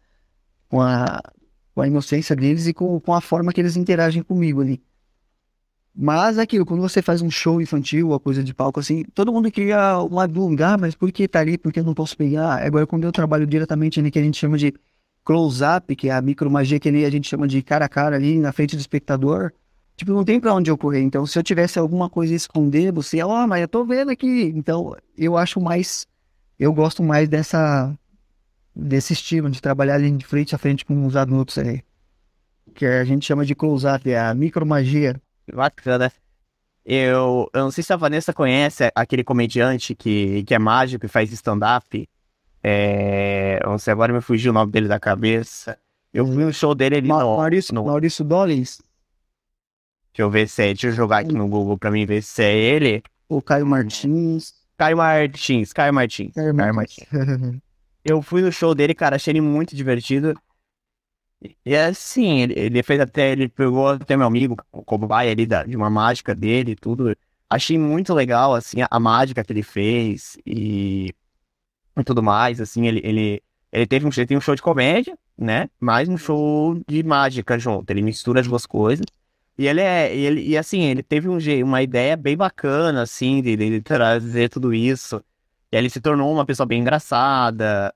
com 0.68 0.80
a, 0.80 1.22
com 1.74 1.80
a 1.80 1.86
inocência 1.86 2.34
deles 2.36 2.66
e 2.66 2.74
com, 2.74 3.00
com 3.00 3.14
a 3.14 3.20
forma 3.20 3.52
que 3.52 3.60
eles 3.60 3.76
interagem 3.76 4.22
comigo 4.22 4.60
ali. 4.60 4.82
Mas 5.94 6.38
aquilo, 6.38 6.64
quando 6.64 6.80
você 6.80 7.02
faz 7.02 7.20
um 7.20 7.30
show 7.30 7.60
infantil, 7.60 8.08
uma 8.08 8.20
coisa 8.20 8.42
de 8.42 8.54
palco 8.54 8.80
assim, 8.80 9.04
todo 9.14 9.32
mundo 9.32 9.50
cria 9.52 9.98
uma 9.98 10.26
dúvida, 10.26 10.74
ah, 10.74 10.78
mas 10.78 10.94
por 10.94 11.12
que 11.12 11.28
tá 11.28 11.40
ali, 11.40 11.58
por 11.58 11.70
que 11.70 11.80
eu 11.80 11.84
não 11.84 11.92
posso 11.92 12.16
pegar? 12.16 12.64
Agora, 12.64 12.86
quando 12.86 13.04
eu 13.04 13.12
trabalho 13.12 13.46
diretamente 13.46 14.00
ali, 14.00 14.10
que 14.10 14.18
a 14.18 14.22
gente 14.22 14.38
chama 14.38 14.56
de 14.56 14.72
close-up, 15.24 15.94
que 15.94 16.08
é 16.08 16.12
a 16.12 16.22
micromagia 16.22 16.80
que 16.80 16.88
a 16.88 17.10
gente 17.10 17.28
chama 17.28 17.46
de 17.46 17.62
cara 17.62 17.84
a 17.84 17.88
cara 17.88 18.16
ali 18.16 18.38
na 18.38 18.52
frente 18.52 18.74
do 18.74 18.80
espectador, 18.80 19.52
tipo, 19.96 20.12
não 20.12 20.24
tem 20.24 20.40
para 20.40 20.54
onde 20.54 20.70
eu 20.70 20.78
correr. 20.78 21.00
Então, 21.00 21.26
se 21.26 21.38
eu 21.38 21.42
tivesse 21.42 21.78
alguma 21.78 22.08
coisa 22.08 22.32
a 22.32 22.36
esconder, 22.36 22.90
você, 22.92 23.22
ó, 23.22 23.44
oh, 23.44 23.46
mas 23.46 23.60
eu 23.60 23.68
tô 23.68 23.84
vendo 23.84 24.10
aqui. 24.10 24.52
Então, 24.56 24.96
eu 25.16 25.36
acho 25.36 25.60
mais, 25.60 26.06
eu 26.58 26.72
gosto 26.72 27.02
mais 27.02 27.28
dessa, 27.28 27.94
desse 28.74 29.12
estilo 29.12 29.50
de 29.50 29.60
trabalhar 29.60 29.96
ali 29.96 30.10
de 30.10 30.24
frente 30.24 30.54
a 30.54 30.58
frente 30.58 30.84
com 30.84 31.06
os 31.06 31.16
adultos 31.16 31.58
aí. 31.58 31.82
Que 32.74 32.86
a 32.86 33.04
gente 33.04 33.26
chama 33.26 33.44
de 33.44 33.54
close-up, 33.54 34.10
é 34.10 34.18
a 34.18 34.34
micromagia. 34.34 35.20
Bacana. 35.52 36.12
Eu, 36.84 37.48
eu 37.52 37.60
não 37.62 37.70
sei 37.70 37.84
se 37.84 37.92
a 37.92 37.96
Vanessa 37.96 38.32
conhece 38.32 38.90
aquele 38.94 39.22
comediante 39.22 39.94
que, 39.94 40.42
que 40.44 40.54
é 40.54 40.58
mágico 40.58 41.06
e 41.06 41.08
faz 41.08 41.32
stand-up. 41.32 42.08
É, 42.62 43.60
não 43.64 43.78
sei, 43.78 43.92
agora 43.92 44.12
me 44.12 44.20
fugiu 44.20 44.50
o 44.50 44.54
nome 44.54 44.72
dele 44.72 44.88
da 44.88 44.98
cabeça. 44.98 45.78
Eu 46.12 46.26
vi 46.26 46.44
um 46.44 46.52
show 46.52 46.74
dele 46.74 46.96
ali 46.96 47.08
Ma 47.08 47.22
no, 47.22 47.36
Maurício, 47.36 47.74
no... 47.74 47.84
Maurício 47.84 48.24
Dollins. 48.24 48.80
Deixa 50.12 50.22
eu 50.22 50.30
ver 50.30 50.48
se 50.48 50.62
é. 50.62 50.66
Deixa 50.66 50.88
eu 50.88 50.92
jogar 50.92 51.18
aqui 51.18 51.32
no 51.32 51.48
Google 51.48 51.78
pra 51.78 51.90
mim 51.90 52.04
ver 52.04 52.22
se 52.22 52.42
é 52.42 52.54
ele. 52.54 53.02
O 53.28 53.40
Caio 53.40 53.66
Martins. 53.66 54.52
Caio 54.76 54.96
Martins, 54.96 55.72
Caio 55.72 55.94
Martins. 55.94 56.34
Caio, 56.34 56.54
Caio 56.54 56.74
Martins. 56.74 57.06
eu 58.04 58.20
fui 58.20 58.42
no 58.42 58.50
show 58.50 58.74
dele, 58.74 58.94
cara, 58.94 59.16
achei 59.16 59.32
ele 59.32 59.40
muito 59.40 59.76
divertido. 59.76 60.34
E 61.64 61.76
assim, 61.76 62.40
ele, 62.40 62.54
ele 62.58 62.82
fez 62.82 63.00
até, 63.00 63.32
ele 63.32 63.48
pegou 63.48 63.88
até 63.88 64.16
meu 64.16 64.26
amigo, 64.26 64.56
o 64.70 64.82
cobaia 64.84 65.30
ali 65.30 65.46
da, 65.46 65.64
de 65.64 65.76
uma 65.76 65.90
mágica 65.90 66.34
dele 66.34 66.72
e 66.72 66.76
tudo. 66.76 67.16
Achei 67.50 67.78
muito 67.78 68.14
legal, 68.14 68.54
assim, 68.54 68.82
a, 68.82 68.88
a 68.90 69.00
mágica 69.00 69.44
que 69.44 69.52
ele 69.52 69.62
fez 69.62 70.38
e, 70.46 71.14
e 71.96 72.04
tudo 72.04 72.22
mais, 72.22 72.60
assim, 72.60 72.86
ele, 72.86 73.00
ele, 73.04 73.42
ele 73.72 73.86
teve 73.86 74.06
um, 74.06 74.10
ele 74.16 74.26
tem 74.26 74.36
um 74.36 74.40
show 74.40 74.54
de 74.54 74.62
comédia, 74.62 75.18
né? 75.36 75.68
Mais 75.80 76.08
um 76.08 76.16
show 76.16 76.80
de 76.88 77.02
mágica 77.02 77.58
junto. 77.58 77.90
Ele 77.90 78.02
mistura 78.02 78.40
as 78.40 78.48
duas 78.48 78.66
coisas. 78.66 79.04
E 79.58 79.66
ele 79.66 79.80
é, 79.80 80.14
ele, 80.16 80.42
e 80.42 80.56
assim, 80.56 80.82
ele 80.82 81.02
teve 81.02 81.28
um, 81.28 81.38
uma 81.64 81.82
ideia 81.82 82.16
bem 82.16 82.36
bacana, 82.36 83.02
assim, 83.02 83.42
de, 83.42 83.56
de 83.56 83.80
trazer 83.82 84.48
tudo 84.48 84.72
isso. 84.72 85.22
E 85.70 85.76
ele 85.76 85.90
se 85.90 86.00
tornou 86.00 86.32
uma 86.32 86.46
pessoa 86.46 86.66
bem 86.66 86.80
engraçada. 86.80 87.94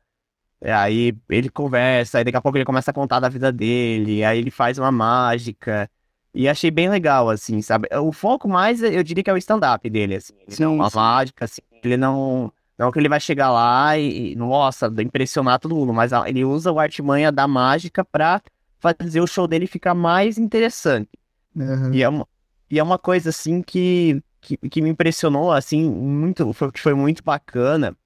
Aí 0.63 1.17
ele 1.29 1.49
conversa, 1.49 2.19
aí 2.19 2.25
daqui 2.25 2.37
a 2.37 2.41
pouco 2.41 2.57
ele 2.59 2.65
começa 2.65 2.91
a 2.91 2.95
contar 2.95 3.21
da 3.21 3.29
vida 3.29 3.53
dele, 3.53 4.25
aí 4.25 4.39
ele 4.39 4.51
faz 4.51 4.79
uma 4.79 4.91
mágica. 4.91 5.91
E 6.35 6.49
achei 6.49 6.71
bem 6.71 6.91
legal, 6.91 7.31
assim, 7.31 7.63
sabe? 7.63 7.89
O 7.95 8.13
foco 8.13 8.47
mais, 8.47 8.83
eu 8.83 9.03
diria 9.03 9.25
que 9.25 9.31
é 9.31 9.33
o 9.33 9.39
stand-up 9.39 9.89
dele, 9.89 10.17
assim. 10.17 10.35
Sim, 10.49 10.65
é 10.65 10.69
uma 10.69 10.91
sim. 10.91 10.97
mágica, 10.97 11.45
assim, 11.45 11.63
ele 11.83 11.97
não... 11.97 12.53
Não 12.79 12.93
que 12.93 12.99
ele 12.99 13.09
vai 13.09 13.19
chegar 13.19 13.51
lá 13.51 13.97
e, 13.97 14.37
nossa, 14.37 14.93
impressionar 14.99 15.59
todo 15.59 15.75
mundo, 15.75 15.95
mas 15.95 16.13
ele 16.27 16.45
usa 16.45 16.71
o 16.71 16.79
artimanha 16.79 17.33
da 17.33 17.49
mágica 17.49 18.05
pra 18.05 18.43
fazer 18.79 19.23
o 19.23 19.27
show 19.27 19.49
dele 19.49 19.67
ficar 19.67 19.95
mais 19.95 20.37
interessante. 20.37 21.09
Uhum. 21.55 21.95
E, 21.95 22.03
é 22.03 22.09
uma, 22.11 22.29
e 22.71 22.79
é 22.79 22.83
uma 22.83 22.99
coisa, 22.99 23.31
assim, 23.31 23.63
que, 23.63 24.23
que, 24.43 24.59
que 24.59 24.83
me 24.83 24.91
impressionou, 24.91 25.53
assim, 25.53 25.89
muito, 25.91 26.53
foi, 26.53 26.71
foi 26.77 26.93
muito 26.93 27.25
bacana, 27.25 27.97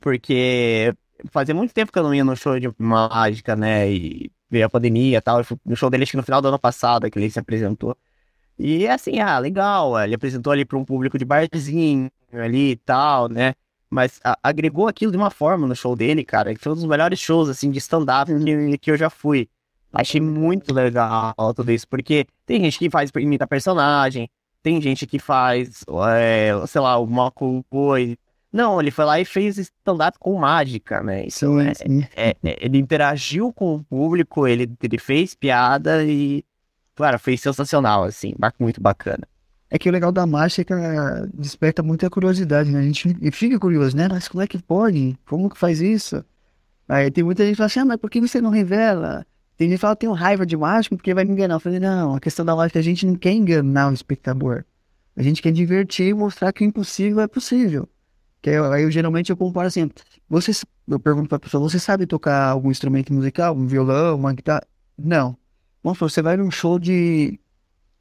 porque 0.00 0.94
fazia 1.30 1.54
muito 1.54 1.72
tempo 1.74 1.92
que 1.92 1.98
eu 1.98 2.02
não 2.02 2.14
ia 2.14 2.24
no 2.24 2.36
show 2.36 2.58
de 2.58 2.68
mágica, 2.78 3.56
né, 3.56 3.90
e 3.90 4.30
veio 4.50 4.66
a 4.66 4.70
pandemia 4.70 5.18
e 5.18 5.20
tal, 5.20 5.42
no 5.64 5.76
show 5.76 5.90
dele 5.90 6.02
acho 6.04 6.12
que 6.12 6.16
no 6.16 6.22
final 6.22 6.40
do 6.42 6.48
ano 6.48 6.58
passado, 6.58 7.10
que 7.10 7.18
ele 7.18 7.30
se 7.30 7.38
apresentou. 7.38 7.96
E 8.58 8.86
assim, 8.88 9.20
ah, 9.20 9.38
legal, 9.38 9.98
ele 10.00 10.14
apresentou 10.14 10.52
ali 10.52 10.64
para 10.64 10.76
um 10.78 10.84
público 10.84 11.18
de 11.18 11.24
barzinho 11.24 12.10
ali 12.32 12.72
e 12.72 12.76
tal, 12.76 13.28
né? 13.28 13.54
mas 13.88 14.20
a- 14.24 14.38
agregou 14.42 14.86
aquilo 14.86 15.10
de 15.10 15.18
uma 15.18 15.30
forma 15.30 15.66
no 15.66 15.74
show 15.74 15.96
dele, 15.96 16.24
cara. 16.24 16.54
que 16.54 16.60
Foi 16.60 16.72
um 16.72 16.76
dos 16.76 16.84
melhores 16.84 17.18
shows, 17.18 17.48
assim, 17.48 17.70
de 17.70 17.78
stand-up 17.78 18.30
que, 18.44 18.78
que 18.78 18.90
eu 18.90 18.96
já 18.96 19.10
fui. 19.10 19.48
Achei 19.92 20.20
muito 20.20 20.72
legal 20.72 21.34
tudo 21.54 21.72
isso, 21.72 21.88
porque 21.88 22.26
tem 22.46 22.60
gente 22.62 22.78
que 22.78 22.88
faz 22.88 23.10
imita 23.16 23.46
personagem, 23.46 24.30
tem 24.62 24.80
gente 24.80 25.06
que 25.06 25.18
faz, 25.18 25.84
é, 26.16 26.52
sei 26.68 26.80
lá, 26.80 27.04
Marco 27.04 27.64
Boi. 27.70 28.16
Não, 28.52 28.80
ele 28.80 28.90
foi 28.90 29.04
lá 29.04 29.20
e 29.20 29.24
fez 29.24 29.58
stand-up 29.58 30.18
com 30.18 30.36
mágica, 30.38 31.02
né? 31.02 31.20
Então, 31.26 31.60
Sim, 31.60 31.68
é, 31.68 31.74
sim. 31.74 32.06
é, 32.16 32.36
é, 32.42 32.56
ele 32.60 32.78
interagiu 32.78 33.52
com 33.52 33.76
o 33.76 33.84
público, 33.84 34.46
ele, 34.46 34.70
ele 34.82 34.98
fez 34.98 35.34
piada 35.34 36.04
e, 36.04 36.44
claro, 36.96 37.18
foi 37.18 37.36
sensacional, 37.36 38.04
assim, 38.04 38.34
muito 38.58 38.80
bacana. 38.80 39.26
É 39.70 39.78
que 39.78 39.88
o 39.88 39.92
legal 39.92 40.10
da 40.10 40.26
mágica 40.26 40.74
é 40.74 41.26
que 41.26 41.36
desperta 41.36 41.80
muita 41.80 42.10
curiosidade, 42.10 42.70
né? 42.72 42.80
A 42.80 42.82
gente 42.82 43.16
e 43.22 43.30
fica 43.30 43.56
curioso, 43.56 43.96
né? 43.96 44.08
Mas 44.10 44.26
como 44.26 44.42
é 44.42 44.46
que 44.48 44.60
pode? 44.60 45.16
Como 45.24 45.48
que 45.48 45.56
faz 45.56 45.80
isso? 45.80 46.24
Aí 46.88 47.08
tem 47.08 47.22
muita 47.22 47.44
gente 47.44 47.52
que 47.52 47.58
fala 47.58 47.66
assim, 47.66 47.80
ah, 47.80 47.84
mas 47.84 47.96
por 47.98 48.10
que 48.10 48.20
você 48.20 48.40
não 48.40 48.50
revela? 48.50 49.24
Tem 49.56 49.68
gente 49.68 49.76
que 49.76 49.80
fala, 49.80 49.94
tenho 49.94 50.12
raiva 50.12 50.44
de 50.44 50.56
mágico 50.56 50.96
porque 50.96 51.14
vai 51.14 51.24
me 51.24 51.30
enganar. 51.30 51.54
Eu 51.54 51.60
falei, 51.60 51.78
não, 51.78 52.16
a 52.16 52.20
questão 52.20 52.44
da 52.44 52.56
mágica, 52.56 52.80
a 52.80 52.82
gente 52.82 53.06
não 53.06 53.14
quer 53.14 53.30
enganar 53.30 53.90
o 53.90 53.94
espectador. 53.94 54.64
A 55.16 55.22
gente 55.22 55.40
quer 55.40 55.52
divertir 55.52 56.08
e 56.08 56.14
mostrar 56.14 56.52
que 56.52 56.64
o 56.64 56.66
impossível 56.66 57.20
é 57.20 57.28
possível. 57.28 57.88
Que 58.42 58.50
eu- 58.50 58.72
aí 58.72 58.82
eu 58.84 58.90
geralmente 58.90 59.30
eu 59.30 59.36
comparo 59.36 59.66
assim, 59.68 59.90
você, 60.28 60.52
eu 60.88 60.98
pergunto 60.98 61.28
pra 61.28 61.38
pessoa, 61.38 61.68
você 61.68 61.78
sabe 61.78 62.06
tocar 62.06 62.48
algum 62.50 62.70
instrumento 62.70 63.12
musical? 63.12 63.54
Um 63.54 63.66
violão, 63.66 64.16
uma 64.16 64.32
guitarra? 64.32 64.62
Não. 64.98 65.36
Você 65.82 66.22
vai 66.22 66.36
num 66.36 66.50
show 66.50 66.78
de 66.78 67.38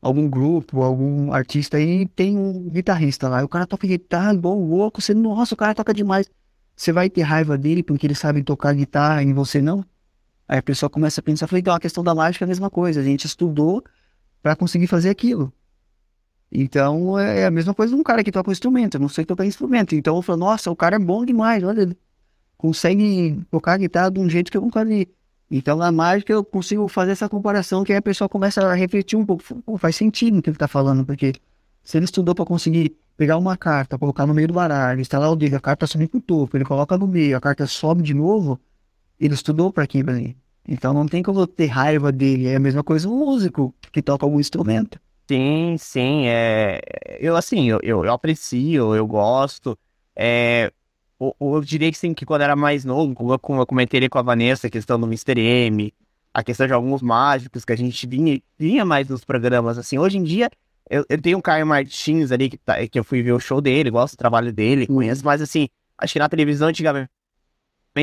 algum 0.01 0.29
grupo, 0.29 0.81
algum 0.81 1.31
artista 1.33 1.77
aí, 1.77 2.07
tem 2.07 2.37
um 2.37 2.69
guitarrista 2.69 3.27
lá, 3.29 3.41
e 3.41 3.43
o 3.43 3.49
cara 3.49 3.67
toca 3.67 3.87
guitarra 3.87 4.33
igual 4.33 4.57
louco, 4.59 5.01
você, 5.01 5.13
nossa, 5.13 5.53
o 5.53 5.57
cara 5.57 5.75
toca 5.75 5.93
demais. 5.93 6.29
Você 6.75 6.91
vai 6.93 7.09
ter 7.09 7.21
raiva 7.23 7.57
dele 7.57 7.83
porque 7.83 8.07
ele 8.07 8.15
sabe 8.15 8.43
tocar 8.43 8.73
guitarra 8.73 9.23
e 9.23 9.33
você 9.33 9.61
não? 9.61 9.83
Aí 10.47 10.57
a 10.59 10.63
pessoa 10.63 10.89
começa 10.89 11.21
a 11.21 11.23
pensar, 11.23 11.47
falei, 11.47 11.61
então 11.61 11.73
a 11.73 11.79
questão 11.79 12.03
da 12.03 12.15
mágica 12.15 12.45
é 12.45 12.47
a 12.47 12.49
mesma 12.49 12.69
coisa, 12.69 13.01
a 13.01 13.03
gente 13.03 13.25
estudou 13.25 13.83
para 14.41 14.55
conseguir 14.55 14.87
fazer 14.87 15.09
aquilo. 15.09 15.53
Então 16.51 17.17
é 17.19 17.45
a 17.45 17.51
mesma 17.51 17.73
coisa 17.73 17.93
de 17.93 17.99
um 17.99 18.03
cara 18.03 18.23
que 18.23 18.31
toca 18.31 18.49
um 18.49 18.53
instrumento, 18.53 18.95
eu 18.95 19.01
não 19.01 19.09
sei 19.09 19.23
tocar 19.23 19.45
instrumento. 19.45 19.93
Então 19.95 20.15
eu 20.15 20.21
falo, 20.21 20.39
nossa, 20.39 20.71
o 20.71 20.75
cara 20.75 20.95
é 20.95 20.99
bom 20.99 21.23
demais, 21.23 21.63
olha, 21.63 21.81
ele 21.81 21.97
consegue 22.57 23.39
tocar 23.51 23.77
guitarra 23.77 24.09
de 24.09 24.19
um 24.19 24.29
jeito 24.29 24.51
que 24.51 24.57
eu 24.57 24.61
nunca 24.61 24.83
vi. 24.83 25.07
Então 25.51 25.77
na 25.77 25.91
mágica 25.91 26.33
eu 26.33 26.43
consigo 26.43 26.87
fazer 26.87 27.11
essa 27.11 27.29
comparação 27.29 27.83
que 27.83 27.91
aí 27.91 27.97
a 27.97 28.01
pessoa 28.01 28.27
começa 28.27 28.65
a 28.65 28.73
refletir 28.73 29.15
um 29.15 29.25
pouco, 29.25 29.43
Pô, 29.63 29.77
faz 29.77 29.95
sentido 29.95 30.39
o 30.39 30.41
que 30.41 30.49
ele 30.49 30.57
tá 30.57 30.67
falando, 30.67 31.05
porque 31.05 31.33
se 31.83 31.97
ele 31.97 32.05
estudou 32.05 32.35
para 32.35 32.45
conseguir 32.45 32.95
pegar 33.15 33.37
uma 33.37 33.57
carta, 33.57 33.97
colocar 33.97 34.25
no 34.25 34.33
meio 34.33 34.47
do 34.47 34.53
baralho, 34.53 35.01
instalar 35.01 35.31
o 35.31 35.35
dedo, 35.35 35.55
a 35.55 35.59
carta 35.59 35.85
sobe 35.85 36.07
pro 36.07 36.21
topo, 36.21 36.57
ele 36.57 36.65
coloca 36.65 36.97
no 36.97 37.07
meio, 37.07 37.35
a 37.35 37.41
carta 37.41 37.67
sobe 37.67 38.01
de 38.01 38.13
novo, 38.13 38.59
ele 39.19 39.33
estudou 39.33 39.73
para 39.73 39.83
aquilo 39.83 40.09
ali. 40.09 40.37
Então 40.67 40.93
não 40.93 41.07
tem 41.07 41.21
como 41.21 41.39
eu 41.39 41.47
ter 41.47 41.65
raiva 41.65 42.11
dele, 42.11 42.47
é 42.47 42.55
a 42.55 42.59
mesma 42.59 42.83
coisa 42.83 43.09
um 43.09 43.17
músico 43.17 43.73
que 43.91 44.01
toca 44.01 44.25
algum 44.25 44.39
instrumento. 44.39 44.99
Sim, 45.29 45.77
sim, 45.77 46.25
é, 46.25 46.81
eu 47.19 47.35
assim, 47.35 47.69
eu, 47.69 47.79
eu, 47.83 48.03
eu 48.03 48.11
aprecio, 48.11 48.95
eu 48.95 49.05
gosto, 49.05 49.77
é, 50.15 50.73
eu, 51.19 51.35
eu 51.39 51.61
diria 51.61 51.91
que 51.91 51.97
sim, 51.99 52.15
que 52.15 52.25
quando 52.25 52.41
era 52.41 52.55
mais 52.55 52.83
novo, 52.83 53.13
como 53.39 53.61
eu, 53.61 53.65
comentei 53.67 54.09
com 54.09 54.17
a 54.17 54.23
Vanessa, 54.23 54.65
a 54.65 54.69
questão 54.71 54.99
do 54.99 55.05
Mr. 55.05 55.39
M, 55.39 55.93
a 56.33 56.43
questão 56.43 56.65
de 56.65 56.73
alguns 56.73 57.03
mágicos 57.03 57.63
que 57.63 57.71
a 57.71 57.75
gente 57.75 58.07
vinha, 58.07 58.41
vinha 58.57 58.83
mais 58.83 59.07
nos 59.07 59.23
programas, 59.23 59.77
assim, 59.77 59.99
hoje 59.99 60.17
em 60.17 60.23
dia, 60.23 60.49
eu, 60.89 61.05
eu 61.07 61.21
tenho 61.21 61.37
o 61.37 61.43
Caio 61.43 61.67
Martins 61.67 62.31
ali, 62.31 62.49
que, 62.49 62.57
tá, 62.57 62.87
que 62.87 62.97
eu 62.97 63.03
fui 63.03 63.21
ver 63.21 63.33
o 63.33 63.39
show 63.39 63.61
dele, 63.61 63.91
gosto 63.91 64.15
do 64.15 64.17
trabalho 64.17 64.51
dele, 64.51 64.87
conheço, 64.87 65.23
mas 65.23 65.43
assim, 65.43 65.69
acho 65.95 66.13
que 66.13 66.19
na 66.19 66.27
televisão 66.27 66.69
antigamente 66.69 67.11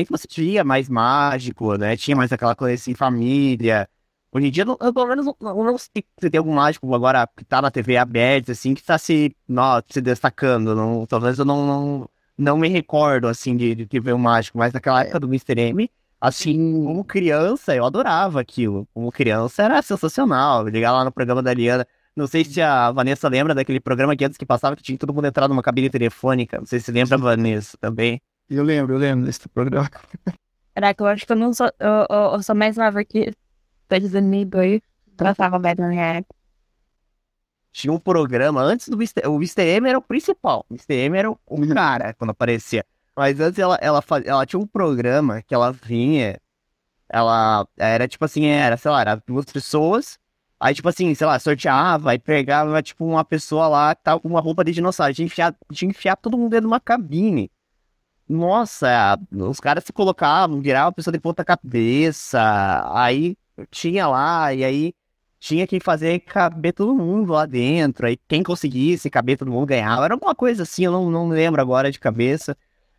você 0.09 0.27
tinha 0.27 0.63
mais 0.63 0.87
mágico, 0.87 1.75
né, 1.77 1.97
tinha 1.97 2.15
mais 2.15 2.31
aquela 2.31 2.55
coisa 2.55 2.75
assim, 2.75 2.93
família, 2.93 3.89
Hoje 4.31 4.47
em 4.47 4.51
dia, 4.51 4.65
eu, 4.67 4.93
pelo 4.93 5.07
menos, 5.07 5.25
não, 5.25 5.57
eu 5.57 5.63
não 5.63 5.77
sei 5.77 6.03
se 6.19 6.29
tem 6.29 6.37
algum 6.37 6.53
mágico 6.53 6.93
agora 6.93 7.27
que 7.35 7.45
tá 7.45 7.61
na 7.61 7.71
TV 7.71 7.97
aberta, 7.97 8.51
assim, 8.51 8.73
que 8.73 8.83
tá 8.83 8.97
se, 8.97 9.35
nó, 9.47 9.81
se 9.89 10.01
destacando. 10.01 10.75
Não, 10.75 11.05
talvez 11.05 11.39
eu 11.39 11.45
não, 11.45 11.65
não, 11.65 12.09
não 12.37 12.57
me 12.57 12.67
recordo, 12.67 13.27
assim, 13.27 13.55
de, 13.55 13.73
de, 13.85 13.99
ver 13.99 14.13
um 14.13 14.17
mágico, 14.17 14.57
mas 14.57 14.73
naquela 14.73 15.01
época 15.01 15.19
do 15.21 15.27
Mr. 15.27 15.59
M, 15.59 15.89
assim, 16.19 16.83
como 16.83 17.03
criança, 17.05 17.73
eu 17.73 17.85
adorava 17.85 18.41
aquilo. 18.41 18.87
Como 18.93 19.11
criança, 19.11 19.63
era 19.63 19.81
sensacional. 19.81 20.67
Ligar 20.67 20.91
lá 20.91 21.05
no 21.05 21.11
programa 21.11 21.41
da 21.41 21.53
Liana. 21.53 21.87
Não 22.15 22.27
sei 22.27 22.43
se 22.43 22.61
a 22.61 22.91
Vanessa 22.91 23.29
lembra 23.29 23.55
daquele 23.55 23.79
programa 23.79 24.15
que 24.15 24.25
antes 24.25 24.37
que 24.37 24.45
passava 24.45 24.75
que 24.75 24.83
tinha 24.83 24.97
todo 24.97 25.13
mundo 25.13 25.27
entrar 25.27 25.47
numa 25.47 25.61
cabine 25.61 25.89
telefônica. 25.89 26.57
Não 26.57 26.65
sei 26.65 26.79
se 26.79 26.91
lembra, 26.91 27.17
Vanessa, 27.17 27.77
também. 27.79 28.21
Eu 28.49 28.63
lembro, 28.63 28.95
eu 28.95 28.99
lembro 28.99 29.25
desse 29.25 29.47
programa. 29.47 29.89
Caraca, 30.75 31.03
eu 31.03 31.07
acho 31.07 31.25
que 31.25 31.31
eu 31.31 31.35
não 31.37 31.53
sou. 31.53 31.71
Eu, 31.79 32.05
eu, 32.09 32.33
eu 32.33 32.43
sou 32.43 32.55
mais 32.55 32.75
nova 32.77 33.03
que 33.05 33.31
2002. 33.89 34.81
Passava 35.17 35.57
mais 35.59 35.77
na 35.77 35.87
minha 35.87 36.05
época. 36.05 36.35
tinha 37.71 37.91
um 37.91 37.99
programa 37.99 38.61
antes 38.61 38.87
do 38.89 38.95
Mr. 38.95 39.27
O 39.27 39.35
Mr. 39.35 39.63
M 39.63 39.89
era 39.89 39.97
o 39.97 40.01
principal. 40.01 40.65
O 40.69 40.73
Mr. 40.73 40.93
M 40.93 41.17
era 41.17 41.31
o, 41.31 41.39
o 41.45 41.67
cara 41.73 42.13
quando 42.13 42.31
aparecia. 42.31 42.85
Mas 43.15 43.39
antes 43.39 43.59
ela, 43.59 43.77
ela, 43.81 44.01
faz, 44.01 44.25
ela 44.25 44.45
tinha 44.45 44.59
um 44.59 44.67
programa 44.67 45.41
que 45.41 45.53
ela 45.53 45.71
vinha. 45.71 46.39
Ela 47.09 47.67
era 47.77 48.07
tipo 48.07 48.23
assim, 48.25 48.45
era, 48.45 48.77
sei 48.77 48.91
lá, 48.91 49.01
era 49.01 49.23
duas 49.25 49.45
pessoas. 49.45 50.19
Aí, 50.59 50.73
tipo 50.73 50.89
assim, 50.89 51.13
sei 51.13 51.27
lá, 51.27 51.37
sorteava 51.39 52.15
e 52.15 52.19
pegava, 52.19 52.81
tipo, 52.81 53.05
uma 53.05 53.23
pessoa 53.23 53.67
lá 53.67 53.93
que 53.95 54.03
tava 54.03 54.19
com 54.19 54.27
uma 54.27 54.41
roupa 54.41 54.63
de 54.63 54.71
dinossauro. 54.71 55.13
Tinha 55.13 55.27
que 55.27 55.33
enfiar, 55.33 55.55
tinha 55.71 55.91
que 55.91 55.97
enfiar 55.97 56.15
todo 56.15 56.37
mundo 56.37 56.49
dentro 56.49 56.63
de 56.63 56.67
uma 56.67 56.79
cabine. 56.79 57.51
Nossa, 58.27 59.17
os 59.31 59.59
caras 59.59 59.83
se 59.83 59.93
colocavam, 59.93 60.59
viravam 60.61 60.89
a 60.89 60.91
pessoa 60.91 61.11
de 61.11 61.19
ponta 61.19 61.45
cabeça. 61.45 62.39
Aí 62.93 63.37
tinha 63.71 64.07
lá, 64.07 64.53
e 64.53 64.63
aí 64.63 64.93
tinha 65.39 65.67
que 65.67 65.79
fazer 65.79 66.19
caber 66.21 66.73
todo 66.73 66.95
mundo 66.95 67.33
lá 67.33 67.45
dentro. 67.45 68.07
Aí 68.07 68.17
quem 68.27 68.43
conseguisse 68.43 69.09
caber 69.09 69.37
todo 69.37 69.51
mundo 69.51 69.65
ganhava. 69.67 70.05
Era 70.05 70.13
alguma 70.15 70.35
coisa 70.35 70.63
assim, 70.63 70.85
eu 70.85 70.91
não, 70.91 71.09
não 71.11 71.29
lembro 71.29 71.61
agora 71.61 71.91
de 71.91 71.99
cabeça. 71.99 72.57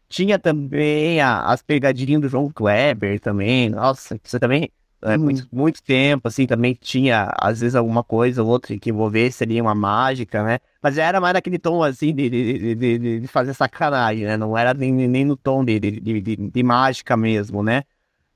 Tinha 0.09 0.39
também 0.39 1.21
a- 1.21 1.47
as 1.53 1.63
pegadinhas 1.63 2.21
do 2.23 2.29
João 2.29 2.51
Kleber 2.53 3.21
também. 3.21 3.69
Nossa, 3.71 4.19
isso 4.25 4.39
também 4.41 4.71
é 5.03 5.17
Hum. 5.17 5.21
muito, 5.25 5.49
muito 5.53 5.83
tempo, 5.83 6.27
assim, 6.29 6.47
também 6.47 6.75
tinha, 6.75 7.31
às 7.41 7.61
vezes, 7.61 7.77
alguma 7.77 8.03
coisa 8.03 8.43
ou 8.43 8.49
outra 8.49 8.77
que 8.79 8.91
envolvesse 8.91 9.45
ali 9.45 9.61
uma 9.61 9.75
mágica, 9.75 10.43
né? 10.43 10.59
Mas 10.83 10.99
era 10.99 11.21
mais 11.21 11.35
naquele 11.35 11.59
tom, 11.59 11.83
assim, 11.85 12.13
de, 12.15 12.29
de, 12.29 12.75
de, 12.75 13.21
de- 13.21 13.29
fazer 13.29 13.55
sacanagem, 13.55 14.25
né? 14.25 14.37
Não 14.37 14.57
era 14.59 14.75
nem, 14.75 14.93
nem 14.93 15.25
no 15.25 15.37
tom 15.37 15.65
de, 15.65 15.79
de, 15.79 16.01
de, 16.01 16.21
de- 16.21 16.37
de 16.51 16.63
mágica 16.65 17.17
mesmo, 17.17 17.63
né? 17.63 17.85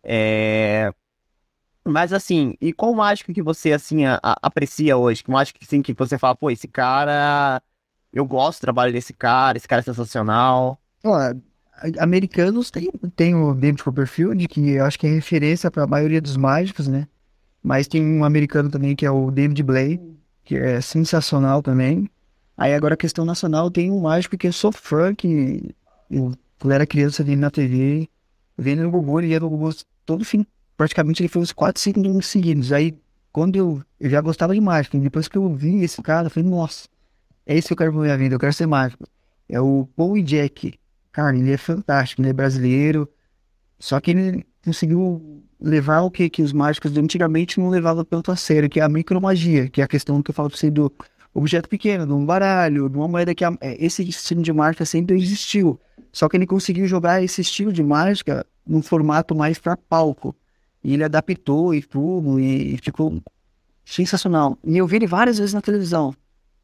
É... 0.04 0.92
Mas 1.84 2.12
assim, 2.12 2.54
e 2.60 2.72
qual 2.72 2.94
mágico 2.94 3.32
que 3.32 3.42
você 3.42 3.72
assim 3.72 4.04
a- 4.04 4.20
a- 4.22 4.36
aprecia 4.42 4.96
hoje? 4.96 5.22
Que 5.24 5.30
mágico 5.30 5.58
assim, 5.62 5.82
que 5.82 5.92
você 5.94 6.16
fala, 6.18 6.36
pô, 6.36 6.50
esse 6.50 6.68
cara, 6.68 7.60
eu 8.12 8.24
gosto 8.24 8.60
do 8.60 8.62
trabalho 8.62 8.92
desse 8.92 9.12
cara, 9.12 9.56
esse 9.58 9.66
cara 9.68 9.80
é 9.80 9.84
sensacional. 9.84 10.80
Ó, 11.04 11.14
a- 11.14 11.34
americanos 11.98 12.70
tem, 12.70 12.90
tem 13.16 13.34
o 13.34 13.54
David 13.54 13.82
Copperfield, 13.82 14.46
que 14.48 14.70
eu 14.70 14.84
acho 14.84 14.98
que 14.98 15.06
é 15.06 15.10
referência 15.10 15.70
para 15.70 15.84
a 15.84 15.86
maioria 15.86 16.20
dos 16.20 16.36
mágicos, 16.36 16.86
né? 16.88 17.08
Mas 17.62 17.88
tem 17.88 18.04
um 18.04 18.24
americano 18.24 18.70
também 18.70 18.96
que 18.96 19.06
é 19.06 19.10
o 19.10 19.30
David 19.30 19.62
Blaine, 19.62 20.18
que 20.44 20.56
é 20.56 20.80
sensacional 20.80 21.62
também. 21.62 22.08
Aí 22.56 22.74
agora 22.74 22.94
a 22.94 22.96
questão 22.96 23.24
nacional 23.24 23.70
tem 23.70 23.90
um 23.90 24.00
mágico 24.00 24.36
que 24.36 24.46
eu 24.48 24.52
sou 24.52 24.72
fã, 24.72 25.14
que 25.14 25.74
eu, 26.10 26.32
quando 26.60 26.72
era 26.72 26.86
criança 26.86 27.24
vendo 27.24 27.40
na 27.40 27.50
TV, 27.50 28.08
vendo 28.56 28.82
no 28.82 28.90
Gugu, 28.90 29.20
ele 29.20 29.28
ia 29.28 29.40
no 29.40 29.48
Gugu 29.50 29.70
todo 30.04 30.24
fim, 30.24 30.46
praticamente 30.76 31.22
ele 31.22 31.28
foi 31.28 31.42
uns 31.42 31.52
4, 31.52 31.80
5 31.80 32.00
anos 32.00 32.26
seguidos. 32.26 32.72
Aí 32.72 32.94
quando 33.32 33.56
eu, 33.56 33.82
eu 33.98 34.10
já 34.10 34.20
gostava 34.20 34.54
de 34.54 34.60
mágica, 34.60 34.98
depois 34.98 35.28
que 35.28 35.38
eu 35.38 35.52
vi 35.54 35.82
esse 35.82 36.00
cara, 36.02 36.26
eu 36.26 36.30
falei, 36.30 36.48
nossa, 36.48 36.88
é 37.46 37.56
isso 37.56 37.68
que 37.68 37.72
eu 37.72 37.76
quero 37.78 37.92
pra 37.92 38.02
minha 38.02 38.18
vida, 38.18 38.34
eu 38.34 38.38
quero 38.38 38.52
ser 38.52 38.66
mágico. 38.66 39.04
É 39.48 39.60
o 39.60 39.88
Paul 39.96 40.16
e 40.16 40.22
Jack. 40.22 40.74
Cara, 41.10 41.36
ele 41.36 41.50
é 41.52 41.56
fantástico, 41.56 42.22
ele 42.22 42.30
é 42.30 42.32
brasileiro. 42.32 43.08
Só 43.78 44.00
que 44.00 44.10
ele 44.12 44.46
conseguiu 44.64 45.42
levar 45.60 46.02
o 46.02 46.10
que, 46.10 46.28
que 46.30 46.42
os 46.42 46.52
mágicos 46.52 46.96
antigamente 46.96 47.58
não 47.60 47.68
levavam 47.68 48.04
tanto 48.04 48.30
a 48.30 48.36
sério, 48.36 48.68
que 48.68 48.80
é 48.80 48.82
a 48.82 48.88
micromagia, 48.88 49.68
que 49.68 49.80
é 49.80 49.84
a 49.84 49.88
questão 49.88 50.22
que 50.22 50.30
eu 50.30 50.34
falo 50.34 50.48
pra 50.48 50.58
você 50.58 50.70
do 50.70 50.92
objeto 51.34 51.68
pequeno, 51.68 52.06
de 52.06 52.12
um 52.12 52.24
baralho, 52.24 52.88
de 52.88 52.96
uma 52.96 53.08
moeda 53.08 53.34
que 53.34 53.44
a- 53.44 53.56
é, 53.60 53.82
esse 53.84 54.02
estilo 54.08 54.42
de 54.42 54.52
mágica 54.52 54.84
sempre 54.84 55.16
existiu. 55.16 55.80
Só 56.12 56.28
que 56.28 56.36
ele 56.36 56.46
conseguiu 56.46 56.86
jogar 56.86 57.22
esse 57.22 57.40
estilo 57.40 57.72
de 57.72 57.82
mágica 57.82 58.46
num 58.66 58.82
formato 58.82 59.34
mais 59.34 59.58
para 59.58 59.76
palco. 59.76 60.34
E 60.84 60.94
ele 60.94 61.04
adaptou 61.04 61.74
e 61.74 61.82
tudo, 61.82 62.40
e, 62.40 62.76
ficou 62.78 63.22
sensacional. 63.84 64.58
E 64.64 64.76
eu 64.78 64.86
vi 64.86 64.96
ele 64.96 65.06
várias 65.06 65.38
vezes 65.38 65.54
na 65.54 65.60
televisão. 65.62 66.14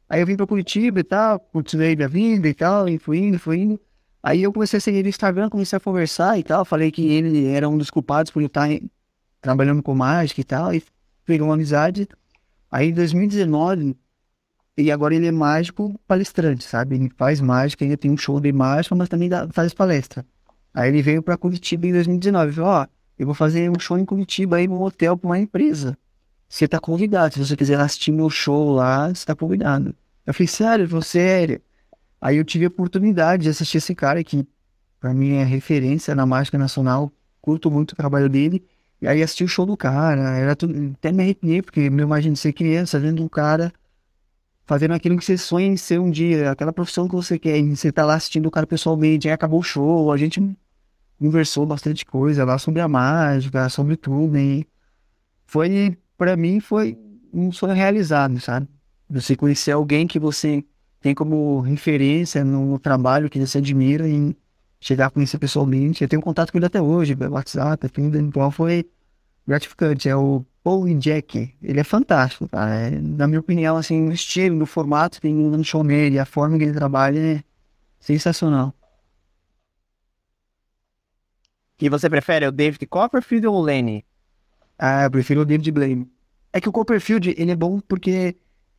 Aí 0.09 0.21
eu 0.21 0.27
vim 0.27 0.37
pra 0.37 0.47
Curitiba 0.47 1.01
e 1.01 1.05
tal, 1.05 1.39
continuei 1.41 1.95
minha 1.97 2.09
vida 2.09 2.49
e 2.49 2.55
tal, 2.55 2.89
e 2.89 2.99
fui 2.99 3.19
indo, 3.19 3.39
fui 3.39 3.59
indo. 3.59 3.81
Aí 4.23 4.43
eu 4.43 4.53
comecei 4.53 4.79
a 4.79 4.81
seguir 4.81 5.03
no 5.03 5.09
Instagram, 5.09 5.49
comecei 5.51 5.77
a 5.77 5.81
conversar 5.81 6.39
e 6.39 6.43
tal. 6.43 6.64
Falei 6.64 6.91
que 6.91 7.07
ele 7.07 7.47
era 7.47 7.69
um 7.69 7.79
dos 7.79 7.91
culpados 7.91 8.31
por 8.33 8.43
eu 8.43 8.47
estar 8.47 8.71
em- 8.71 8.91
trabalhando 9.41 9.83
com 9.83 9.95
mágica 9.95 10.41
e 10.41 10.45
tal. 10.45 10.75
E 10.75 10.83
pegou 11.25 11.49
uma 11.49 11.55
amizade. 11.55 12.09
Aí 12.71 12.89
em 12.91 12.95
2019, 12.95 13.97
E 14.77 14.93
agora 14.93 15.14
ele 15.14 15.27
é 15.27 15.33
mágico 15.33 15.99
palestrante, 16.07 16.64
sabe? 16.64 16.95
Ele 16.97 17.11
faz 17.16 17.41
mágica, 17.41 17.85
ainda 17.85 17.97
tem 17.97 18.11
um 18.11 18.16
show 18.16 18.41
de 18.41 18.53
mágica, 18.53 18.95
mas 18.95 19.09
também 19.09 19.29
dá, 19.29 19.49
faz 19.53 19.75
palestra. 19.75 20.25
Aí 20.73 20.89
ele 20.91 21.03
veio 21.03 21.23
para 21.23 21.37
Curitiba 21.37 21.87
em 21.87 21.93
2019 21.93 22.53
e 22.53 22.55
falou, 22.55 22.71
ó, 22.71 22.87
eu 23.19 23.27
vou 23.27 23.35
fazer 23.35 23.71
um 23.71 23.79
show 23.79 23.99
em 23.99 24.05
Curitiba 24.05 24.57
aí 24.57 24.69
num 24.69 24.81
hotel 24.83 25.16
para 25.16 25.29
uma 25.29 25.39
empresa. 25.39 25.97
Você 26.49 26.66
tá 26.69 26.79
convidado, 26.79 27.35
se 27.35 27.41
você 27.45 27.57
quiser 27.57 27.79
assistir 27.79 28.12
meu 28.12 28.31
show 28.31 28.73
lá, 28.73 29.09
você 29.09 29.27
tá 29.27 29.35
convidado. 29.35 29.95
Eu 30.27 30.33
falei, 30.33 30.47
sério, 30.47 30.89
vou 30.89 31.03
sério. 31.03 31.61
Aí 32.21 32.37
eu 32.37 32.45
tive 32.45 32.64
a 32.64 32.69
oportunidade 32.69 33.43
de 33.45 33.49
assistir 33.49 33.79
esse 33.79 33.95
cara 33.95 34.23
que, 34.25 34.47
para 35.01 35.12
mim, 35.12 35.35
é 35.35 35.45
referência 35.45 36.14
na 36.14 36.25
mágica 36.25 36.57
nacional. 36.57 37.12
Curto 37.41 37.71
muito 37.71 37.93
o 37.93 37.97
trabalho 37.97 38.29
dele. 38.29 38.64
E 39.01 39.07
aí 39.07 39.23
assisti 39.23 39.45
o 39.45 39.49
show 39.49 39.64
do 39.64 39.77
cara, 39.77 40.37
era 40.37 40.57
tudo, 40.57 40.93
até 40.99 41.12
me 41.12 41.23
arrepiei, 41.23 41.62
porque 41.62 41.89
me 41.89 42.03
imagino 42.03 42.37
ser 42.37 42.53
criança, 42.53 42.99
vendo 42.99 43.23
um 43.23 43.29
cara 43.29 43.73
fazendo 44.66 44.93
aquilo 44.93 45.16
que 45.16 45.25
você 45.25 45.39
sonha 45.39 45.66
em 45.66 45.77
ser 45.77 46.01
um 46.01 46.11
dia, 46.11 46.51
aquela 46.51 46.73
profissão 46.73 47.09
que 47.09 47.14
você 47.14 47.39
quer, 47.39 47.59
e 47.59 47.77
você 47.77 47.93
tá 47.93 48.05
lá 48.05 48.14
assistindo 48.14 48.47
o 48.47 48.51
cara 48.51 48.66
pessoalmente, 48.66 49.29
aí 49.29 49.33
acabou 49.33 49.61
o 49.61 49.62
show, 49.62 50.12
a 50.12 50.16
gente 50.16 50.41
conversou 51.19 51.66
bastante 51.66 52.05
coisa 52.05 52.45
lá 52.45 52.59
sobre 52.59 52.81
a 52.81 52.89
mágica, 52.89 53.69
sobre 53.69 53.97
tudo, 53.97 54.39
e 54.39 54.66
foi, 55.47 55.97
para 56.16 56.37
mim, 56.37 56.61
foi 56.61 56.97
um 57.33 57.51
sonho 57.53 57.75
realizado, 57.75 58.41
sabe? 58.41 58.69
Você 59.11 59.35
conhecer 59.37 59.73
alguém 59.73 60.07
que 60.07 60.19
você 60.19 60.64
tem 61.01 61.14
como 61.14 61.61
referência 61.61 62.45
no, 62.45 62.79
trabalho 62.79 63.31
que 63.31 63.39
você 63.39 63.59
admira 63.59 64.09
e 64.09 64.37
chegar 64.81 65.07
a 65.07 65.11
conhecer 65.11 65.39
pessoalmente. 65.39 66.03
Eu 66.03 66.09
tenho 66.09 66.23
contato 66.23 66.53
com 66.53 66.59
ele 66.59 66.66
até 66.66 66.81
hoje, 66.81 67.16
pelo 67.16 67.35
WhatsApp, 67.35 67.89
tudo, 67.89 68.19
então 68.19 68.51
foi 68.51 68.89
gratificante. 69.47 70.09
É 70.09 70.16
o 70.16 70.45
Paul 70.62 70.89
e 70.89 70.95
Jack, 70.95 71.55
ele 71.62 71.81
é 71.81 71.85
fantástico, 71.85 72.49
cara. 72.49 72.75
É, 72.75 72.91
na 72.91 73.27
minha 73.27 73.41
opinião, 73.41 73.77
assim, 73.77 74.09
o 74.09 74.12
estilo, 74.12 74.62
o 74.62 74.66
formato 74.66 75.21
tem 75.21 75.35
no 75.35 75.64
show 75.64 75.83
dele, 75.83 76.19
a 76.19 76.27
forma 76.27 76.59
que 76.59 76.64
ele 76.64 76.75
trabalha 76.75 77.19
é 77.19 77.43
sensacional. 77.99 78.75
E 81.81 81.89
você 81.89 82.11
prefere 82.11 82.47
o 82.47 82.53
David 82.53 82.85
Copperfield 82.87 83.47
ou 83.47 83.57
o 83.57 83.62
Lenny? 83.62 84.05
Ah, 84.79 85.05
eu 85.05 85.11
prefiro 85.11 85.43
o 85.43 85.45
David 85.45 85.70
Blaine. 85.70 86.11
É 86.53 86.61
que 86.61 86.68
o 86.68 86.72
Copperfield, 86.72 87.35
ele 87.37 87.51
é 87.51 87.57
bom 87.57 87.81
porque 87.81 88.37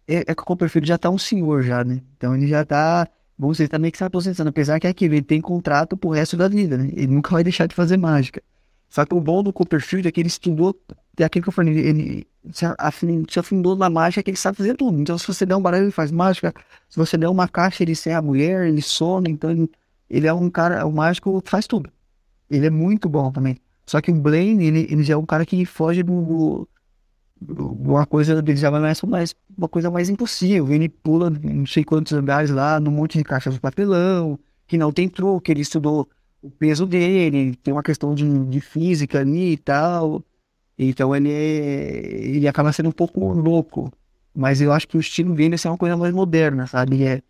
é, 0.08 0.24
é 0.28 0.36
que 0.36 0.42
o 0.42 0.46
Copperfield 0.46 0.88
já 0.88 0.98
tá 0.98 1.10
um 1.10 1.18
senhor 1.18 1.62
já, 1.64 1.84
né? 1.84 2.02
Então 2.18 2.36
ele 2.36 2.48
já 2.48 2.66
tá, 2.66 3.08
vamos 3.38 3.58
dizer, 3.58 3.70
também 3.70 3.92
que 3.92 3.98
se 3.98 4.04
aposentando, 4.04 4.50
apesar 4.50 4.80
que 4.80 4.88
é 4.88 4.90
aquilo, 4.90 5.14
ele 5.14 5.22
tem 5.22 5.40
contrato 5.40 5.96
pro 5.96 6.10
resto 6.10 6.36
da 6.36 6.48
vida, 6.48 6.78
né? 6.78 6.90
Ele 6.94 7.08
nunca 7.08 7.32
vai 7.32 7.44
deixar 7.44 7.68
de 7.68 7.76
fazer 7.76 7.98
mágica. 7.98 8.42
Só 8.90 9.06
que 9.06 9.14
o 9.14 9.22
bom 9.22 9.44
do 9.44 9.54
Copperfield 9.54 10.08
é 10.08 10.12
que 10.12 10.20
ele 10.20 10.28
estudou, 10.28 10.76
é 11.18 11.24
aquilo 11.24 11.44
que 11.44 11.50
eu 11.50 11.54
falei, 11.54 11.78
ele 11.78 12.28
se, 12.52 12.66
afin, 12.78 13.24
se 13.30 13.40
afundou 13.40 13.76
na 13.76 13.90
mágica 13.90 14.24
que 14.24 14.32
ele 14.32 14.38
sabe 14.38 14.58
fazer 14.58 14.76
tudo. 14.76 15.00
Então, 15.00 15.18
se 15.18 15.28
você 15.28 15.46
der 15.46 15.56
um 15.56 15.62
baralho, 15.62 15.86
ele 15.86 15.92
faz 15.92 16.12
mágica. 16.12 16.54
Se 16.90 16.98
você 16.98 17.18
der 17.18 17.30
uma 17.30 17.48
caixa, 17.48 17.84
ele 17.84 17.96
ser 17.96 18.12
a 18.12 18.22
mulher, 18.22 18.68
ele 18.68 18.82
some. 18.82 19.30
Então, 19.30 19.52
ele, 19.52 19.70
ele 20.10 20.28
é 20.28 20.34
um 20.34 20.50
cara, 20.50 20.86
o 20.88 20.92
mágico 20.92 21.42
faz 21.46 21.68
tudo. 21.68 21.92
Ele 22.50 22.68
é 22.68 22.70
muito 22.70 23.10
bom 23.10 23.32
também. 23.32 23.58
Só 23.86 24.02
que 24.02 24.12
o 24.12 24.16
Blaine, 24.16 24.66
ele, 24.66 24.88
ele 24.90 25.04
já 25.04 25.16
é 25.16 25.18
um 25.18 25.26
cara 25.26 25.46
que 25.46 25.66
foge 25.66 26.04
do, 26.04 26.68
do 27.42 27.68
uma 27.72 28.06
coisa 28.06 28.42
dele 28.42 28.58
já 28.58 28.70
vai 28.70 28.82
mais, 28.82 29.02
mais 29.04 29.36
uma 29.58 29.68
coisa 29.68 29.90
mais 29.90 30.10
impossível. 30.10 30.72
Ele 30.72 30.90
pula 30.90 31.30
não 31.30 31.66
sei 31.66 31.84
quantos 31.84 32.14
andares 32.14 32.50
lá, 32.50 32.80
num 32.80 32.92
monte 32.92 33.18
de 33.18 33.24
caixas 33.24 33.54
de 33.54 33.60
papelão, 33.60 34.38
que 34.68 34.78
não 34.78 34.92
tem 34.92 35.10
truque, 35.10 35.52
ele 35.52 35.62
estudou 35.62 36.08
o 36.42 36.50
peso 36.50 36.86
dele, 36.86 37.56
tem 37.58 37.74
uma 37.74 37.84
questão 37.84 38.14
de, 38.16 38.46
de 38.46 38.62
física 38.62 39.20
ali 39.20 39.54
e 39.54 39.58
tal. 39.58 40.24
Então 40.78 41.16
ele, 41.16 41.32
é, 41.32 42.26
ele 42.28 42.48
acaba 42.48 42.72
sendo 42.72 42.90
um 42.90 42.92
pouco 42.94 43.34
louco. 43.34 43.92
Mas 44.34 44.62
eu 44.62 44.72
acho 44.72 44.88
que 44.88 44.98
o 44.98 45.00
estilo 45.00 45.34
dele 45.36 45.56
é 45.62 45.70
uma 45.70 45.78
coisa 45.78 45.98
mais 45.98 46.14
moderna, 46.14 46.68
sabe? 46.68 47.04
É, 47.04 47.22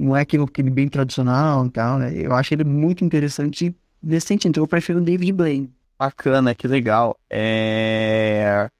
não 0.00 0.16
é 0.16 0.22
aquilo, 0.22 0.44
aquele 0.44 0.70
bem 0.70 0.88
tradicional 0.88 1.66
e 1.66 1.70
tal, 1.70 1.98
né? 1.98 2.12
Eu 2.14 2.34
acho 2.34 2.54
ele 2.54 2.64
muito 2.64 3.04
interessante 3.04 3.66
e 3.66 3.74
decente. 4.02 4.48
Então 4.48 4.62
eu 4.62 4.68
prefiro 4.68 4.98
o 4.98 5.02
David 5.02 5.32
Blaine. 5.32 5.70
Bacana, 5.98 6.54
que 6.54 6.66
legal. 6.66 7.18
É... 7.28 8.70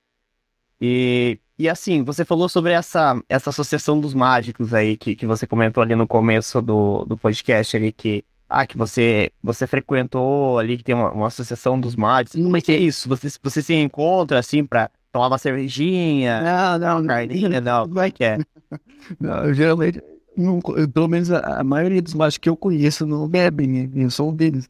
E, 0.80 1.38
e 1.58 1.68
assim, 1.68 2.02
você 2.02 2.24
falou 2.24 2.48
sobre 2.48 2.72
essa, 2.72 3.20
essa 3.28 3.50
associação 3.50 4.00
dos 4.00 4.14
mágicos 4.14 4.72
aí, 4.72 4.96
que, 4.96 5.14
que 5.14 5.26
você 5.26 5.46
comentou 5.46 5.82
ali 5.82 5.94
no 5.94 6.06
começo 6.06 6.62
do, 6.62 7.04
do 7.04 7.18
podcast 7.18 7.76
ali, 7.76 7.92
que 7.92 8.24
ah, 8.48 8.66
que 8.66 8.76
você, 8.76 9.30
você 9.40 9.64
frequentou 9.64 10.58
ali, 10.58 10.76
que 10.76 10.82
tem 10.82 10.94
uma, 10.94 11.12
uma 11.12 11.26
associação 11.28 11.78
dos 11.78 11.94
mágicos. 11.94 12.42
Como 12.42 12.56
é 12.56 12.60
isso? 12.72 13.08
Você, 13.08 13.28
você 13.40 13.62
se 13.62 13.74
encontra 13.74 14.40
assim 14.40 14.64
pra 14.64 14.90
tomar 15.12 15.28
uma 15.28 15.38
cervejinha? 15.38 16.40
Não, 16.40 16.78
não, 16.78 17.06
carninha, 17.06 17.60
não. 17.60 17.86
Como 17.86 18.00
é 18.00 18.10
que 18.10 18.24
é? 18.24 18.38
Não, 19.18 19.52
geralmente, 19.52 20.00
não, 20.36 20.60
pelo 20.60 21.08
menos 21.08 21.30
a, 21.30 21.60
a, 21.60 21.64
maioria 21.64 22.00
dos 22.00 22.14
mágicos 22.14 22.38
que 22.38 22.48
eu 22.48 22.56
conheço 22.56 23.06
não 23.06 23.28
bebem, 23.28 23.66
né? 23.66 23.90
eu 23.94 24.10
sou 24.10 24.30
um 24.30 24.34
deles. 24.34 24.68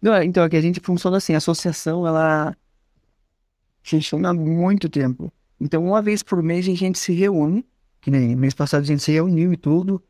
Não, 0.00 0.22
então, 0.22 0.44
é 0.44 0.48
que 0.48 0.56
a 0.56 0.60
gente 0.60 0.80
funciona 0.80 1.16
assim, 1.16 1.34
a 1.34 1.38
associação, 1.38 2.06
ela 2.06 2.56
funciona 3.82 4.30
há 4.30 4.34
muito 4.34 4.88
tempo. 4.88 5.32
Então, 5.60 5.84
uma 5.84 6.00
vez 6.00 6.22
por 6.22 6.42
mês 6.42 6.68
a 6.68 6.74
gente 6.74 6.98
se 6.98 7.12
reúne, 7.12 7.64
que 8.00 8.10
nem 8.10 8.36
mês 8.36 8.54
passado 8.54 8.82
a 8.82 8.86
gente 8.86 9.02
se 9.02 9.10
reuniu 9.10 9.52
e 9.52 9.56
tudo, 9.56 10.02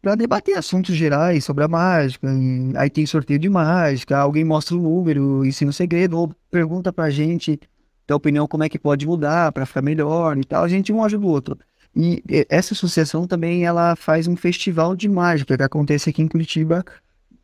para 0.00 0.14
debater 0.14 0.56
assuntos 0.56 0.94
gerais 0.94 1.44
sobre 1.44 1.64
a 1.64 1.68
mágica. 1.68 2.28
aí 2.76 2.88
tem 2.88 3.04
sorteio 3.04 3.40
de 3.40 3.48
mágica, 3.48 4.16
alguém 4.16 4.44
mostra 4.44 4.76
o 4.76 4.80
número, 4.80 5.44
ensina 5.44 5.70
o 5.70 5.74
segredo, 5.74 6.16
ou 6.16 6.32
pergunta 6.50 6.92
pra 6.92 7.10
gente 7.10 7.58
da 8.06 8.14
opinião 8.14 8.46
como 8.46 8.62
é 8.62 8.68
que 8.68 8.78
pode 8.78 9.04
mudar 9.04 9.50
para 9.50 9.66
ficar 9.66 9.82
melhor 9.82 10.38
e 10.38 10.44
tal. 10.44 10.62
A 10.62 10.68
gente 10.68 10.92
um 10.92 11.02
ajuda 11.02 11.26
o 11.26 11.28
outro. 11.28 11.58
E 11.96 12.22
essa 12.50 12.74
associação 12.74 13.26
também 13.26 13.64
ela 13.64 13.96
faz 13.96 14.28
um 14.28 14.36
festival 14.36 14.94
de 14.94 15.08
mágica 15.08 15.56
que 15.56 15.62
acontece 15.62 16.10
aqui 16.10 16.20
em 16.20 16.28
Curitiba 16.28 16.84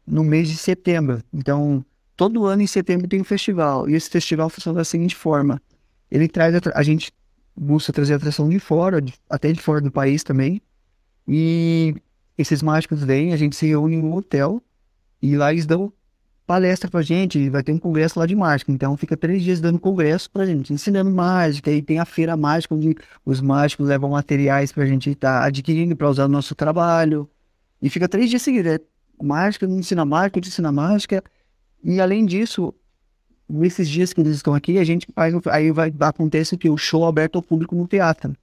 no 0.06 0.22
mês 0.22 0.46
de 0.46 0.56
setembro. 0.56 1.22
Então, 1.32 1.82
todo 2.14 2.44
ano 2.44 2.60
em 2.60 2.66
setembro 2.66 3.08
tem 3.08 3.22
um 3.22 3.24
festival. 3.24 3.88
E 3.88 3.94
esse 3.94 4.10
festival 4.10 4.50
funciona 4.50 4.76
da 4.76 4.84
seguinte 4.84 5.16
forma: 5.16 5.60
ele 6.10 6.28
traz 6.28 6.54
a, 6.74 6.82
gente 6.82 7.10
busca 7.56 7.94
trazer 7.94 8.12
atração 8.12 8.46
de 8.46 8.58
fora, 8.58 9.00
de, 9.00 9.14
até 9.30 9.50
de 9.50 9.60
fora 9.60 9.80
do 9.80 9.90
país 9.90 10.22
também. 10.22 10.60
E 11.26 11.94
esses 12.36 12.62
mágicos 12.62 13.02
vêm, 13.02 13.32
a 13.32 13.36
gente 13.38 13.56
se 13.56 13.66
reúne 13.66 13.96
no 13.96 14.14
hotel 14.14 14.62
e 15.22 15.34
lá 15.34 15.50
eles 15.50 15.64
dão 15.64 15.90
palestra 16.46 16.90
pra 16.90 17.02
gente, 17.02 17.48
vai 17.48 17.62
ter 17.62 17.72
um 17.72 17.78
congresso 17.78 18.18
lá 18.18 18.26
de 18.26 18.34
mágica, 18.34 18.72
então 18.72 18.96
fica 18.96 19.16
três 19.16 19.42
dias 19.42 19.60
dando 19.60 19.78
congresso 19.78 20.30
pra 20.30 20.44
gente, 20.44 20.72
ensinando 20.72 21.10
mágica, 21.10 21.70
e 21.70 21.80
tem 21.80 21.98
a 21.98 22.04
feira 22.04 22.36
mágica 22.36 22.74
onde 22.74 22.96
os 23.24 23.40
mágicos 23.40 23.86
levam 23.86 24.10
materiais 24.10 24.72
pra 24.72 24.84
gente 24.84 25.10
estar 25.10 25.40
tá 25.40 25.46
adquirindo 25.46 25.96
para 25.96 26.08
usar 26.08 26.28
no 26.28 26.34
nosso 26.34 26.54
trabalho, 26.54 27.28
e 27.80 27.88
fica 27.88 28.08
três 28.08 28.28
dias 28.28 28.42
seguidos, 28.42 28.72
é 28.72 28.80
mágica, 29.22 29.66
ensina 29.66 30.04
mágica, 30.04 30.38
ensina 30.40 30.72
mágica, 30.72 31.22
e 31.82 32.00
além 32.00 32.26
disso, 32.26 32.74
nesses 33.48 33.88
dias 33.88 34.12
que 34.12 34.20
eles 34.20 34.36
estão 34.36 34.54
aqui, 34.54 34.78
a 34.78 34.84
gente 34.84 35.06
faz, 35.14 35.34
aí 35.50 35.70
vai, 35.70 35.92
acontece 36.00 36.56
que 36.56 36.70
o 36.70 36.76
show 36.76 37.06
aberto 37.06 37.36
ao 37.36 37.42
público 37.42 37.74
no 37.74 37.86
teatro, 37.86 38.34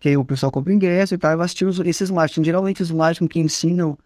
que 0.00 0.08
aí 0.08 0.16
o 0.16 0.24
pessoal 0.24 0.52
compra 0.52 0.72
ingresso 0.72 1.14
e 1.14 1.18
tal, 1.18 1.32
e 1.32 1.36
vai 1.36 1.44
assistir 1.44 1.64
os, 1.64 1.78
esses 1.80 2.10
mágicos. 2.10 2.44
Geralmente 2.44 2.82
os 2.82 2.90
mágicos 2.90 3.28
que 3.28 3.40
ensinam 3.40 3.98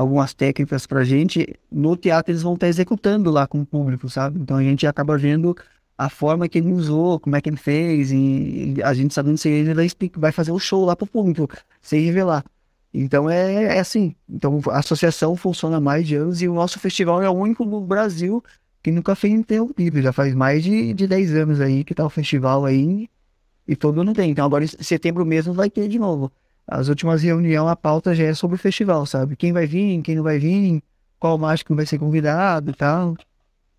algumas 0.00 0.32
técnicas 0.32 0.86
pra 0.86 1.04
gente, 1.04 1.54
no 1.70 1.96
teatro 1.96 2.32
eles 2.32 2.42
vão 2.42 2.54
estar 2.54 2.68
executando 2.68 3.30
lá 3.30 3.46
com 3.46 3.60
o 3.60 3.66
público, 3.66 4.08
sabe? 4.08 4.40
Então 4.40 4.56
a 4.56 4.62
gente 4.62 4.86
acaba 4.86 5.16
vendo 5.18 5.54
a 5.96 6.08
forma 6.08 6.48
que 6.48 6.58
ele 6.58 6.72
usou, 6.72 7.20
como 7.20 7.36
é 7.36 7.40
que 7.40 7.50
ele 7.50 7.58
fez, 7.58 8.10
e, 8.10 8.76
a 8.82 8.94
gente 8.94 9.12
sabendo 9.12 9.36
se 9.36 9.48
ele 9.48 9.74
vai, 10.16 10.32
fazer 10.32 10.50
o 10.50 10.54
um 10.54 10.58
show 10.58 10.84
lá 10.84 10.96
pro 10.96 11.06
público, 11.06 11.48
sem 11.82 12.00
revelar. 12.02 12.44
Então 12.92 13.28
é, 13.30 13.76
é, 13.76 13.78
assim. 13.78 14.14
Então 14.28 14.60
a 14.70 14.78
associação 14.78 15.36
funciona 15.36 15.76
há 15.76 15.80
mais 15.80 16.06
de 16.06 16.16
anos 16.16 16.42
e 16.42 16.48
o 16.48 16.54
nosso 16.54 16.78
festival 16.80 17.22
é 17.22 17.28
o 17.28 17.32
único 17.32 17.64
no 17.64 17.80
Brasil 17.80 18.42
que 18.82 18.90
nunca 18.90 19.14
fez 19.14 19.32
interrompido. 19.32 20.00
Já 20.00 20.12
faz 20.12 20.34
mais 20.34 20.64
de, 20.64 20.94
de 20.94 21.06
10 21.06 21.34
anos 21.34 21.60
aí 21.60 21.84
que 21.84 21.94
tá 21.94 22.04
o 22.04 22.10
festival 22.10 22.64
aí 22.64 23.08
e 23.68 23.76
todo 23.76 24.00
ano 24.00 24.12
tem. 24.14 24.30
Então 24.30 24.44
agora 24.44 24.64
em 24.64 24.66
setembro 24.66 25.24
mesmo 25.24 25.52
vai 25.52 25.70
ter 25.70 25.86
de 25.86 25.98
novo. 25.98 26.32
As 26.70 26.88
últimas 26.88 27.20
reuniões, 27.20 27.68
a 27.68 27.74
pauta 27.74 28.14
já 28.14 28.24
é 28.24 28.32
sobre 28.32 28.54
o 28.54 28.58
festival, 28.58 29.04
sabe? 29.04 29.34
Quem 29.34 29.52
vai 29.52 29.66
vir, 29.66 30.00
quem 30.02 30.14
não 30.14 30.22
vai 30.22 30.38
vir, 30.38 30.80
qual 31.18 31.36
mágico 31.36 31.74
vai 31.74 31.84
ser 31.84 31.98
convidado 31.98 32.70
e 32.70 32.74
tal. 32.74 33.16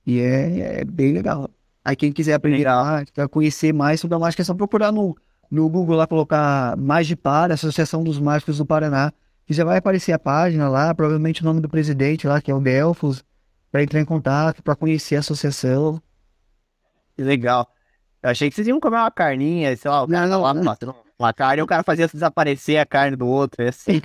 E 0.05 0.19
é, 0.19 0.81
é 0.81 0.83
bem 0.83 1.13
legal. 1.13 1.49
Aí 1.85 1.95
quem 1.95 2.11
quiser 2.11 2.33
aprender 2.33 2.67
a 2.67 2.75
arte, 2.75 3.13
conhecer 3.29 3.73
mais 3.73 4.01
sobre 4.01 4.15
a 4.15 4.19
mágica, 4.19 4.41
é 4.41 4.45
só 4.45 4.53
procurar 4.53 4.91
no, 4.91 5.15
no 5.49 5.69
Google 5.69 5.95
lá, 5.95 6.05
colocar 6.05 6.75
Magipar, 6.75 7.49
Associação 7.49 8.03
dos 8.03 8.19
Mágicos 8.19 8.57
do 8.57 8.65
Paraná, 8.65 9.13
que 9.45 9.53
já 9.53 9.63
vai 9.63 9.77
aparecer 9.77 10.11
a 10.11 10.19
página 10.19 10.67
lá, 10.67 10.93
provavelmente 10.93 11.41
o 11.41 11.45
nome 11.45 11.61
do 11.61 11.69
presidente 11.69 12.27
lá, 12.27 12.41
que 12.41 12.51
é 12.51 12.53
o 12.53 12.59
Delfos, 12.59 13.23
para 13.71 13.81
entrar 13.81 14.01
em 14.01 14.05
contato, 14.05 14.61
para 14.61 14.75
conhecer 14.75 15.15
a 15.15 15.19
associação. 15.19 16.01
Legal. 17.17 17.73
Eu 18.21 18.29
achei 18.29 18.49
que 18.49 18.55
vocês 18.55 18.67
iam 18.67 18.79
comer 18.79 18.97
uma 18.97 19.11
carninha, 19.11 19.75
sei 19.75 19.89
lá, 19.89 20.03
o 20.03 20.07
cara 20.07 20.27
não, 20.27 20.41
lá 20.41 20.53
não. 20.53 20.75
uma 21.17 21.33
carne 21.33 21.59
e 21.59 21.63
o 21.63 21.67
cara 21.67 21.83
fazia 21.83 22.07
desaparecer 22.07 22.77
a 22.77 22.85
carne 22.85 23.15
do 23.15 23.27
outro. 23.27 23.63
É 23.63 23.69
assim, 23.69 24.01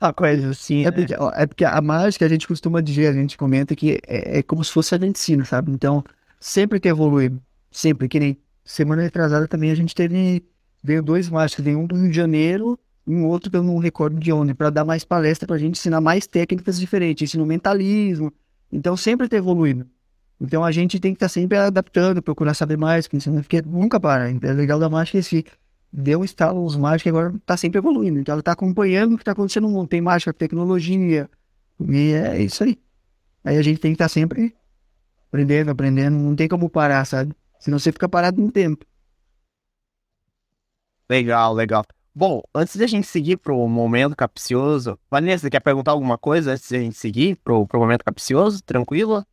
uma 0.00 0.12
coisa 0.12 0.50
assim. 0.50 0.86
É 0.86 0.90
porque, 0.90 1.14
ó, 1.18 1.30
é 1.34 1.46
porque 1.46 1.64
a 1.64 1.80
mágica 1.80 2.26
a 2.26 2.28
gente 2.28 2.46
costuma 2.46 2.80
dizer, 2.80 3.08
a 3.08 3.12
gente 3.12 3.38
comenta 3.38 3.74
que 3.74 3.98
é, 4.06 4.38
é 4.38 4.42
como 4.42 4.62
se 4.62 4.72
fosse 4.72 4.94
a 4.94 4.98
medicina, 4.98 5.44
sabe? 5.44 5.72
Então, 5.72 6.04
sempre 6.38 6.78
que 6.78 6.88
evolui, 6.88 7.32
sempre, 7.70 8.08
que 8.08 8.20
nem 8.20 8.36
semana 8.64 9.02
retrasada 9.02 9.48
também 9.48 9.70
a 9.70 9.74
gente 9.74 9.94
teve 9.94 10.44
Veio 10.82 11.02
dois 11.02 11.28
mágicos, 11.28 11.64
veio 11.64 11.78
um 11.78 11.86
do 11.86 11.96
Rio 11.96 12.10
de 12.10 12.16
Janeiro 12.16 12.78
e 13.06 13.14
um 13.14 13.26
outro 13.26 13.50
que 13.50 13.56
eu 13.56 13.62
não 13.62 13.78
recordo 13.78 14.18
de 14.18 14.32
onde, 14.32 14.54
para 14.54 14.70
dar 14.70 14.84
mais 14.84 15.04
palestra 15.04 15.46
pra 15.46 15.58
gente 15.58 15.78
ensinar 15.78 16.00
mais 16.00 16.26
técnicas 16.26 16.78
diferentes, 16.78 17.30
ensino 17.30 17.44
mentalismo. 17.44 18.32
Então 18.70 18.96
sempre 18.96 19.28
tá 19.28 19.36
evoluindo. 19.36 19.86
Então 20.40 20.62
a 20.62 20.70
gente 20.70 21.00
tem 21.00 21.12
que 21.12 21.16
estar 21.16 21.26
tá 21.26 21.30
sempre 21.30 21.58
adaptando, 21.58 22.22
procurar 22.22 22.54
saber 22.54 22.76
mais, 22.76 23.08
porque 23.08 23.62
nunca 23.62 23.98
para. 23.98 24.30
É 24.30 24.52
legal 24.52 24.78
da 24.78 24.88
mágica 24.88 25.18
esse 25.18 25.44
deu 25.92 26.20
um 26.20 26.24
estalo 26.24 26.64
os 26.64 26.76
mágicos 26.76 27.08
agora 27.08 27.34
tá 27.44 27.56
sempre 27.56 27.78
evoluindo. 27.78 28.20
Então 28.20 28.34
ela 28.34 28.42
tá 28.42 28.52
acompanhando 28.52 29.14
o 29.14 29.18
que 29.18 29.24
tá 29.24 29.32
acontecendo 29.32 29.66
no 29.66 29.74
mundo. 29.74 29.88
Tem 29.88 30.00
mágica, 30.00 30.32
tecnologia. 30.32 31.28
E 31.80 32.12
é 32.12 32.40
isso 32.42 32.62
aí. 32.64 32.78
Aí 33.44 33.56
a 33.56 33.62
gente 33.62 33.80
tem 33.80 33.92
que 33.92 33.96
estar 33.96 34.04
tá 34.04 34.08
sempre 34.08 34.54
aprendendo, 35.28 35.70
aprendendo. 35.70 36.16
Não 36.16 36.36
tem 36.36 36.48
como 36.48 36.68
parar, 36.68 37.04
sabe? 37.04 37.34
Senão 37.58 37.78
você 37.78 37.90
fica 37.90 38.08
parado 38.08 38.40
no 38.40 38.52
tempo. 38.52 38.84
Legal, 41.10 41.54
legal. 41.54 41.84
Bom, 42.14 42.42
antes 42.54 42.76
da 42.76 42.86
gente 42.86 43.06
seguir 43.06 43.36
pro 43.36 43.66
momento 43.68 44.16
capcioso, 44.16 44.98
Vanessa, 45.10 45.48
quer 45.48 45.60
perguntar 45.60 45.92
alguma 45.92 46.18
coisa 46.18 46.52
antes 46.52 46.70
da 46.70 46.78
gente 46.78 46.96
seguir 46.96 47.36
pro, 47.36 47.66
pro 47.66 47.80
momento 47.80 48.04
capcioso? 48.04 48.62
Tranquilo? 48.62 49.24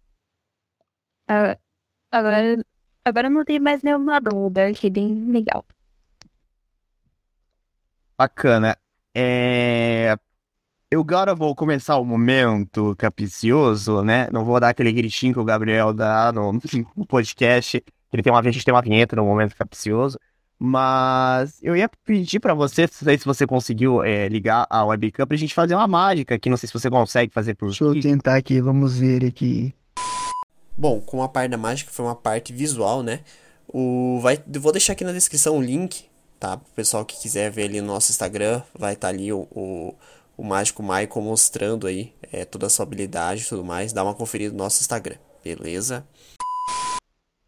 Agora, 1.27 2.63
agora 3.03 3.29
não 3.29 3.43
tem 3.43 3.59
mais 3.59 3.83
nenhuma 3.83 4.19
dúvida, 4.19 4.69
achei 4.69 4.89
bem 4.89 5.31
legal. 5.31 5.65
Bacana. 8.17 8.77
É... 9.13 10.17
Eu 10.89 11.01
agora 11.01 11.35
vou 11.35 11.53
começar 11.55 11.97
o 11.97 12.05
momento 12.05 12.95
capcioso, 12.95 14.01
né? 14.03 14.29
Não 14.31 14.45
vou 14.45 14.59
dar 14.59 14.69
aquele 14.69 14.93
gritinho 14.93 15.33
que 15.33 15.39
o 15.39 15.43
Gabriel 15.43 15.93
dá 15.93 16.31
no, 16.31 16.53
no 16.95 17.05
podcast. 17.05 17.83
Ele 18.13 18.23
tem 18.23 18.31
uma, 18.31 18.39
a 18.39 18.51
gente 18.51 18.63
tem 18.63 18.73
uma 18.73 18.81
vinheta 18.81 19.15
no 19.15 19.25
momento 19.25 19.55
capcioso. 19.55 20.17
Mas 20.57 21.61
eu 21.61 21.75
ia 21.75 21.89
pedir 22.05 22.39
para 22.39 22.53
você, 22.53 22.83
não 22.83 22.87
sei 22.87 23.17
se 23.17 23.25
você 23.25 23.45
conseguiu 23.45 24.01
é, 24.03 24.29
ligar 24.29 24.65
a 24.69 24.85
webcam 24.85 25.27
pra 25.27 25.35
gente 25.35 25.53
fazer 25.53 25.75
uma 25.75 25.87
mágica 25.87 26.35
aqui. 26.35 26.49
Não 26.49 26.55
sei 26.55 26.67
se 26.67 26.73
você 26.73 26.89
consegue 26.89 27.33
fazer 27.33 27.55
por 27.55 27.67
Deixa 27.67 27.83
eu 27.83 27.99
tentar 27.99 28.37
aqui, 28.37 28.61
vamos 28.61 28.97
ver 28.97 29.25
aqui. 29.25 29.73
Bom, 30.77 30.99
com 30.99 31.23
a 31.23 31.29
parte 31.29 31.51
da 31.51 31.57
mágica 31.57 31.91
foi 31.91 32.05
uma 32.05 32.15
parte 32.15 32.51
visual, 32.51 33.01
né? 33.01 33.21
O 33.67 34.19
vai, 34.21 34.41
vou 34.59 34.71
deixar 34.71 34.93
aqui 34.93 35.03
na 35.03 35.13
descrição 35.13 35.57
o 35.57 35.61
link, 35.61 36.05
tá? 36.39 36.57
Pro 36.57 36.71
pessoal 36.73 37.05
que 37.05 37.19
quiser 37.19 37.49
ver 37.49 37.63
ali 37.63 37.79
no 37.79 37.87
nosso 37.87 38.11
Instagram, 38.11 38.61
vai 38.77 38.93
estar 38.93 39.07
tá 39.07 39.13
ali 39.13 39.31
o, 39.31 39.47
o, 39.51 39.95
o 40.37 40.43
Mágico 40.43 40.83
Michael 40.83 41.21
mostrando 41.21 41.87
aí 41.87 42.13
é, 42.31 42.43
toda 42.43 42.67
a 42.67 42.69
sua 42.69 42.83
habilidade 42.83 43.43
e 43.43 43.45
tudo 43.45 43.63
mais. 43.63 43.93
Dá 43.93 44.03
uma 44.03 44.13
conferida 44.13 44.51
no 44.51 44.63
nosso 44.63 44.81
Instagram, 44.81 45.17
beleza? 45.43 46.05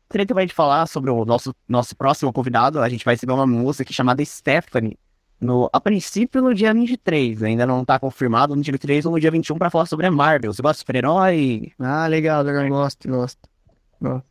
Queria 0.10 0.26
também 0.26 0.48
falar 0.48 0.88
sobre 0.88 1.12
o 1.12 1.26
nosso, 1.26 1.54
nosso 1.68 1.96
próximo 1.96 2.32
convidado. 2.32 2.80
A 2.80 2.88
gente 2.88 3.04
vai 3.04 3.16
receber 3.16 3.34
uma 3.34 3.46
aqui 3.82 3.94
chamada 3.94 4.24
Stephanie. 4.24 4.98
No, 5.40 5.70
a 5.72 5.80
princípio 5.80 6.42
no 6.42 6.54
dia 6.54 6.74
23, 6.74 7.44
ainda 7.44 7.66
não 7.66 7.86
tá 7.86 8.00
confirmado 8.00 8.56
no 8.56 8.62
dia 8.62 8.72
23 8.72 9.06
ou 9.06 9.12
no 9.12 9.20
dia 9.20 9.30
21 9.30 9.58
para 9.58 9.70
falar 9.70 9.86
sobre 9.86 10.08
a 10.08 10.12
Marvel. 10.12 10.52
Você 10.52 10.62
gosta 10.62 10.76
de 10.76 10.80
super-herói? 10.80 11.72
Ah, 11.80 12.08
legal, 12.08 12.42
legal, 12.44 12.68
gosto, 12.68 13.08
gosto. 13.08 13.40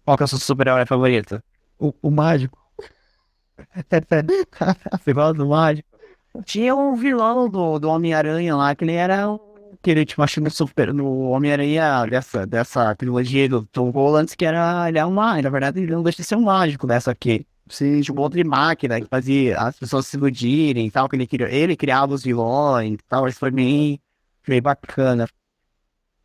Qual 0.05 0.17
que 0.17 0.23
é 0.23 0.27
o 0.27 0.29
seu 0.29 0.39
super-herói 0.39 0.85
favorito? 0.85 1.43
O, 1.79 1.95
o 2.03 2.11
mágico. 2.11 2.59
Você 5.01 5.13
gosta 5.13 5.35
do 5.35 5.47
mágico? 5.49 5.89
Tinha 6.45 6.75
um 6.75 6.95
vilão 6.97 7.49
do, 7.49 7.79
do 7.79 7.89
Homem-Aranha 7.89 8.57
lá, 8.57 8.75
que 8.75 8.85
ele 8.85 8.93
era 8.93 9.31
um 9.31 9.39
que 9.83 9.91
ele 9.91 10.05
tipo, 10.05 10.23
no 10.41 10.51
super 10.51 10.93
no 10.93 11.29
Homem-Aranha 11.31 12.07
dessa, 12.07 12.45
dessa 12.45 12.95
trilogia 12.97 13.49
do 13.49 13.65
Tom 13.67 13.91
Holland, 13.91 14.37
que 14.37 14.45
era 14.45 14.89
ele 14.89 14.99
é 14.99 15.05
uma, 15.05 15.41
na 15.41 15.49
verdade 15.49 15.81
ele 15.81 15.93
não 15.93 16.03
deixa 16.03 16.23
de 16.23 16.25
ser 16.25 16.35
um 16.35 16.43
mágico 16.43 16.87
dessa 16.87 17.13
aqui. 17.13 17.47
Sim, 17.69 18.01
tipo, 18.01 18.21
outra 18.21 18.43
máquina 18.45 19.01
que 19.01 19.09
fazia 19.09 19.59
as 19.59 19.77
pessoas 19.79 20.07
se 20.07 20.17
iludirem 20.17 20.87
e 20.87 20.91
tal, 20.91 21.09
que 21.09 21.17
ele, 21.17 21.27
criou, 21.27 21.49
ele 21.49 21.77
criava 21.77 22.15
os 22.15 22.23
vilões 22.23 22.95
e 22.95 22.99
tal, 23.09 23.27
isso 23.27 23.39
foi 23.41 23.51
bem, 23.51 24.01
bem 24.47 24.63
bacana. 24.63 25.27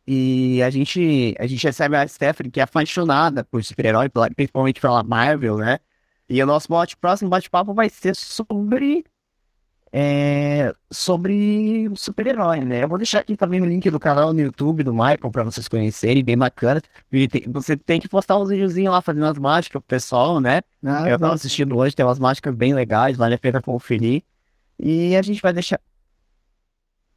E 0.06 0.62
a 0.62 0.70
gente, 0.70 1.34
a 1.38 1.46
gente 1.46 1.64
recebe 1.64 1.96
a 1.96 2.06
Stephanie, 2.06 2.50
que 2.50 2.60
é 2.60 2.62
apaixonada 2.64 3.44
por 3.44 3.62
super-herói, 3.64 4.08
principalmente 4.34 4.80
pela 4.80 5.02
Marvel, 5.02 5.58
né? 5.58 5.78
E 6.28 6.42
o 6.42 6.46
nosso 6.46 6.68
bate, 6.68 6.96
próximo 6.96 7.30
bate-papo 7.30 7.74
vai 7.74 7.88
ser 7.88 8.16
sobre 8.16 9.04
é, 9.94 10.74
sobre 10.90 11.90
super-herói, 11.94 12.60
né? 12.60 12.82
Eu 12.82 12.88
vou 12.88 12.96
deixar 12.96 13.18
aqui 13.18 13.36
também 13.36 13.60
o 13.60 13.66
link 13.66 13.90
do 13.90 14.00
canal 14.00 14.32
no 14.32 14.40
YouTube 14.40 14.82
do 14.82 14.92
Michael 14.92 15.30
para 15.30 15.44
vocês 15.44 15.68
conhecerem, 15.68 16.24
bem 16.24 16.38
bacana. 16.38 16.80
E 17.12 17.28
tem, 17.28 17.42
você 17.46 17.76
tem 17.76 18.00
que 18.00 18.08
postar 18.08 18.38
uns 18.38 18.48
videozinhos 18.48 18.90
lá 18.90 19.02
fazendo 19.02 19.26
as 19.26 19.36
mágicas 19.36 19.72
pro 19.72 19.82
pessoal, 19.82 20.40
né? 20.40 20.62
Ah, 20.82 21.08
eu 21.10 21.18
tava 21.18 21.34
assistindo 21.34 21.76
hoje, 21.76 21.94
tem 21.94 22.06
umas 22.06 22.18
mágicas 22.18 22.54
bem 22.54 22.72
legais, 22.72 23.18
vale 23.18 23.34
a 23.34 23.38
pena 23.38 23.60
conferir. 23.60 24.22
E 24.78 25.14
a 25.14 25.20
gente 25.20 25.42
vai 25.42 25.52
deixar. 25.52 25.78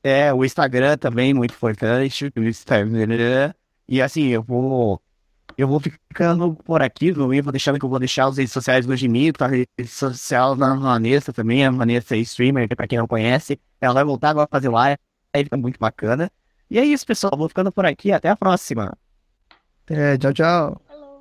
É, 0.04 0.34
o 0.34 0.44
Instagram 0.44 0.98
também, 0.98 1.34
muito 1.34 1.54
importante. 1.56 2.32
O 2.36 2.44
Instagram. 2.44 3.54
E 3.88 4.02
assim, 4.02 4.28
eu 4.28 4.44
vou 4.44 5.02
eu 5.58 5.68
vou 5.68 5.80
ficando 5.80 6.56
por 6.56 6.82
aqui, 6.82 7.12
vou 7.12 7.30
deixando 7.52 7.80
que 7.80 7.86
eu 7.86 7.90
vou 7.90 8.00
deixar 8.00 8.28
as 8.28 8.38
redes 8.38 8.54
sociais 8.54 8.86
do 8.86 8.96
Jimito, 8.96 9.44
a 9.44 9.48
rede 9.48 9.68
social 9.88 10.56
da 10.56 10.76
Vanessa 10.76 11.32
também, 11.32 11.66
a 11.66 11.72
Vanessa 11.72 12.16
é 12.16 12.20
streamer, 12.20 12.68
pra 12.76 12.88
quem 12.88 12.98
não 12.98 13.08
conhece. 13.08 13.60
Ela 13.80 13.94
vai 13.94 14.04
voltar 14.04 14.30
agora 14.30 14.46
a 14.46 14.56
fazer 14.56 14.70
live, 14.70 14.98
fica 15.36 15.58
muito 15.58 15.80
bacana. 15.80 16.32
E 16.70 16.80
é 16.80 16.86
isso, 16.86 17.06
pessoal. 17.06 17.38
Vou 17.38 17.48
ficando 17.48 17.72
por 17.72 17.86
aqui. 17.86 18.12
Até 18.12 18.30
a 18.30 18.36
próxima. 18.36 18.98
É, 19.88 20.18
tchau, 20.18 20.34
tchau. 20.34 20.85